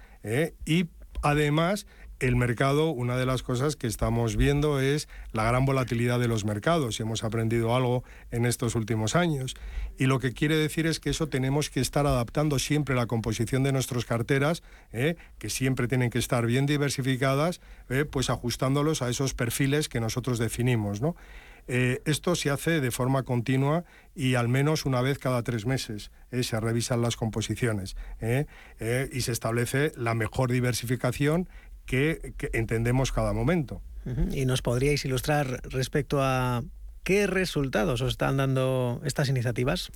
y 0.66 0.88
además 1.24 1.88
el 2.22 2.36
mercado, 2.36 2.92
una 2.92 3.18
de 3.18 3.26
las 3.26 3.42
cosas 3.42 3.76
que 3.76 3.88
estamos 3.88 4.38
viendo 4.38 4.80
es 4.80 5.10
la 5.32 5.44
gran 5.44 5.66
volatilidad 5.66 6.20
de 6.20 6.28
los 6.28 6.46
mercados 6.46 7.00
y 7.00 7.04
hemos 7.04 7.24
aprendido 7.24 7.76
algo 7.76 8.04
en 8.30 8.46
estos 8.46 8.76
últimos 8.76 9.16
años. 9.16 9.56
Y 9.98 10.06
lo 10.06 10.20
que 10.20 10.32
quiere 10.32 10.56
decir 10.56 10.86
es 10.86 11.00
que 11.00 11.10
eso 11.10 11.30
tenemos 11.30 11.72
que 11.72 11.80
estar 11.80 12.06
adaptando 12.06 12.60
siempre 12.60 12.94
la 12.94 13.08
composición 13.08 13.64
de 13.64 13.72
nuestras 13.72 14.06
carteras, 14.06 14.62
¿eh? 14.94 15.16
que 15.40 15.50
siempre 15.50 15.88
tienen 15.88 16.12
que 16.12 16.20
estar 16.20 16.46
bien 16.46 16.68
diversificadas, 16.68 17.60
¿eh? 17.90 18.06
pues 18.06 18.30
ajustándolos 18.30 19.02
a 19.02 19.10
esos 19.10 19.34
perfiles 19.34 19.90
que 19.90 20.00
nosotros 20.00 20.38
definimos. 20.38 21.02
Eh, 21.68 22.02
esto 22.06 22.36
se 22.36 22.52
hace 22.52 22.82
de 22.82 22.92
forma 22.92 23.24
continua 23.24 23.84
y 24.14 24.36
al 24.36 24.48
menos 24.48 24.86
una 24.86 25.02
vez 25.02 25.18
cada 25.18 25.42
tres 25.42 25.66
meses 25.66 26.12
se 26.42 26.60
revisan 26.60 27.02
las 27.02 27.16
composiciones 27.16 27.96
y 29.12 29.22
se 29.22 29.32
establece 29.32 29.92
la 29.96 30.16
mejor 30.16 30.52
diversificación 30.52 31.48
que, 31.92 32.34
entendemos 32.54 33.12
cada 33.12 33.34
momento. 33.34 33.82
¿Y 34.32 34.46
nos 34.46 34.62
podríais 34.62 35.04
ilustrar 35.06 35.62
respecto 35.70 36.24
a 36.24 36.64
qué 37.04 37.28
resultados 37.28 38.02
os 38.02 38.12
están 38.12 38.38
dando 38.38 39.02
estas 39.04 39.28
iniciativas? 39.28 39.92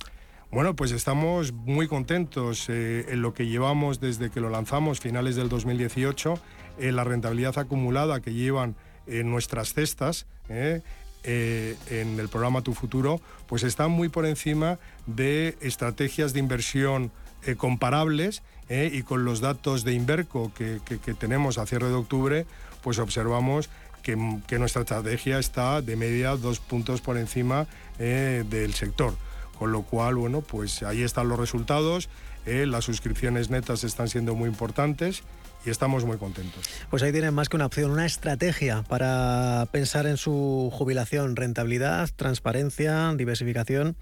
Bueno, 0.52 0.76
pues 0.76 0.92
estamos 0.92 1.52
muy 1.52 1.88
contentos 1.88 2.68
eh, 2.68 3.06
en 3.08 3.22
lo 3.22 3.32
que 3.34 3.46
llevamos 3.46 3.98
desde 3.98 4.30
que 4.30 4.40
lo 4.40 4.50
lanzamos, 4.50 5.00
finales 5.00 5.34
del 5.36 5.48
2018, 5.48 6.38
en 6.78 6.96
la 6.96 7.02
rentabilidad 7.02 7.58
acumulada 7.58 8.20
que 8.20 8.32
llevan 8.32 8.76
en 9.06 9.30
nuestras 9.30 9.72
cestas. 9.72 10.26
Eh, 10.48 10.82
eh, 11.24 11.76
en 11.90 12.20
el 12.20 12.28
programa 12.28 12.62
Tu 12.62 12.72
Futuro, 12.72 13.20
pues 13.48 13.64
están 13.64 13.90
muy 13.90 14.08
por 14.08 14.26
encima 14.26 14.78
de 15.06 15.56
estrategias 15.60 16.32
de 16.32 16.38
inversión 16.38 17.10
comparables 17.56 18.42
¿eh? 18.68 18.90
y 18.92 19.02
con 19.02 19.24
los 19.24 19.40
datos 19.40 19.84
de 19.84 19.92
Inverco 19.92 20.52
que, 20.54 20.80
tenemos 21.18 21.58
a 21.58 21.66
cierre 21.66 21.88
de 21.88 21.94
octubre, 21.94 22.46
pues 22.82 22.98
observamos 22.98 23.70
que, 24.02 24.16
nuestra 24.16 24.82
estrategia 24.82 25.38
está 25.38 25.82
de 25.82 25.96
media 25.96 26.36
dos 26.36 26.60
puntos 26.60 27.00
por 27.00 27.18
encima 27.18 27.66
eh, 27.98 28.44
del 28.48 28.74
sector. 28.74 29.14
Con 29.58 29.72
lo 29.72 29.82
cual, 29.82 30.16
bueno, 30.16 30.42
pues 30.42 30.82
ahí 30.82 31.02
están 31.02 31.28
los 31.28 31.38
resultados, 31.38 32.10
eh, 32.44 32.66
las 32.66 32.84
suscripciones 32.84 33.48
netas 33.48 33.84
están 33.84 34.08
siendo 34.08 34.34
muy 34.34 34.48
importantes 34.48 35.22
y 35.64 35.70
estamos 35.70 36.04
muy 36.04 36.18
contentos. 36.18 36.68
Pues 36.90 37.02
ahí 37.02 37.10
tienen 37.10 37.32
más 37.32 37.48
que 37.48 37.56
una 37.56 37.66
opción, 37.66 37.90
una 37.90 38.04
estrategia 38.04 38.82
para 38.82 39.66
pensar 39.72 40.06
en 40.06 40.18
su 40.18 40.70
jubilación, 40.72 41.36
rentabilidad, 41.36 42.10
transparencia, 42.16 43.12
diversificación 43.16 43.96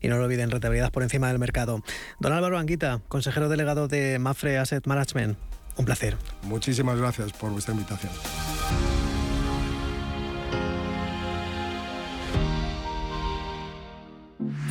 y 0.00 0.08
no 0.08 0.18
lo 0.18 0.24
olviden, 0.24 0.50
rentabilidad 0.50 0.92
por 0.92 1.02
encima 1.02 1.28
del 1.28 1.38
mercado. 1.38 1.82
Don 2.18 2.32
Álvaro 2.32 2.58
Anguita, 2.58 3.00
consejero 3.08 3.48
delegado 3.48 3.88
de 3.88 4.18
Mafre 4.18 4.58
Asset 4.58 4.86
Management, 4.86 5.38
un 5.76 5.84
placer. 5.84 6.16
Muchísimas 6.42 6.98
gracias 6.98 7.32
por 7.32 7.50
vuestra 7.50 7.74
invitación. 7.74 8.12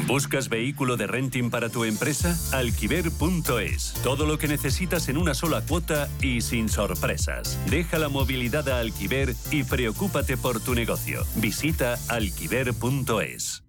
¿Buscas 0.10 0.50
vehículo 0.50 0.98
de 0.98 1.06
renting 1.06 1.52
para 1.52 1.70
tu 1.70 1.84
empresa? 1.84 2.36
Alquiver.es. 2.52 3.94
Todo 4.02 4.26
lo 4.26 4.40
que 4.40 4.48
necesitas 4.48 5.08
en 5.08 5.18
una 5.18 5.36
sola 5.36 5.62
cuota 5.62 6.10
y 6.20 6.42
sin 6.42 6.68
sorpresas. 6.68 7.60
Deja 7.70 8.00
la 8.00 8.10
movilidad 8.10 8.68
a 8.70 8.80
Alquiver 8.80 9.36
y 9.52 9.64
preocúpate 9.64 10.36
por 10.36 10.62
tu 10.62 10.74
negocio. 10.74 11.24
Visita 11.36 11.96
alquiver.es. 12.08 13.69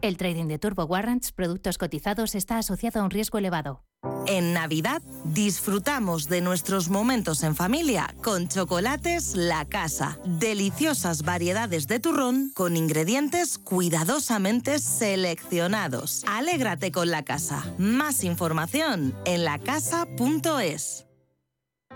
El 0.00 0.16
trading 0.16 0.46
de 0.46 0.58
Turbo 0.58 0.84
Warrants, 0.84 1.32
productos 1.32 1.76
cotizados, 1.76 2.34
está 2.34 2.58
asociado 2.58 3.00
a 3.00 3.04
un 3.04 3.10
riesgo 3.10 3.38
elevado. 3.38 3.84
En 4.26 4.52
Navidad 4.52 5.02
disfrutamos 5.24 6.28
de 6.28 6.40
nuestros 6.40 6.88
momentos 6.88 7.42
en 7.42 7.56
familia 7.56 8.14
con 8.22 8.48
chocolates 8.48 9.34
La 9.34 9.64
Casa. 9.64 10.18
Deliciosas 10.24 11.22
variedades 11.22 11.88
de 11.88 11.98
turrón 11.98 12.52
con 12.54 12.76
ingredientes 12.76 13.58
cuidadosamente 13.58 14.78
seleccionados. 14.78 16.24
Alégrate 16.28 16.92
con 16.92 17.10
La 17.10 17.24
Casa. 17.24 17.64
Más 17.78 18.22
información 18.22 19.14
en 19.24 19.44
lacasa.es. 19.44 21.07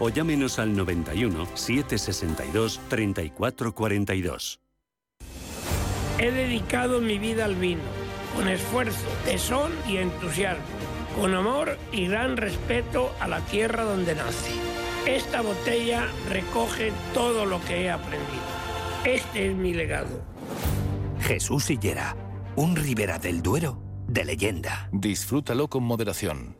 o 0.00 0.08
llámenos 0.08 0.58
al 0.58 0.74
91 0.74 1.46
762 1.54 2.80
3442. 2.88 4.60
He 6.18 6.32
dedicado 6.32 7.00
mi 7.00 7.18
vida 7.18 7.44
al 7.44 7.54
vino, 7.54 7.82
con 8.34 8.48
esfuerzo, 8.48 9.06
tesón 9.24 9.72
y 9.88 9.98
entusiasmo, 9.98 10.64
con 11.18 11.34
amor 11.34 11.78
y 11.92 12.08
gran 12.08 12.36
respeto 12.36 13.12
a 13.20 13.28
la 13.28 13.40
tierra 13.40 13.84
donde 13.84 14.14
nace. 14.14 14.50
Esta 15.06 15.40
botella 15.40 16.08
recoge 16.28 16.92
todo 17.14 17.46
lo 17.46 17.62
que 17.64 17.84
he 17.84 17.90
aprendido. 17.90 18.42
Este 19.04 19.50
es 19.50 19.56
mi 19.56 19.72
legado. 19.72 20.22
Jesús 21.20 21.64
Sillera, 21.64 22.16
un 22.56 22.76
Ribera 22.76 23.18
del 23.18 23.40
Duero 23.40 23.82
de 24.10 24.24
leyenda. 24.24 24.88
Disfrútalo 24.92 25.68
con 25.68 25.84
moderación. 25.84 26.59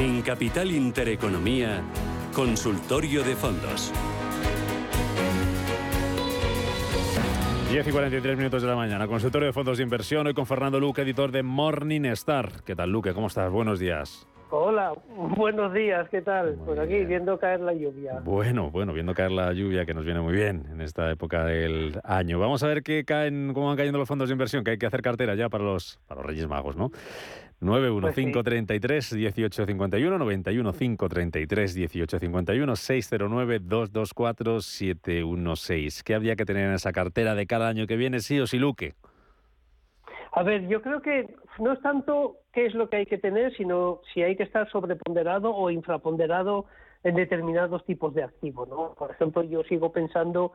En 0.00 0.22
Capital 0.22 0.70
Intereconomía, 0.70 1.82
Consultorio 2.32 3.22
de 3.22 3.36
Fondos. 3.36 3.92
10 7.70 7.86
y 7.86 7.90
43 7.90 8.38
minutos 8.38 8.62
de 8.62 8.68
la 8.68 8.76
mañana, 8.76 9.06
consultorio 9.06 9.48
de 9.48 9.52
fondos 9.52 9.76
de 9.76 9.84
inversión, 9.84 10.26
hoy 10.26 10.32
con 10.32 10.46
Fernando 10.46 10.80
Luque, 10.80 11.02
editor 11.02 11.30
de 11.30 11.42
Morning 11.42 12.06
Star. 12.06 12.62
¿Qué 12.64 12.74
tal, 12.74 12.90
Luque? 12.90 13.12
¿Cómo 13.12 13.26
estás? 13.26 13.52
Buenos 13.52 13.78
días. 13.78 14.26
Hola, 14.52 14.94
buenos 15.36 15.72
días, 15.72 16.08
¿qué 16.08 16.22
tal? 16.22 16.58
pues 16.64 16.76
aquí 16.78 17.04
viendo 17.04 17.38
caer 17.38 17.60
la 17.60 17.72
lluvia. 17.72 18.20
Bueno, 18.24 18.70
bueno, 18.70 18.92
viendo 18.92 19.14
caer 19.14 19.30
la 19.30 19.52
lluvia 19.52 19.86
que 19.86 19.94
nos 19.94 20.04
viene 20.04 20.20
muy 20.20 20.32
bien 20.32 20.64
en 20.72 20.80
esta 20.80 21.08
época 21.12 21.44
del 21.44 22.00
año. 22.02 22.40
Vamos 22.40 22.62
a 22.64 22.66
ver 22.66 22.82
qué 22.82 23.04
caen, 23.04 23.52
cómo 23.54 23.68
van 23.68 23.76
cayendo 23.76 23.98
los 23.98 24.08
fondos 24.08 24.28
de 24.28 24.32
inversión, 24.32 24.64
que 24.64 24.72
hay 24.72 24.78
que 24.78 24.86
hacer 24.86 25.02
cartera 25.02 25.36
ya 25.36 25.50
para 25.50 25.62
los, 25.62 26.00
para 26.08 26.22
los 26.22 26.26
Reyes 26.26 26.48
Magos, 26.48 26.74
¿no? 26.74 26.90
91533 27.60 29.12
1851 29.12 30.18
91533 30.18 31.76
1851 31.76 32.76
609 32.76 33.58
224 33.60 34.60
716. 34.60 36.02
¿Qué 36.02 36.14
habría 36.14 36.36
que 36.36 36.44
tener 36.44 36.68
en 36.68 36.74
esa 36.74 36.92
cartera 36.92 37.34
de 37.34 37.46
cada 37.46 37.68
año 37.68 37.86
que 37.86 37.96
viene, 37.96 38.20
sí 38.20 38.40
o 38.40 38.46
sí, 38.46 38.58
Luque? 38.58 38.94
A 40.32 40.42
ver, 40.42 40.68
yo 40.68 40.80
creo 40.80 41.02
que 41.02 41.34
no 41.58 41.72
es 41.72 41.80
tanto 41.80 42.36
qué 42.52 42.66
es 42.66 42.74
lo 42.74 42.88
que 42.88 42.98
hay 42.98 43.06
que 43.06 43.18
tener, 43.18 43.54
sino 43.56 44.00
si 44.14 44.22
hay 44.22 44.36
que 44.36 44.44
estar 44.44 44.70
sobreponderado 44.70 45.54
o 45.54 45.70
infraponderado 45.70 46.66
en 47.02 47.16
determinados 47.16 47.84
tipos 47.84 48.14
de 48.14 48.22
activos, 48.22 48.68
¿no? 48.68 48.94
Por 48.94 49.10
ejemplo, 49.10 49.42
yo 49.42 49.62
sigo 49.64 49.92
pensando 49.92 50.52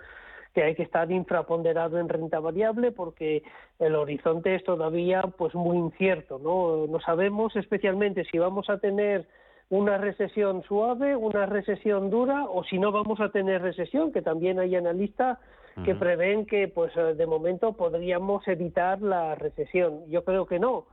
que 0.55 0.63
hay 0.63 0.73
que 0.73 0.83
estar 0.83 1.11
infraponderado 1.11 1.99
en 1.99 2.07
renta 2.07 2.39
variable 2.39 2.93
porque 2.93 3.43
el 3.77 3.93
horizonte 3.93 4.55
es 4.55 4.63
todavía 4.63 5.21
pues 5.37 5.53
muy 5.53 5.77
incierto, 5.77 6.39
¿no? 6.39 6.87
No 6.87 6.99
sabemos 7.01 7.53
especialmente 7.57 8.23
si 8.31 8.39
vamos 8.39 8.69
a 8.69 8.79
tener 8.79 9.27
una 9.69 9.97
recesión 9.97 10.63
suave, 10.63 11.15
una 11.17 11.45
recesión 11.45 12.09
dura 12.09 12.45
o 12.45 12.63
si 12.63 12.79
no 12.79 12.93
vamos 12.93 13.19
a 13.19 13.29
tener 13.29 13.61
recesión, 13.61 14.13
que 14.13 14.21
también 14.21 14.57
hay 14.59 14.75
analistas 14.75 15.37
que 15.83 15.93
prevén 15.93 16.45
que 16.45 16.69
pues 16.69 16.93
de 16.95 17.25
momento 17.27 17.73
podríamos 17.73 18.47
evitar 18.47 19.01
la 19.01 19.35
recesión. 19.35 20.09
Yo 20.09 20.23
creo 20.23 20.45
que 20.45 20.57
no. 20.57 20.85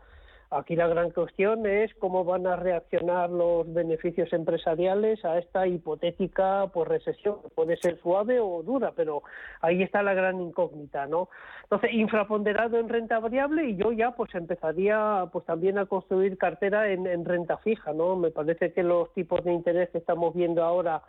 Aquí 0.55 0.77
la 0.77 0.87
gran 0.87 1.13
cuestión 1.13 1.65
es 1.65 1.95
cómo 1.95 2.25
van 2.25 2.47
a 2.47 2.57
reaccionar 2.57 3.31
los 3.31 3.73
beneficios 3.73 4.31
empresariales 4.35 5.25
a 5.25 5.39
esta 5.39 5.67
hipotética 5.67 6.71
pues, 6.75 6.89
recesión. 6.89 7.39
Puede 7.55 7.79
ser 7.79 7.99
suave 8.03 8.39
o 8.39 8.63
dura, 8.63 8.93
pero 8.95 9.23
ahí 9.63 9.83
está 9.83 10.03
la 10.03 10.13
gran 10.13 10.43
incógnita, 10.43 11.07
¿no? 11.07 11.31
Entonces, 11.63 11.95
infraponderado 11.95 12.79
en 12.79 12.91
renta 12.91 13.19
variable 13.19 13.65
y 13.65 13.77
yo 13.77 13.93
ya 13.93 14.11
pues 14.11 14.35
empezaría 14.35 15.27
pues 15.33 15.47
también 15.47 15.79
a 15.79 15.87
construir 15.87 16.37
cartera 16.37 16.91
en, 16.91 17.07
en 17.07 17.25
renta 17.25 17.57
fija, 17.57 17.95
¿no? 17.95 18.17
Me 18.17 18.31
parece 18.31 18.75
que 18.75 18.83
los 18.83 19.11
tipos 19.15 19.43
de 19.45 19.55
interés 19.55 19.89
que 19.89 19.99
estamos 19.99 20.35
viendo 20.35 20.63
ahora, 20.63 21.03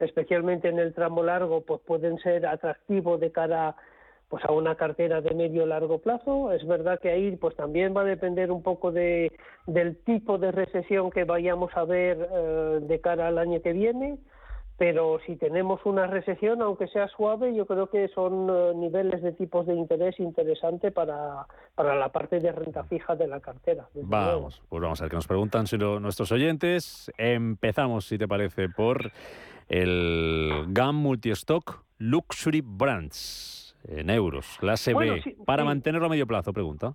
especialmente 0.00 0.68
en 0.68 0.78
el 0.78 0.92
tramo 0.92 1.22
largo, 1.22 1.62
pues 1.62 1.80
pueden 1.80 2.18
ser 2.18 2.44
atractivos 2.46 3.18
de 3.20 3.32
cara 3.32 3.68
a 3.68 3.76
pues 4.32 4.46
a 4.46 4.52
una 4.52 4.76
cartera 4.76 5.20
de 5.20 5.34
medio 5.34 5.66
largo 5.66 5.98
plazo. 5.98 6.52
Es 6.52 6.66
verdad 6.66 6.98
que 6.98 7.10
ahí 7.10 7.36
pues 7.36 7.54
también 7.54 7.94
va 7.94 8.00
a 8.00 8.04
depender 8.04 8.50
un 8.50 8.62
poco 8.62 8.90
de, 8.90 9.30
del 9.66 9.98
tipo 10.04 10.38
de 10.38 10.50
recesión 10.50 11.10
que 11.10 11.24
vayamos 11.24 11.70
a 11.76 11.84
ver 11.84 12.30
eh, 12.32 12.78
de 12.80 12.98
cara 13.02 13.28
al 13.28 13.36
año 13.36 13.60
que 13.60 13.74
viene, 13.74 14.16
pero 14.78 15.18
si 15.26 15.36
tenemos 15.36 15.84
una 15.84 16.06
recesión, 16.06 16.62
aunque 16.62 16.88
sea 16.88 17.08
suave, 17.08 17.54
yo 17.54 17.66
creo 17.66 17.88
que 17.90 18.08
son 18.08 18.48
eh, 18.48 18.72
niveles 18.74 19.20
de 19.20 19.32
tipos 19.32 19.66
de 19.66 19.74
interés 19.74 20.18
interesantes 20.18 20.94
para, 20.94 21.46
para 21.74 21.94
la 21.94 22.08
parte 22.08 22.40
de 22.40 22.52
renta 22.52 22.84
fija 22.84 23.14
de 23.14 23.26
la 23.26 23.40
cartera. 23.40 23.86
Vamos, 23.92 24.62
pues 24.70 24.80
vamos 24.82 24.98
a 25.02 25.04
ver 25.04 25.10
qué 25.10 25.16
nos 25.16 25.26
preguntan 25.26 25.66
si 25.66 25.76
nuestros 25.76 26.32
oyentes. 26.32 27.12
Empezamos, 27.18 28.06
si 28.06 28.16
te 28.16 28.26
parece, 28.26 28.70
por 28.70 29.12
el 29.68 30.64
GAM 30.68 30.96
Multistock 30.96 31.84
Luxury 31.98 32.62
Brands 32.64 33.61
en 33.88 34.10
euros, 34.10 34.56
clase 34.58 34.94
B, 34.94 35.36
para 35.44 35.64
mantenerlo 35.64 36.06
a 36.06 36.10
medio 36.10 36.26
plazo, 36.26 36.52
pregunta. 36.52 36.94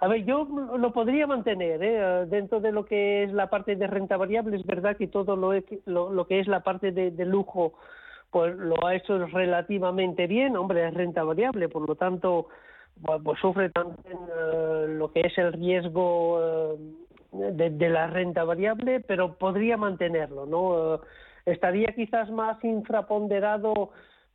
A 0.00 0.08
ver, 0.08 0.24
yo 0.24 0.48
lo 0.78 0.92
podría 0.92 1.26
mantener 1.26 1.82
¿eh? 1.82 2.26
dentro 2.26 2.60
de 2.60 2.72
lo 2.72 2.84
que 2.84 3.24
es 3.24 3.32
la 3.32 3.48
parte 3.50 3.76
de 3.76 3.86
renta 3.86 4.16
variable. 4.16 4.56
Es 4.56 4.66
verdad 4.66 4.96
que 4.96 5.06
todo 5.06 5.36
lo, 5.36 5.52
lo, 5.86 6.26
que 6.26 6.40
es 6.40 6.48
la 6.48 6.60
parte 6.60 6.90
de, 6.90 7.24
lujo, 7.24 7.74
pues 8.30 8.56
lo 8.56 8.84
ha 8.86 8.94
hecho 8.94 9.26
relativamente 9.26 10.26
bien. 10.26 10.56
Hombre, 10.56 10.88
es 10.88 10.94
renta 10.94 11.22
variable, 11.22 11.68
por 11.68 11.88
lo 11.88 11.94
tanto, 11.94 12.48
pues 13.22 13.38
sufre 13.40 13.70
también 13.70 14.18
eh, 14.28 14.86
lo 14.88 15.12
que 15.12 15.20
es 15.20 15.38
el 15.38 15.52
riesgo 15.52 16.40
eh, 16.42 17.52
de, 17.52 17.70
de, 17.70 17.88
la 17.88 18.08
renta 18.08 18.44
variable, 18.44 19.00
pero 19.00 19.34
podría 19.34 19.76
mantenerlo, 19.76 20.46
¿no? 20.46 21.00
estaría 21.44 21.88
quizás 21.94 22.30
más 22.30 22.62
infraponderado 22.62 23.90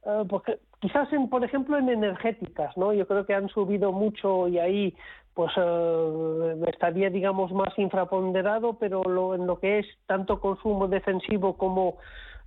eh, 0.07 0.23
porque 0.29 0.59
quizás 0.79 1.11
en, 1.11 1.29
por 1.29 1.43
ejemplo 1.43 1.77
en 1.77 1.89
energéticas, 1.89 2.75
¿no? 2.77 2.93
Yo 2.93 3.05
creo 3.07 3.25
que 3.25 3.33
han 3.33 3.49
subido 3.49 3.91
mucho 3.91 4.47
y 4.47 4.57
ahí 4.57 4.95
pues 5.33 5.51
eh, 5.57 6.55
estaría 6.67 7.09
digamos 7.09 7.51
más 7.51 7.77
infraponderado, 7.77 8.77
pero 8.79 9.03
lo, 9.03 9.35
en 9.35 9.45
lo 9.45 9.59
que 9.59 9.79
es 9.79 9.85
tanto 10.05 10.39
consumo 10.39 10.87
defensivo 10.87 11.57
como 11.57 11.97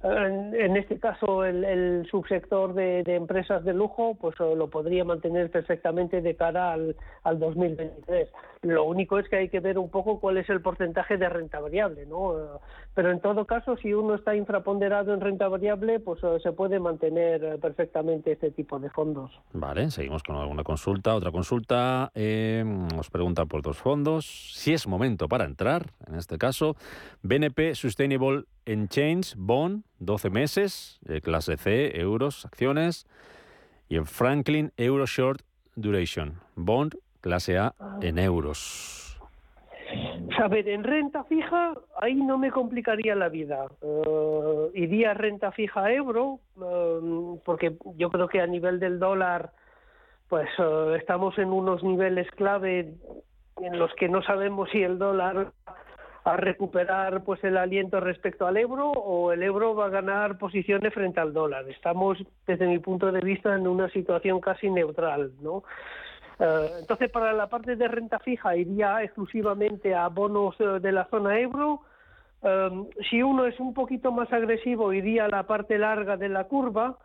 en, 0.02 0.76
este 0.78 0.98
caso, 0.98 1.44
el, 1.44 2.06
subsector 2.10 2.72
de, 2.72 3.02
empresas 3.06 3.62
de 3.64 3.74
lujo, 3.74 4.16
pues 4.18 4.34
eh, 4.40 4.54
lo 4.56 4.70
podría 4.70 5.04
mantener 5.04 5.50
perfectamente 5.50 6.22
de 6.22 6.36
cara 6.36 6.72
al, 6.72 6.96
al 7.22 7.38
2023. 7.38 8.28
Lo 8.62 8.84
único 8.84 9.18
es 9.18 9.26
que 9.30 9.36
hay 9.36 9.48
que 9.48 9.58
ver 9.60 9.78
un 9.78 9.88
poco 9.88 10.20
cuál 10.20 10.36
es 10.36 10.50
el 10.50 10.60
porcentaje 10.60 11.16
de 11.16 11.30
renta 11.30 11.60
variable, 11.60 12.04
¿no? 12.04 12.38
Eh, 12.38 12.58
pero 12.92 13.10
en 13.10 13.18
todo 13.20 13.46
caso, 13.46 13.78
si 13.78 13.94
uno 13.94 14.14
está 14.16 14.36
infraponderado 14.36 15.14
en 15.14 15.22
renta 15.22 15.48
variable, 15.48 15.98
pues 15.98 16.22
eh, 16.22 16.36
se 16.42 16.52
puede 16.52 16.78
mantener 16.78 17.58
perfectamente 17.58 18.32
este 18.32 18.50
tipo 18.50 18.78
de 18.78 18.90
fondos. 18.90 19.30
Vale, 19.54 19.90
seguimos 19.90 20.22
con 20.22 20.36
alguna 20.36 20.62
consulta. 20.62 21.14
Otra 21.14 21.30
consulta 21.30 22.12
eh, 22.14 22.62
os 22.98 23.08
pregunta 23.08 23.46
por 23.46 23.62
dos 23.62 23.78
fondos. 23.78 24.26
Si 24.26 24.74
es 24.74 24.86
momento 24.86 25.26
para 25.26 25.46
entrar, 25.46 25.86
en 26.06 26.16
este 26.16 26.36
caso, 26.36 26.76
BNP 27.22 27.74
Sustainable 27.74 28.44
en 28.66 28.88
Change, 28.88 29.36
Bond, 29.38 29.84
12 30.00 30.28
meses, 30.28 31.00
clase 31.22 31.56
C, 31.56 31.98
euros, 31.98 32.44
acciones. 32.44 33.06
Y 33.88 33.96
en 33.96 34.04
Franklin 34.04 34.70
Euro 34.76 35.06
Short 35.06 35.40
Duration, 35.76 36.40
Bond, 36.56 36.94
clase 37.20 37.58
A, 37.58 37.74
en 38.00 38.18
euros. 38.18 39.18
A 40.38 40.48
ver, 40.48 40.68
en 40.68 40.84
renta 40.84 41.24
fija, 41.24 41.74
ahí 42.00 42.14
no 42.14 42.38
me 42.38 42.50
complicaría 42.50 43.14
la 43.14 43.28
vida. 43.28 43.66
Eh, 43.82 44.70
iría 44.74 45.14
renta 45.14 45.52
fija 45.52 45.92
euro, 45.92 46.38
eh, 46.56 47.38
porque 47.44 47.76
yo 47.96 48.10
creo 48.10 48.28
que 48.28 48.40
a 48.40 48.46
nivel 48.46 48.78
del 48.78 48.98
dólar, 48.98 49.50
pues 50.28 50.48
eh, 50.58 50.96
estamos 50.98 51.36
en 51.38 51.50
unos 51.52 51.82
niveles 51.82 52.30
clave 52.32 52.94
en 53.60 53.78
los 53.78 53.92
que 53.94 54.08
no 54.08 54.22
sabemos 54.22 54.70
si 54.70 54.82
el 54.82 54.98
dólar 54.98 55.52
a 56.24 56.36
recuperar 56.36 57.24
pues 57.24 57.42
el 57.44 57.56
aliento 57.56 57.98
respecto 57.98 58.46
al 58.46 58.56
euro 58.56 58.90
o 58.90 59.32
el 59.32 59.42
euro 59.42 59.74
va 59.74 59.86
a 59.86 59.90
ganar 59.90 60.38
posiciones 60.38 60.92
frente 60.92 61.20
al 61.20 61.32
dólar. 61.32 61.68
Estamos, 61.68 62.18
desde 62.46 62.66
mi 62.66 62.78
punto 62.78 63.10
de 63.10 63.20
vista, 63.20 63.54
en 63.54 63.66
una 63.66 63.88
situación 63.90 64.40
casi 64.40 64.70
neutral, 64.70 65.32
¿no? 65.40 65.64
Eh, 66.40 66.70
entonces, 66.80 67.10
para 67.10 67.32
la 67.34 67.48
parte 67.48 67.76
de 67.76 67.86
renta 67.86 68.18
fija 68.18 68.56
iría 68.56 69.02
exclusivamente 69.02 69.94
a 69.94 70.08
bonos 70.08 70.56
eh, 70.58 70.80
de 70.80 70.92
la 70.92 71.04
zona 71.06 71.38
euro. 71.38 71.82
Eh, 72.42 72.84
si 73.10 73.22
uno 73.22 73.44
es 73.44 73.60
un 73.60 73.74
poquito 73.74 74.10
más 74.10 74.32
agresivo, 74.32 74.92
iría 74.92 75.26
a 75.26 75.28
la 75.28 75.42
parte 75.42 75.78
larga 75.78 76.16
de 76.16 76.28
la 76.28 76.44
curva, 76.44 76.96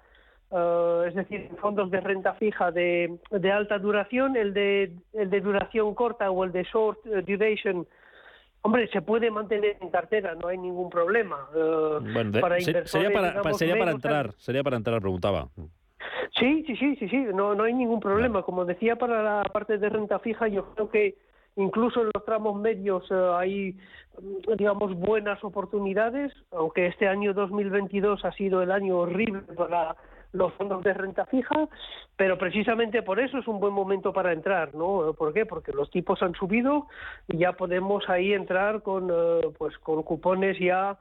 es 1.06 1.14
decir, 1.16 1.50
fondos 1.60 1.92
de 1.92 2.00
renta 2.00 2.34
fija 2.36 2.72
de, 2.72 3.20
alta 3.52 3.78
duración, 3.78 4.38
el 4.38 4.54
de, 4.54 4.94
el 5.12 5.30
de 5.30 5.42
duración 5.42 5.94
corta 5.96 6.32
o 6.32 6.46
el 6.46 6.54
de 6.54 6.64
short 6.64 7.04
duration. 7.04 7.86
Hombre, 8.62 8.88
se 8.88 9.02
puede 9.02 9.30
mantener 9.30 9.76
en 9.82 9.90
cartera, 9.90 10.34
no 10.36 10.48
hay 10.48 10.58
ningún 10.58 10.90
problema. 10.90 11.50
bueno, 11.52 12.40
para 12.40 12.62
sería 12.62 13.12
para, 13.12 13.54
sería 13.54 13.78
para 13.78 13.92
entrar, 13.92 14.34
sería 14.38 14.64
para 14.64 14.78
entrar, 14.78 15.02
preguntaba. 15.02 15.50
Sí, 16.38 16.64
sí, 16.66 16.76
sí, 16.76 16.96
sí, 16.98 17.10
sí, 17.10 17.18
no, 17.34 17.56
no 17.56 17.64
hay 17.64 17.74
ningún 17.74 18.00
problema. 18.00 18.44
Como 18.44 18.66
decía, 18.66 18.96
para 18.96 19.22
la 19.22 19.44
parte 19.44 19.78
de 19.78 19.90
renta 19.90 20.20
fija, 20.20 20.48
yo 20.48 20.66
creo 20.74 20.90
que 20.90 21.16
incluso 21.56 22.02
en 22.02 22.10
los 22.14 22.26
tramos 22.26 22.60
medios 22.60 23.04
eh, 23.12 23.32
hay, 23.36 23.78
digamos, 24.58 24.94
buenas 24.96 25.44
oportunidades, 25.44 26.34
aunque 26.52 26.88
este 26.88 27.08
año 27.08 27.34
2022 27.34 28.26
ha 28.26 28.32
sido 28.34 28.62
el 28.62 28.72
año 28.72 28.98
horrible 28.98 29.42
para 29.56 29.96
los 30.34 30.54
fondos 30.54 30.84
de 30.84 30.94
renta 30.94 31.26
fija, 31.26 31.68
pero 32.18 32.38
precisamente 32.38 33.02
por 33.02 33.20
eso 33.20 33.38
es 33.38 33.48
un 33.48 33.60
buen 33.60 33.74
momento 33.74 34.12
para 34.12 34.34
entrar, 34.34 34.76
¿no? 34.76 35.14
¿Por 35.14 35.34
qué? 35.34 35.46
Porque 35.46 35.72
los 35.72 35.90
tipos 35.90 36.22
han 36.22 36.34
subido 36.34 36.88
y 37.28 37.38
ya 37.38 37.54
podemos 37.54 38.08
ahí 38.10 38.34
entrar 38.34 38.82
con, 38.84 39.10
eh, 39.10 39.42
pues, 39.58 39.78
con 39.80 40.04
cupones 40.04 40.60
ya 40.60 40.98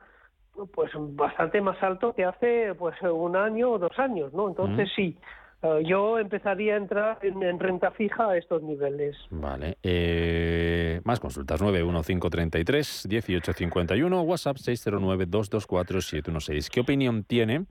pues 0.75 0.91
bastante 0.95 1.61
más 1.61 1.83
alto 1.83 2.15
que 2.15 2.25
hace 2.25 2.75
pues 2.79 2.95
un 3.03 3.37
año 3.37 3.73
o 3.73 3.79
dos 3.79 3.99
años, 3.99 4.33
¿no? 4.33 4.49
Entonces 4.49 4.89
sí, 4.95 5.17
eh, 5.63 5.83
yo 5.87 6.19
empezaría 6.19 6.75
a 6.75 6.77
entrar 6.77 7.19
en, 7.23 7.59
renta 7.59 7.91
fija 7.91 8.29
a 8.31 8.37
estos 8.37 8.63
niveles. 8.63 9.17
Vale. 9.31 9.79
Eh, 9.83 11.01
más 11.05 11.21
consultas, 11.21 11.61
91533 11.61 13.07
1851, 13.09 14.23
WhatsApp 14.23 14.59
609 14.59 15.27
224 15.27 16.01
716. 16.01 16.71
¿Qué 16.71 16.81
opinión 16.81 17.25
tiene 17.25 17.65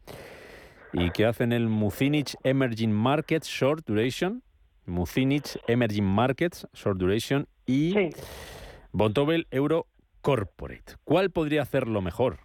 y 0.91 1.11
qué 1.11 1.25
hacen 1.25 1.53
el 1.53 1.69
Mucinich 1.69 2.35
Emerging 2.43 2.91
Markets 2.91 3.47
Short 3.47 3.85
Duration? 3.85 4.41
Mucinich 4.85 5.57
Emerging 5.67 6.05
Markets 6.05 6.67
Short 6.73 6.97
Duration 6.97 7.47
y 7.65 7.93
sí. 7.93 8.09
Bontobel 8.91 9.47
Euro 9.51 9.85
Corporate. 10.21 10.95
¿Cuál 11.03 11.29
podría 11.29 11.61
hacerlo 11.61 12.01
mejor? 12.01 12.39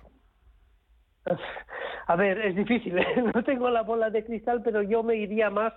A 2.07 2.17
ver, 2.17 2.39
es 2.39 2.57
difícil, 2.57 2.99
¿eh? 2.99 3.07
no 3.35 3.43
tengo 3.45 3.69
la 3.71 3.83
bola 3.83 4.11
de 4.11 4.25
cristal, 4.25 4.63
pero 4.63 4.83
yo 4.83 5.03
me 5.03 5.17
iría 5.17 5.51
más 5.51 5.73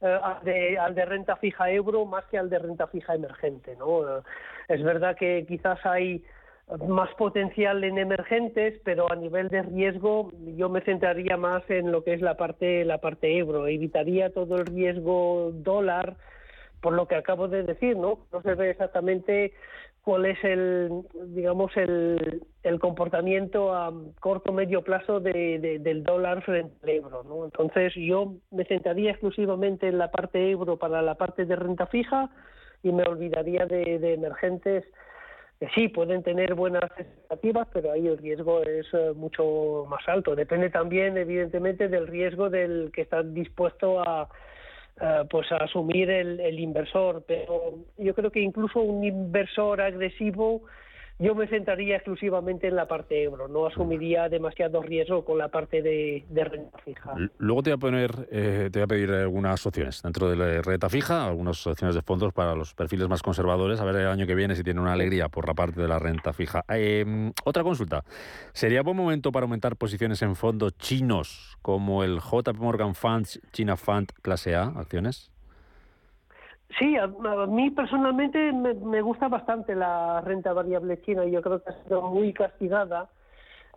eh, 0.00 0.76
al, 0.78 0.94
de, 0.94 1.04
renta 1.04 1.36
fija 1.36 1.70
euro 1.70 2.04
más 2.04 2.24
que 2.26 2.38
al 2.38 2.50
de 2.50 2.58
renta 2.58 2.86
fija 2.86 3.14
emergente. 3.14 3.76
¿no? 3.76 4.22
Es 4.68 4.82
verdad 4.82 5.16
que 5.16 5.44
quizás 5.46 5.84
hay 5.84 6.24
más 6.88 7.12
potencial 7.14 7.84
en 7.84 7.98
emergentes, 7.98 8.80
pero 8.84 9.10
a 9.12 9.16
nivel 9.16 9.48
de 9.48 9.62
riesgo 9.62 10.30
yo 10.56 10.68
me 10.68 10.80
centraría 10.80 11.36
más 11.36 11.62
en 11.68 11.92
lo 11.92 12.02
que 12.04 12.14
es 12.14 12.22
la 12.22 12.36
parte 12.36 12.84
la 12.84 12.98
parte 12.98 13.36
euro, 13.36 13.66
evitaría 13.66 14.32
todo 14.32 14.56
el 14.56 14.66
riesgo 14.66 15.50
dólar 15.52 16.16
por 16.80 16.94
lo 16.94 17.06
que 17.06 17.16
acabo 17.16 17.48
de 17.48 17.62
decir, 17.62 17.96
¿no? 17.96 18.18
No 18.32 18.42
se 18.42 18.54
ve 18.54 18.70
exactamente 18.70 19.54
cuál 20.04 20.26
es 20.26 20.42
el, 20.44 21.02
digamos, 21.28 21.74
el, 21.76 22.42
el 22.62 22.78
comportamiento 22.78 23.74
a 23.74 23.90
corto 24.20 24.52
medio 24.52 24.82
plazo 24.82 25.18
de, 25.18 25.80
del 25.80 26.04
dólar 26.04 26.42
frente 26.42 26.74
al 26.82 26.90
euro. 26.90 27.22
¿no? 27.24 27.46
Entonces 27.46 27.94
yo 27.96 28.34
me 28.50 28.66
centraría 28.66 29.12
exclusivamente 29.12 29.88
en 29.88 29.96
la 29.96 30.10
parte 30.10 30.50
euro 30.50 30.76
para 30.76 31.00
la 31.00 31.14
parte 31.14 31.46
de 31.46 31.56
renta 31.56 31.86
fija 31.86 32.30
y 32.82 32.92
me 32.92 33.02
olvidaría 33.04 33.64
de, 33.64 33.98
de 33.98 34.12
emergentes 34.12 34.84
que 35.58 35.68
sí 35.68 35.88
pueden 35.88 36.22
tener 36.22 36.54
buenas 36.54 36.84
expectativas, 36.98 37.66
pero 37.72 37.92
ahí 37.92 38.06
el 38.06 38.18
riesgo 38.18 38.62
es 38.62 38.86
eh, 38.92 39.12
mucho 39.14 39.86
más 39.88 40.06
alto. 40.06 40.36
Depende 40.36 40.68
también, 40.68 41.16
evidentemente, 41.16 41.88
del 41.88 42.08
riesgo 42.08 42.50
del 42.50 42.90
que 42.92 43.02
está 43.02 43.22
dispuesto 43.22 44.00
a, 44.00 44.28
eh, 45.00 45.24
pues 45.28 45.50
a 45.52 45.56
asumir 45.56 46.10
el, 46.10 46.40
el, 46.40 46.58
inversor. 46.58 47.24
Pero 47.26 47.74
yo 47.98 48.14
creo 48.14 48.30
que 48.30 48.40
incluso 48.40 48.80
un 48.80 49.04
inversor 49.04 49.80
agresivo 49.80 50.62
yo 51.18 51.34
me 51.34 51.46
centraría 51.46 51.96
exclusivamente 51.96 52.66
en 52.66 52.76
la 52.76 52.88
parte 52.88 53.22
euro, 53.22 53.46
no 53.46 53.66
asumiría 53.66 54.28
demasiado 54.28 54.82
riesgo 54.82 55.24
con 55.24 55.38
la 55.38 55.48
parte 55.48 55.80
de, 55.80 56.24
renta 56.30 56.78
fija. 56.78 57.14
Luego 57.38 57.62
te 57.62 57.70
voy 57.70 57.76
a 57.76 57.78
poner, 57.78 58.28
eh, 58.32 58.68
te 58.72 58.80
voy 58.80 58.84
a 58.84 58.86
pedir 58.86 59.10
algunas 59.12 59.64
opciones 59.66 60.02
dentro 60.02 60.28
de 60.28 60.36
la 60.36 60.62
renta 60.62 60.88
fija, 60.88 61.26
algunas 61.26 61.64
opciones 61.66 61.94
de 61.94 62.02
fondos 62.02 62.32
para 62.32 62.54
los 62.54 62.74
perfiles 62.74 63.08
más 63.08 63.22
conservadores, 63.22 63.80
a 63.80 63.84
ver 63.84 63.96
el 63.96 64.08
año 64.08 64.26
que 64.26 64.34
viene 64.34 64.56
si 64.56 64.64
tiene 64.64 64.80
una 64.80 64.92
alegría 64.92 65.28
por 65.28 65.46
la 65.46 65.54
parte 65.54 65.80
de 65.80 65.88
la 65.88 65.98
renta 65.98 66.32
fija. 66.32 66.64
Em, 66.68 67.32
otra 67.44 67.62
consulta, 67.62 68.04
¿sería 68.52 68.82
buen 68.82 68.96
momento 68.96 69.30
para 69.30 69.44
aumentar 69.44 69.76
posiciones 69.76 70.20
en 70.22 70.34
fondos 70.34 70.76
chinos 70.78 71.56
como 71.62 72.02
el 72.02 72.18
JP 72.18 72.58
Morgan 72.58 72.94
Funds 72.94 73.40
China 73.52 73.76
Fund 73.76 74.10
clase 74.22 74.56
A, 74.56 74.64
acciones? 74.64 75.33
Sí, 76.78 76.96
a, 76.96 77.06
mí 77.46 77.70
personalmente 77.70 78.52
me, 78.52 79.00
gusta 79.00 79.28
bastante 79.28 79.74
la 79.74 80.20
renta 80.22 80.52
variable 80.52 81.00
china. 81.02 81.24
Yo 81.24 81.40
creo 81.40 81.62
que 81.62 81.70
ha 81.70 81.82
sido 81.84 82.02
muy 82.02 82.32
castigada. 82.32 83.08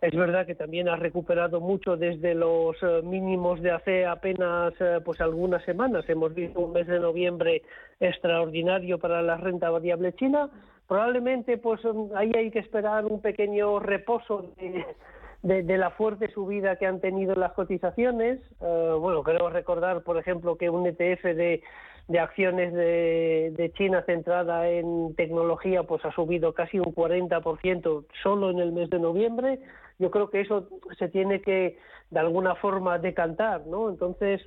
Es 0.00 0.14
verdad 0.14 0.46
que 0.46 0.54
también 0.54 0.88
ha 0.88 0.96
recuperado 0.96 1.60
mucho 1.60 1.96
desde 1.96 2.34
los 2.34 2.76
eh, 2.82 3.02
mínimos 3.02 3.60
de 3.60 3.72
hace 3.72 4.06
apenas 4.06 4.72
eh, 4.80 5.00
pues 5.04 5.20
algunas 5.20 5.64
semanas. 5.64 6.08
Hemos 6.08 6.34
visto 6.34 6.60
un 6.60 6.72
mes 6.72 6.86
de 6.86 7.00
noviembre 7.00 7.62
extraordinario 7.98 8.98
para 8.98 9.22
la 9.22 9.36
renta 9.36 9.70
variable 9.70 10.12
china. 10.14 10.50
Probablemente 10.86 11.58
pues 11.58 11.80
ahí 12.14 12.32
hay 12.34 12.50
que 12.50 12.60
esperar 12.60 13.06
un 13.06 13.20
pequeño 13.20 13.80
reposo 13.80 14.52
de, 14.56 15.62
de, 15.62 15.78
la 15.78 15.90
fuerte 15.90 16.30
subida 16.32 16.76
que 16.76 16.86
han 16.86 17.00
tenido 17.00 17.34
las 17.34 17.52
cotizaciones. 17.52 18.40
Eh, 18.60 18.94
bueno, 18.98 19.22
creo 19.22 19.50
recordar, 19.50 20.02
por 20.02 20.18
ejemplo, 20.18 20.56
que 20.56 20.70
un 20.70 20.86
ETF 20.86 21.24
de 21.24 21.62
de 22.08 22.18
acciones 22.18 22.72
de, 22.72 23.72
China 23.76 24.02
centrada 24.06 24.68
en 24.68 25.14
tecnología 25.14 25.82
pues 25.82 26.04
ha 26.04 26.12
subido 26.12 26.54
casi 26.54 26.78
un 26.78 26.94
40% 26.94 28.06
solo 28.22 28.50
en 28.50 28.58
el 28.58 28.72
mes 28.72 28.90
de 28.90 28.98
noviembre. 28.98 29.60
Yo 29.98 30.10
creo 30.10 30.30
que 30.30 30.40
eso 30.40 30.68
se 30.98 31.08
tiene 31.08 31.42
que 31.42 31.78
de 32.10 32.20
alguna 32.20 32.54
forma 32.54 32.98
decantar, 32.98 33.66
¿no? 33.66 33.90
Entonces 33.90 34.40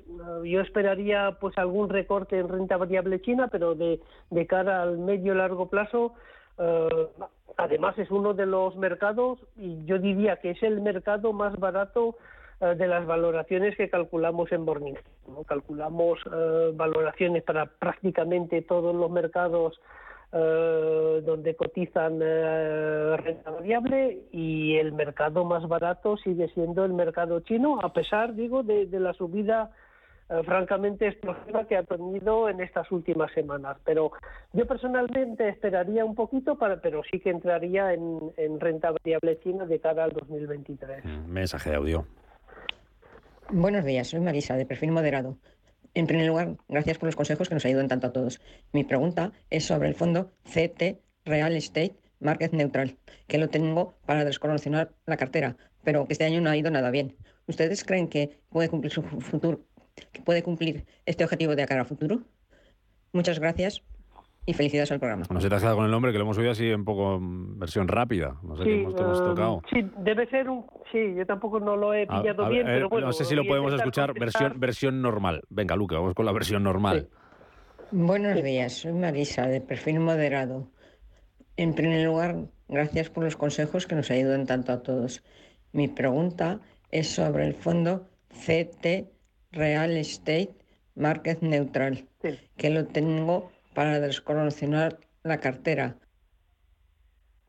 yo 0.43 0.61
esperaría 0.61 1.37
pues 1.39 1.55
algún 1.57 1.89
recorte 1.89 2.39
en 2.39 2.49
renta 2.49 2.77
variable 2.77 3.21
china, 3.21 3.47
pero 3.51 3.75
de, 3.75 3.99
de 4.31 4.47
cara 4.47 4.81
al 4.81 4.97
medio 4.97 5.35
largo 5.35 5.69
plazo 5.69 6.13
eh, 6.57 7.07
además 7.57 7.97
es 7.97 8.09
uno 8.11 8.33
de 8.33 8.45
los 8.45 8.75
mercados 8.75 9.39
y 9.57 9.83
yo 9.85 9.99
diría 9.99 10.37
que 10.37 10.51
es 10.51 10.63
el 10.63 10.81
mercado 10.81 11.33
más 11.33 11.57
barato 11.59 12.15
de 12.67 12.87
las 12.87 13.05
valoraciones 13.07 13.75
que 13.75 13.89
calculamos 13.89 14.51
en 14.51 14.61
Morningstar. 14.61 15.11
Calculamos 15.47 16.19
eh, 16.31 16.71
valoraciones 16.75 17.43
para 17.43 17.65
prácticamente 17.65 18.61
todos 18.61 18.95
los 18.95 19.09
mercados 19.09 19.81
eh, 20.31 21.21
donde 21.25 21.55
cotizan 21.55 22.19
renta 22.19 23.49
variable 23.49 24.19
y 24.31 24.75
el 24.77 24.93
mercado 24.93 25.43
más 25.43 25.67
barato 25.67 26.17
sigue 26.17 26.49
siendo 26.49 26.85
el 26.85 26.93
mercado 26.93 27.39
chino, 27.41 27.79
a 27.81 27.91
pesar, 27.91 28.35
digo, 28.35 28.61
de, 28.63 28.87
la 28.91 29.13
subida 29.13 29.71
francamente 30.45 31.07
explosiva 31.07 31.65
que 31.65 31.75
ha 31.75 31.83
tenido 31.83 32.47
en 32.47 32.61
estas 32.61 32.89
últimas 32.91 33.33
semanas. 33.33 33.75
Pero 33.83 34.11
yo 34.53 34.65
personalmente 34.65 35.49
esperaría 35.49 36.05
un 36.05 36.15
poquito, 36.15 36.57
para, 36.57 36.79
pero 36.79 37.01
sí 37.11 37.19
que 37.19 37.31
entraría 37.31 37.93
en, 37.93 38.31
en 38.37 38.59
renta 38.59 38.91
variable 38.91 39.39
china 39.39 39.65
de 39.65 39.79
cara 39.79 40.05
al 40.05 40.11
2023. 40.11 41.03
Mm, 41.03 41.29
mensaje 41.29 41.71
de 41.71 41.75
audio. 41.75 42.05
Buenos 43.53 43.83
días, 43.83 44.07
soy 44.07 44.21
Marisa, 44.21 44.55
de 44.55 44.65
perfil 44.65 44.93
moderado. 44.93 45.37
En 45.93 46.07
primer 46.07 46.25
lugar, 46.25 46.55
gracias 46.69 46.97
por 46.97 47.07
los 47.07 47.17
consejos 47.17 47.49
que 47.49 47.55
nos 47.55 47.65
ayudan 47.65 47.89
tanto 47.89 48.07
a 48.07 48.13
todos. 48.13 48.39
Mi 48.71 48.85
pregunta 48.85 49.33
es 49.49 49.65
sobre 49.65 49.89
el 49.89 49.95
fondo 49.95 50.31
CT 50.45 51.01
Real 51.25 51.53
Estate 51.57 51.97
Market 52.21 52.53
Neutral, 52.53 52.97
que 53.27 53.37
lo 53.37 53.49
tengo 53.49 53.97
para 54.05 54.23
descorrelacionar 54.23 54.93
la 55.05 55.17
cartera, 55.17 55.57
pero 55.83 56.07
que 56.07 56.13
este 56.13 56.23
año 56.23 56.39
no 56.39 56.49
ha 56.49 56.55
ido 56.55 56.71
nada 56.71 56.91
bien. 56.91 57.17
¿Ustedes 57.45 57.83
creen 57.83 58.07
que 58.07 58.39
puede 58.47 58.69
cumplir 58.69 58.93
su 58.93 59.03
futuro, 59.03 59.65
que 60.13 60.21
puede 60.21 60.43
cumplir 60.43 60.85
este 61.05 61.25
objetivo 61.25 61.53
de 61.53 61.65
cara 61.65 61.81
a 61.81 61.85
futuro? 61.85 62.23
Muchas 63.11 63.37
gracias. 63.37 63.83
Y 64.45 64.53
felicidades 64.53 64.91
al 64.91 64.99
programa. 64.99 65.25
No 65.29 65.39
se 65.39 65.49
te 65.49 65.55
has 65.55 65.61
quedado 65.61 65.77
con 65.77 65.85
el 65.85 65.91
nombre, 65.91 66.11
que 66.11 66.17
lo 66.17 66.23
hemos 66.23 66.37
oído 66.37 66.51
así 66.51 66.69
un 66.71 66.83
poco 66.83 67.15
en 67.15 67.59
versión 67.59 67.87
rápida. 67.87 68.37
No 68.41 68.57
sé 68.57 68.63
qué 68.63 68.81
hemos, 68.81 68.95
te 68.95 69.01
hemos 69.01 69.19
eh, 69.19 69.23
tocado. 69.23 69.61
Sí, 69.71 69.85
debe 69.99 70.27
ser 70.29 70.49
un. 70.49 70.65
Sí, 70.91 71.13
yo 71.15 71.25
tampoco 71.25 71.59
no 71.59 71.75
lo 71.75 71.93
he 71.93 72.07
pillado 72.07 72.45
a 72.45 72.49
bien, 72.49 72.65
ver, 72.65 72.75
pero 72.75 72.89
bueno. 72.89 73.07
no 73.07 73.13
sé 73.13 73.25
si 73.25 73.35
lo 73.35 73.45
podemos 73.45 73.73
escuchar 73.73 74.09
contestar. 74.09 74.41
versión, 74.43 74.59
versión 74.59 75.01
normal. 75.01 75.41
Venga, 75.49 75.75
Luque, 75.75 75.95
vamos 75.95 76.13
con 76.13 76.25
la 76.25 76.31
versión 76.31 76.63
normal. 76.63 77.09
Buenos 77.91 78.41
días, 78.41 78.73
soy 78.73 78.93
Marisa, 78.93 79.47
de 79.47 79.61
perfil 79.61 79.99
moderado. 79.99 80.67
En 81.57 81.75
primer 81.75 82.05
lugar, 82.05 82.45
gracias 82.67 83.09
por 83.09 83.23
los 83.23 83.35
consejos 83.35 83.85
que 83.85 83.95
nos 83.95 84.09
ayudan 84.09 84.45
tanto 84.45 84.71
a 84.71 84.81
todos. 84.81 85.23
Mi 85.73 85.87
pregunta 85.87 86.59
es 86.89 87.09
sobre 87.09 87.45
el 87.45 87.53
fondo 87.53 88.07
CT 88.29 89.11
Real 89.51 89.91
Estate 89.91 90.55
Market 90.95 91.41
Neutral, 91.41 92.07
que 92.57 92.69
lo 92.69 92.85
tengo 92.85 93.51
para 93.73 93.99
descondicionar 93.99 94.97
la 95.23 95.39
cartera. 95.39 95.95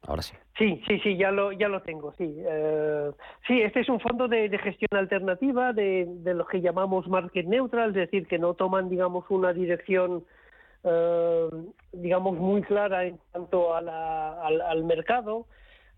Ahora 0.07 0.23
sí. 0.23 0.35
Sí, 0.59 0.83
sí, 0.87 0.99
sí, 1.01 1.17
ya 1.17 1.31
lo, 1.31 1.53
ya 1.53 1.69
lo 1.69 1.81
tengo, 1.83 2.13
sí. 2.19 2.35
Eh, 2.37 3.11
sí, 3.47 3.63
este 3.63 3.81
es 3.81 3.89
un 3.89 4.01
fondo 4.01 4.29
de, 4.29 4.49
de 4.49 4.59
gestión 4.59 4.89
alternativa 4.99 5.73
de, 5.73 6.05
de 6.09 6.35
lo 6.35 6.45
que 6.47 6.61
llamamos 6.61 7.09
market 7.09 7.47
neutral, 7.47 7.91
es 7.91 7.95
decir, 7.95 8.27
que 8.27 8.39
no 8.39 8.55
toman, 8.55 8.89
digamos, 8.91 9.25
una 9.31 9.53
dirección, 9.53 10.25
eh, 10.85 11.49
digamos, 11.93 12.37
muy 12.37 12.63
clara 12.63 13.05
en 13.07 13.19
cuanto 13.31 13.75
a 13.75 13.81
la- 13.81 14.43
al, 14.45 14.61
al 14.61 14.85
mercado. 14.85 15.47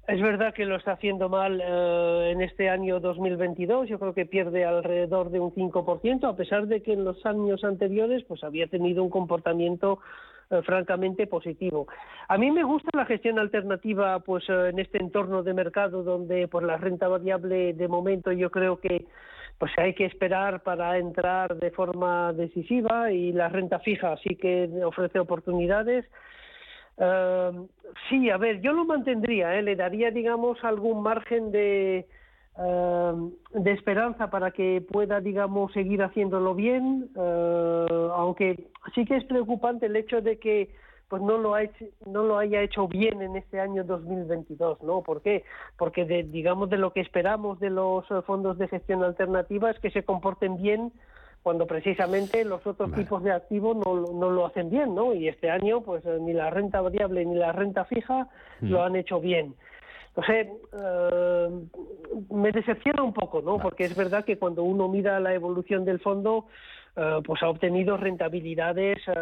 Es 0.07 0.21
verdad 0.21 0.53
que 0.53 0.67
lo 0.67 0.77
está 0.77 0.93
haciendo 0.93 1.31
mal 1.31 1.63
eh, 1.63 2.31
en 2.33 2.43
este 2.43 2.69
año 2.69 3.01
2022, 3.01 3.89
yo 3.89 3.99
creo 3.99 4.13
que 4.13 4.27
pierde 4.27 4.67
alrededor 4.67 5.31
de 5.31 5.41
un 5.41 5.51
5%, 5.55 6.29
a 6.29 6.37
pesar 6.37 6.67
de 6.67 6.83
que 6.83 6.93
en 6.93 7.05
los 7.05 7.25
años 7.25 7.65
anteriores 7.65 8.23
pues 8.25 8.45
había 8.45 8.67
tenido 8.67 9.03
un 9.03 9.09
comportamiento 9.09 10.01
eh, 10.51 10.61
francamente 10.61 11.27
positivo. 11.27 11.87
A 12.29 12.37
mí 12.37 12.51
me 12.51 12.65
gusta 12.65 12.91
la 12.93 13.07
gestión 13.07 13.39
alternativa 13.39 14.19
pues 14.21 14.45
eh, 14.51 14.69
en 14.69 14.79
este 14.79 14.99
entorno 14.99 15.43
de 15.43 15.55
mercado 15.55 16.03
donde 16.03 16.49
pues 16.49 16.67
la 16.67 16.77
renta 16.77 17.09
variable 17.09 17.73
de 17.73 17.89
momento 17.89 18.31
yo 18.31 18.51
creo 18.51 18.79
que 18.79 19.07
pues 19.57 19.73
hay 19.79 19.95
que 19.95 20.05
esperar 20.05 20.63
para 20.63 20.99
entrar 20.99 21.57
de 21.57 21.71
forma 21.71 22.35
decisiva 22.35 23.11
y 23.11 23.33
la 23.33 23.49
renta 23.49 23.79
fija 23.79 24.15
sí 24.19 24.37
que 24.37 24.69
ofrece 24.85 25.19
oportunidades. 25.19 26.05
Eh, 26.97 27.53
sí, 28.09 28.31
a 28.31 28.37
ver, 28.37 28.61
yo 28.61 28.73
lo 28.73 28.85
mantendría, 28.85 29.57
¿eh? 29.59 29.63
le 29.63 29.77
daría, 29.77 30.11
digamos, 30.11 30.63
algún 30.65 31.03
margen 31.03 31.51
de, 31.51 32.07
eh, 32.59 33.13
de 33.55 33.73
esperanza 33.73 34.31
para 34.31 34.51
que 34.53 34.81
pueda, 34.93 35.21
digamos, 35.21 35.73
seguir 35.73 36.03
haciéndolo 36.03 36.55
bien, 36.55 37.11
eh, 37.17 37.87
aunque 38.15 38.69
sí 38.95 39.05
que 39.05 39.17
es 39.17 39.25
preocupante 39.25 39.87
el 39.87 39.97
hecho 39.97 40.21
de 40.21 40.39
que 40.39 40.71
pues 41.09 41.21
no 41.23 41.37
lo, 41.39 41.55
ha 41.55 41.63
hecho- 41.63 41.85
no 42.07 42.23
lo 42.25 42.39
haya 42.39 42.63
hecho 42.63 42.89
bien 42.89 43.21
en 43.23 43.37
este 43.37 43.61
año 43.61 43.85
2022, 43.85 44.83
¿no? 44.83 45.03
¿Por 45.03 45.21
qué? 45.21 45.45
Porque, 45.77 46.05
de, 46.07 46.23
digamos, 46.25 46.71
de 46.71 46.79
lo 46.79 46.93
que 46.93 47.01
esperamos 47.01 47.61
de 47.61 47.71
los 47.71 48.05
eh, 48.11 48.23
fondos 48.27 48.57
de 48.59 48.69
gestión 48.69 49.03
alternativa 49.05 49.71
es 49.71 49.79
que 49.81 49.91
se 49.91 50.03
comporten 50.05 50.57
bien 50.63 50.93
cuando 51.45 51.67
precisamente 51.67 52.43
los 52.43 52.67
otros 52.67 52.91
tipos 52.95 53.23
de 53.23 53.31
activos 53.31 53.77
no, 53.77 53.95
lo- 53.95 54.13
no 54.15 54.31
lo 54.31 54.47
hacen 54.47 54.71
bien, 54.71 54.95
¿no? 54.95 55.13
Y 55.15 55.29
este 55.29 55.51
año, 55.51 55.83
pues 55.83 56.03
eh, 56.07 56.17
ni 56.21 56.33
la 56.33 56.49
renta 56.49 56.81
variable 56.81 57.23
ni 57.27 57.35
la 57.37 57.53
renta 57.53 57.85
fija 57.85 58.29
lo 58.71 58.83
han 58.83 58.97
hecho 58.97 59.21
bien. 59.21 59.55
Entonces, 60.17 60.47
eh, 60.73 61.49
me 62.31 62.53
decepciona 62.53 63.03
un 63.03 63.13
poco, 63.13 63.43
¿no? 63.43 63.59
Porque 63.59 63.85
es 63.85 63.97
verdad 63.97 64.25
que 64.25 64.39
cuando 64.39 64.63
uno 64.63 64.89
mira 64.89 65.19
la 65.19 65.35
evolución 65.35 65.85
del 65.85 65.99
fondo, 65.99 66.47
eh, 66.97 67.19
pues 67.27 67.43
ha 67.43 67.49
obtenido 67.49 67.97
rentabilidades 67.97 68.99
eh, 69.09 69.13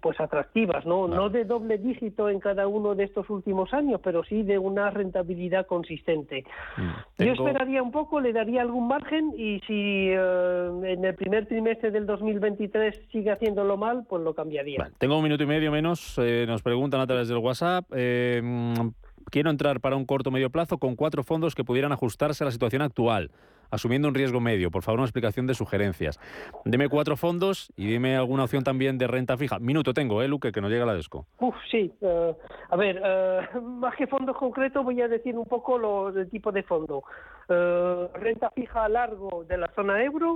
pues 0.00 0.20
atractivas, 0.20 0.86
¿no? 0.86 1.08
No 1.08 1.28
de 1.28 1.44
doble 1.44 1.78
dígito 1.78 2.28
en 2.28 2.38
cada 2.38 2.68
uno 2.68 2.94
de 2.94 3.02
estos 3.02 3.28
últimos 3.30 3.74
años, 3.74 4.00
pero 4.04 4.22
sí 4.22 4.44
de 4.44 4.58
una 4.58 4.90
rentabilidad 4.90 5.66
consistente. 5.66 6.44
Yo 6.78 6.84
Tengo- 7.16 7.48
esperaría 7.48 7.82
un 7.82 7.90
poco, 7.90 8.20
le 8.20 8.32
daría 8.32 8.62
algún 8.62 8.86
margen 8.86 9.32
y 9.36 9.58
si 9.66 10.10
en 10.12 11.04
el 11.04 11.14
primer 11.16 11.46
trimestre 11.46 11.90
del 11.90 12.06
2023 12.06 12.94
sigue 13.10 13.32
haciéndolo 13.32 13.76
mal, 13.76 14.04
pues 14.08 14.22
lo 14.22 14.32
cambiaría. 14.34 14.88
Tengo 14.98 15.16
un 15.16 15.24
minuto 15.24 15.42
y 15.42 15.46
medio 15.46 15.72
menos. 15.72 16.16
eh, 16.18 16.44
nos 16.46 16.62
preguntan 16.62 17.00
a 17.00 17.06
través 17.08 17.26
del 17.26 17.38
WhatsApp. 17.38 17.86
eh, 17.92 18.40
mm, 18.44 18.90
quiero 19.30 19.50
entrar 19.50 19.80
para 19.80 19.96
un 19.96 20.04
corto 20.04 20.30
medio 20.30 20.50
plazo 20.50 20.78
con 20.78 20.96
cuatro 20.96 21.22
fondos 21.22 21.54
que 21.54 21.64
pudieran 21.64 21.92
ajustarse 21.92 22.44
a 22.44 22.46
la 22.46 22.50
situación 22.50 22.82
actual, 22.82 23.30
asumiendo 23.70 24.08
un 24.08 24.14
riesgo 24.14 24.40
medio. 24.40 24.70
Por 24.70 24.82
favor, 24.82 24.98
una 25.00 25.06
explicación 25.06 25.46
de 25.46 25.54
sugerencias. 25.54 26.18
Deme 26.64 26.88
cuatro 26.88 27.16
fondos 27.16 27.72
y 27.76 27.86
dime 27.86 28.16
alguna 28.16 28.44
opción 28.44 28.64
también 28.64 28.98
de 28.98 29.06
renta 29.06 29.36
fija. 29.36 29.58
Minuto 29.58 29.94
tengo, 29.94 30.22
¿eh, 30.22 30.28
Luque? 30.28 30.50
Que 30.52 30.60
nos 30.60 30.70
llega 30.70 30.84
la 30.84 30.94
desco. 30.94 31.26
Uf, 31.38 31.54
sí. 31.70 31.92
eh, 32.00 32.34
a 32.68 32.76
ver, 32.76 33.00
eh, 33.04 33.40
más 33.62 33.94
que 33.96 34.06
fondos 34.06 34.36
concretos, 34.36 34.84
voy 34.84 35.00
a 35.00 35.08
decir 35.08 35.36
un 35.36 35.46
poco 35.46 35.78
lo, 35.78 36.08
el 36.08 36.28
tipo 36.28 36.50
de 36.52 36.62
fondo. 36.64 37.04
Eh, 37.48 38.08
renta 38.14 38.50
fija 38.50 38.84
a 38.84 38.88
largo 38.88 39.44
de 39.48 39.56
la 39.56 39.68
zona 39.74 40.02
euro, 40.02 40.32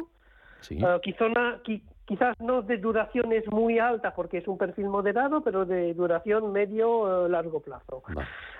Sí. 0.61 0.79
quizona- 1.03 1.61
qui- 1.63 1.83
quizás 2.05 2.39
no 2.41 2.63
de 2.63 2.79
duraciones 2.79 3.47
muy 3.51 3.79
altas 3.79 4.13
porque 4.15 4.39
es 4.39 4.49
un 4.49 4.59
perfil 4.59 4.87
moderado, 4.87 5.43
pero 5.43 5.65
de 5.65 5.95
duración 5.95 6.53
medio 6.53 7.27
eh, 7.27 7.29
largo 7.29 7.61
plazo. 7.61 8.03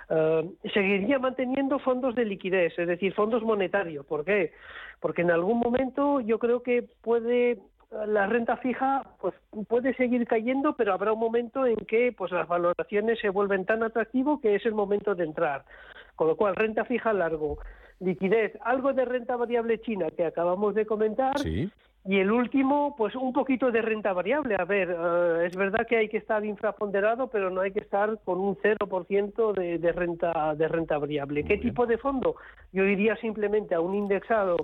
Eh, 0.09 0.49
seguiría 0.73 1.19
manteniendo 1.19 1.79
fondos 1.79 2.15
de 2.15 2.25
liquidez, 2.25 2.77
es 2.77 2.87
decir, 2.87 3.13
fondos 3.13 3.43
monetarios. 3.43 4.05
¿Por 4.05 4.25
qué? 4.25 4.53
Porque 4.99 5.21
en 5.21 5.31
algún 5.31 5.59
momento 5.59 6.21
yo 6.21 6.39
creo 6.39 6.63
que 6.63 6.87
puede 7.01 7.59
la 8.07 8.27
renta 8.27 8.57
fija 8.57 9.03
pues 9.21 9.33
puede 9.67 9.93
seguir 9.95 10.27
cayendo, 10.27 10.75
pero 10.75 10.93
habrá 10.93 11.13
un 11.13 11.19
momento 11.19 11.65
en 11.65 11.77
que 11.77 12.13
pues 12.17 12.31
las 12.31 12.47
valoraciones 12.47 13.19
se 13.19 13.29
vuelven 13.29 13.65
tan 13.65 13.83
atractivos 13.83 14.41
que 14.41 14.55
es 14.55 14.65
el 14.65 14.73
momento 14.73 15.15
de 15.15 15.23
entrar. 15.23 15.65
Con 16.15 16.27
lo 16.27 16.35
cual, 16.35 16.55
renta 16.55 16.85
fija 16.85 17.13
largo, 17.13 17.57
liquidez, 17.99 18.53
algo 18.63 18.93
de 18.93 19.05
renta 19.05 19.35
variable 19.35 19.79
china 19.81 20.07
que 20.11 20.25
acabamos 20.25 20.75
de 20.75 20.85
comentar. 20.85 21.37
Sí. 21.39 21.69
Y 22.07 22.19
el 22.19 22.31
último, 22.31 22.95
pues 22.95 23.15
un 23.15 23.33
poquito 23.33 23.71
de 23.71 23.81
renta 23.81 24.13
variable. 24.13 24.55
A 24.59 24.65
ver, 24.65 24.89
eh, 24.91 25.47
es 25.47 25.55
verdad 25.55 25.87
que 25.89 25.97
hay 25.97 26.07
que 26.07 26.17
estar 26.17 26.45
infraponderado, 26.45 27.27
pero 27.29 27.49
no 27.49 27.61
hay 27.61 27.71
que 27.71 27.79
estar 27.79 28.19
con 28.23 28.39
un 28.39 28.55
0% 28.57 29.53
de, 29.53 29.79
de 29.79 29.91
renta 29.91 30.53
de 30.55 30.67
renta 30.67 30.99
variable. 30.99 31.43
¿Qué 31.43 31.57
tipo 31.57 31.87
de 31.87 31.97
fondo? 31.97 32.35
Yo 32.71 32.83
iría 32.83 33.15
simplemente 33.15 33.73
a 33.73 33.79
un 33.79 33.95
indexado 33.95 34.55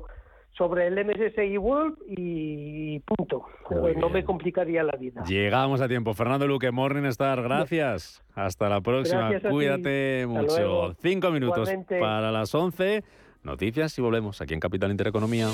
sobre 0.51 0.85
el 0.85 1.03
MSCI 1.03 1.57
World 1.57 1.97
y 2.09 2.99
punto. 2.99 3.45
Muy 3.71 3.91
Eh, 3.91 3.95
no 3.97 4.09
me 4.09 4.15
bien. 4.15 4.25
complicaría 4.25 4.83
la 4.83 4.95
vida. 4.97 5.23
Llegamos 5.23 5.81
a 5.81 5.87
tiempo. 5.87 6.13
Fernando 6.13 6.45
Luque, 6.45 6.69
Morningstar, 6.71 7.41
gracias. 7.41 8.21
Hasta 8.35 8.69
la 8.69 8.81
próxima. 8.81 9.29
Gracias. 9.29 9.51
Cuídate 9.51 10.25
mucho. 10.27 10.57
luego. 10.57 10.93
Cinco 11.01 11.31
minutos 11.31 11.57
Igualmente. 11.69 11.99
para 11.99 12.31
las 12.31 12.53
11. 12.53 13.03
Noticias 13.43 13.97
y 13.97 14.01
volvemos 14.03 14.41
aquí 14.41 14.53
en 14.53 14.59
Capital 14.59 14.91
Intereconomía. 14.91 15.47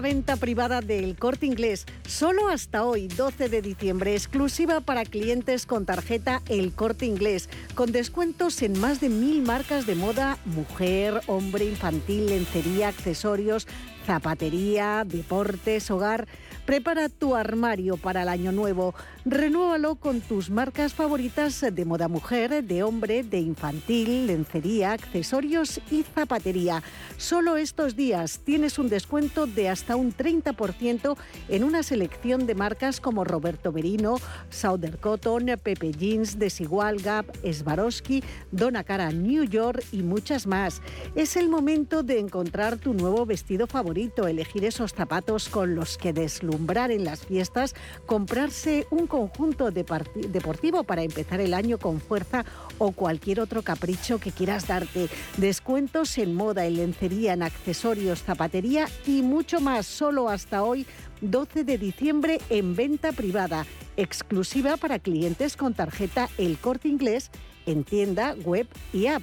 Venta 0.00 0.36
privada 0.36 0.80
del 0.80 1.16
Corte 1.16 1.46
Inglés, 1.46 1.86
solo 2.06 2.48
hasta 2.48 2.84
hoy, 2.84 3.08
12 3.08 3.48
de 3.48 3.62
diciembre, 3.62 4.14
exclusiva 4.14 4.80
para 4.80 5.04
clientes 5.04 5.66
con 5.66 5.86
tarjeta 5.86 6.42
El 6.48 6.72
Corte 6.72 7.06
Inglés, 7.06 7.48
con 7.74 7.92
descuentos 7.92 8.62
en 8.62 8.78
más 8.78 9.00
de 9.00 9.08
mil 9.08 9.42
marcas 9.42 9.86
de 9.86 9.94
moda, 9.94 10.38
mujer, 10.44 11.20
hombre, 11.26 11.64
infantil, 11.64 12.26
lencería, 12.26 12.88
accesorios, 12.88 13.66
zapatería, 14.06 15.04
deportes, 15.06 15.90
hogar. 15.90 16.26
Prepara 16.68 17.08
tu 17.08 17.34
armario 17.34 17.96
para 17.96 18.24
el 18.24 18.28
año 18.28 18.52
nuevo. 18.52 18.94
Renúvalo 19.24 19.94
con 19.94 20.20
tus 20.20 20.50
marcas 20.50 20.92
favoritas 20.92 21.64
de 21.72 21.84
moda 21.86 22.08
mujer, 22.08 22.62
de 22.62 22.82
hombre, 22.82 23.22
de 23.22 23.38
infantil, 23.38 24.26
lencería, 24.26 24.92
accesorios 24.92 25.80
y 25.90 26.02
zapatería. 26.02 26.82
Solo 27.16 27.56
estos 27.56 27.96
días 27.96 28.40
tienes 28.44 28.78
un 28.78 28.90
descuento 28.90 29.46
de 29.46 29.70
hasta 29.70 29.96
un 29.96 30.12
30% 30.12 31.16
en 31.48 31.64
una 31.64 31.82
selección 31.82 32.46
de 32.46 32.54
marcas 32.54 33.00
como 33.00 33.24
Roberto 33.24 33.72
Merino, 33.72 34.16
Southern 34.50 34.98
Cotton, 34.98 35.46
Pepe 35.62 35.92
Jeans, 35.92 36.38
Desigual 36.38 36.98
Gap, 36.98 37.34
Swarovski, 37.50 38.22
Donna 38.52 38.84
Cara 38.84 39.10
New 39.10 39.44
York 39.44 39.82
y 39.90 40.02
muchas 40.02 40.46
más. 40.46 40.82
Es 41.14 41.36
el 41.36 41.48
momento 41.48 42.02
de 42.02 42.18
encontrar 42.18 42.76
tu 42.76 42.92
nuevo 42.92 43.24
vestido 43.24 43.66
favorito, 43.66 44.28
elegir 44.28 44.66
esos 44.66 44.92
zapatos 44.92 45.48
con 45.48 45.74
los 45.74 45.96
que 45.96 46.12
deslumbrar 46.12 46.57
en 46.58 47.04
las 47.04 47.24
fiestas, 47.24 47.74
comprarse 48.06 48.86
un 48.90 49.06
conjunto 49.06 49.70
deportivo 49.70 50.84
para 50.84 51.02
empezar 51.02 51.40
el 51.40 51.54
año 51.54 51.78
con 51.78 52.00
fuerza 52.00 52.44
o 52.78 52.92
cualquier 52.92 53.40
otro 53.40 53.62
capricho 53.62 54.18
que 54.18 54.32
quieras 54.32 54.66
darte. 54.66 55.08
Descuentos 55.36 56.18
en 56.18 56.34
moda, 56.34 56.66
en 56.66 56.76
lencería, 56.76 57.32
en 57.32 57.42
accesorios, 57.42 58.22
zapatería 58.22 58.86
y 59.06 59.22
mucho 59.22 59.60
más. 59.60 59.86
Solo 59.86 60.28
hasta 60.28 60.62
hoy 60.62 60.86
12 61.20 61.64
de 61.64 61.78
diciembre 61.78 62.38
en 62.50 62.76
venta 62.76 63.12
privada, 63.12 63.64
exclusiva 63.96 64.76
para 64.76 64.98
clientes 64.98 65.56
con 65.56 65.74
tarjeta 65.74 66.28
El 66.38 66.58
Corte 66.58 66.88
Inglés 66.88 67.30
en 67.66 67.84
tienda, 67.84 68.34
web 68.44 68.66
y 68.92 69.06
app. 69.06 69.22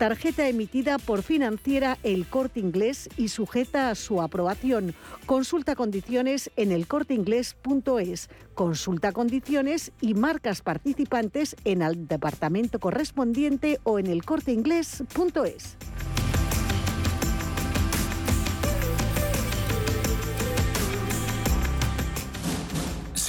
Tarjeta 0.00 0.48
emitida 0.48 0.96
por 0.96 1.22
financiera 1.22 1.98
El 2.02 2.24
Corte 2.26 2.58
Inglés 2.58 3.10
y 3.18 3.28
sujeta 3.28 3.90
a 3.90 3.94
su 3.94 4.22
aprobación. 4.22 4.94
Consulta 5.26 5.74
condiciones 5.74 6.50
en 6.56 6.72
elcorteinglés.es. 6.72 8.30
Consulta 8.54 9.12
condiciones 9.12 9.92
y 10.00 10.14
marcas 10.14 10.62
participantes 10.62 11.54
en 11.66 11.82
el 11.82 12.08
departamento 12.08 12.78
correspondiente 12.78 13.78
o 13.82 13.98
en 13.98 14.06
elcorteinglés.es. 14.06 15.76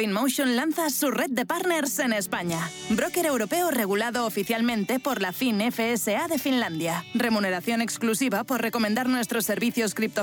CoinMotion 0.00 0.56
lanza 0.56 0.88
su 0.88 1.10
red 1.10 1.28
de 1.28 1.44
partners 1.44 1.98
en 1.98 2.14
España. 2.14 2.70
Broker 2.88 3.26
europeo 3.26 3.70
regulado 3.70 4.24
oficialmente 4.24 4.98
por 4.98 5.20
la 5.20 5.30
FIN 5.34 5.60
FSA 5.70 6.26
de 6.26 6.38
Finlandia. 6.38 7.04
Remuneración 7.12 7.82
exclusiva 7.82 8.44
por 8.44 8.62
recomendar 8.62 9.10
nuestros 9.10 9.44
servicios 9.44 9.92
cripto 9.92 10.18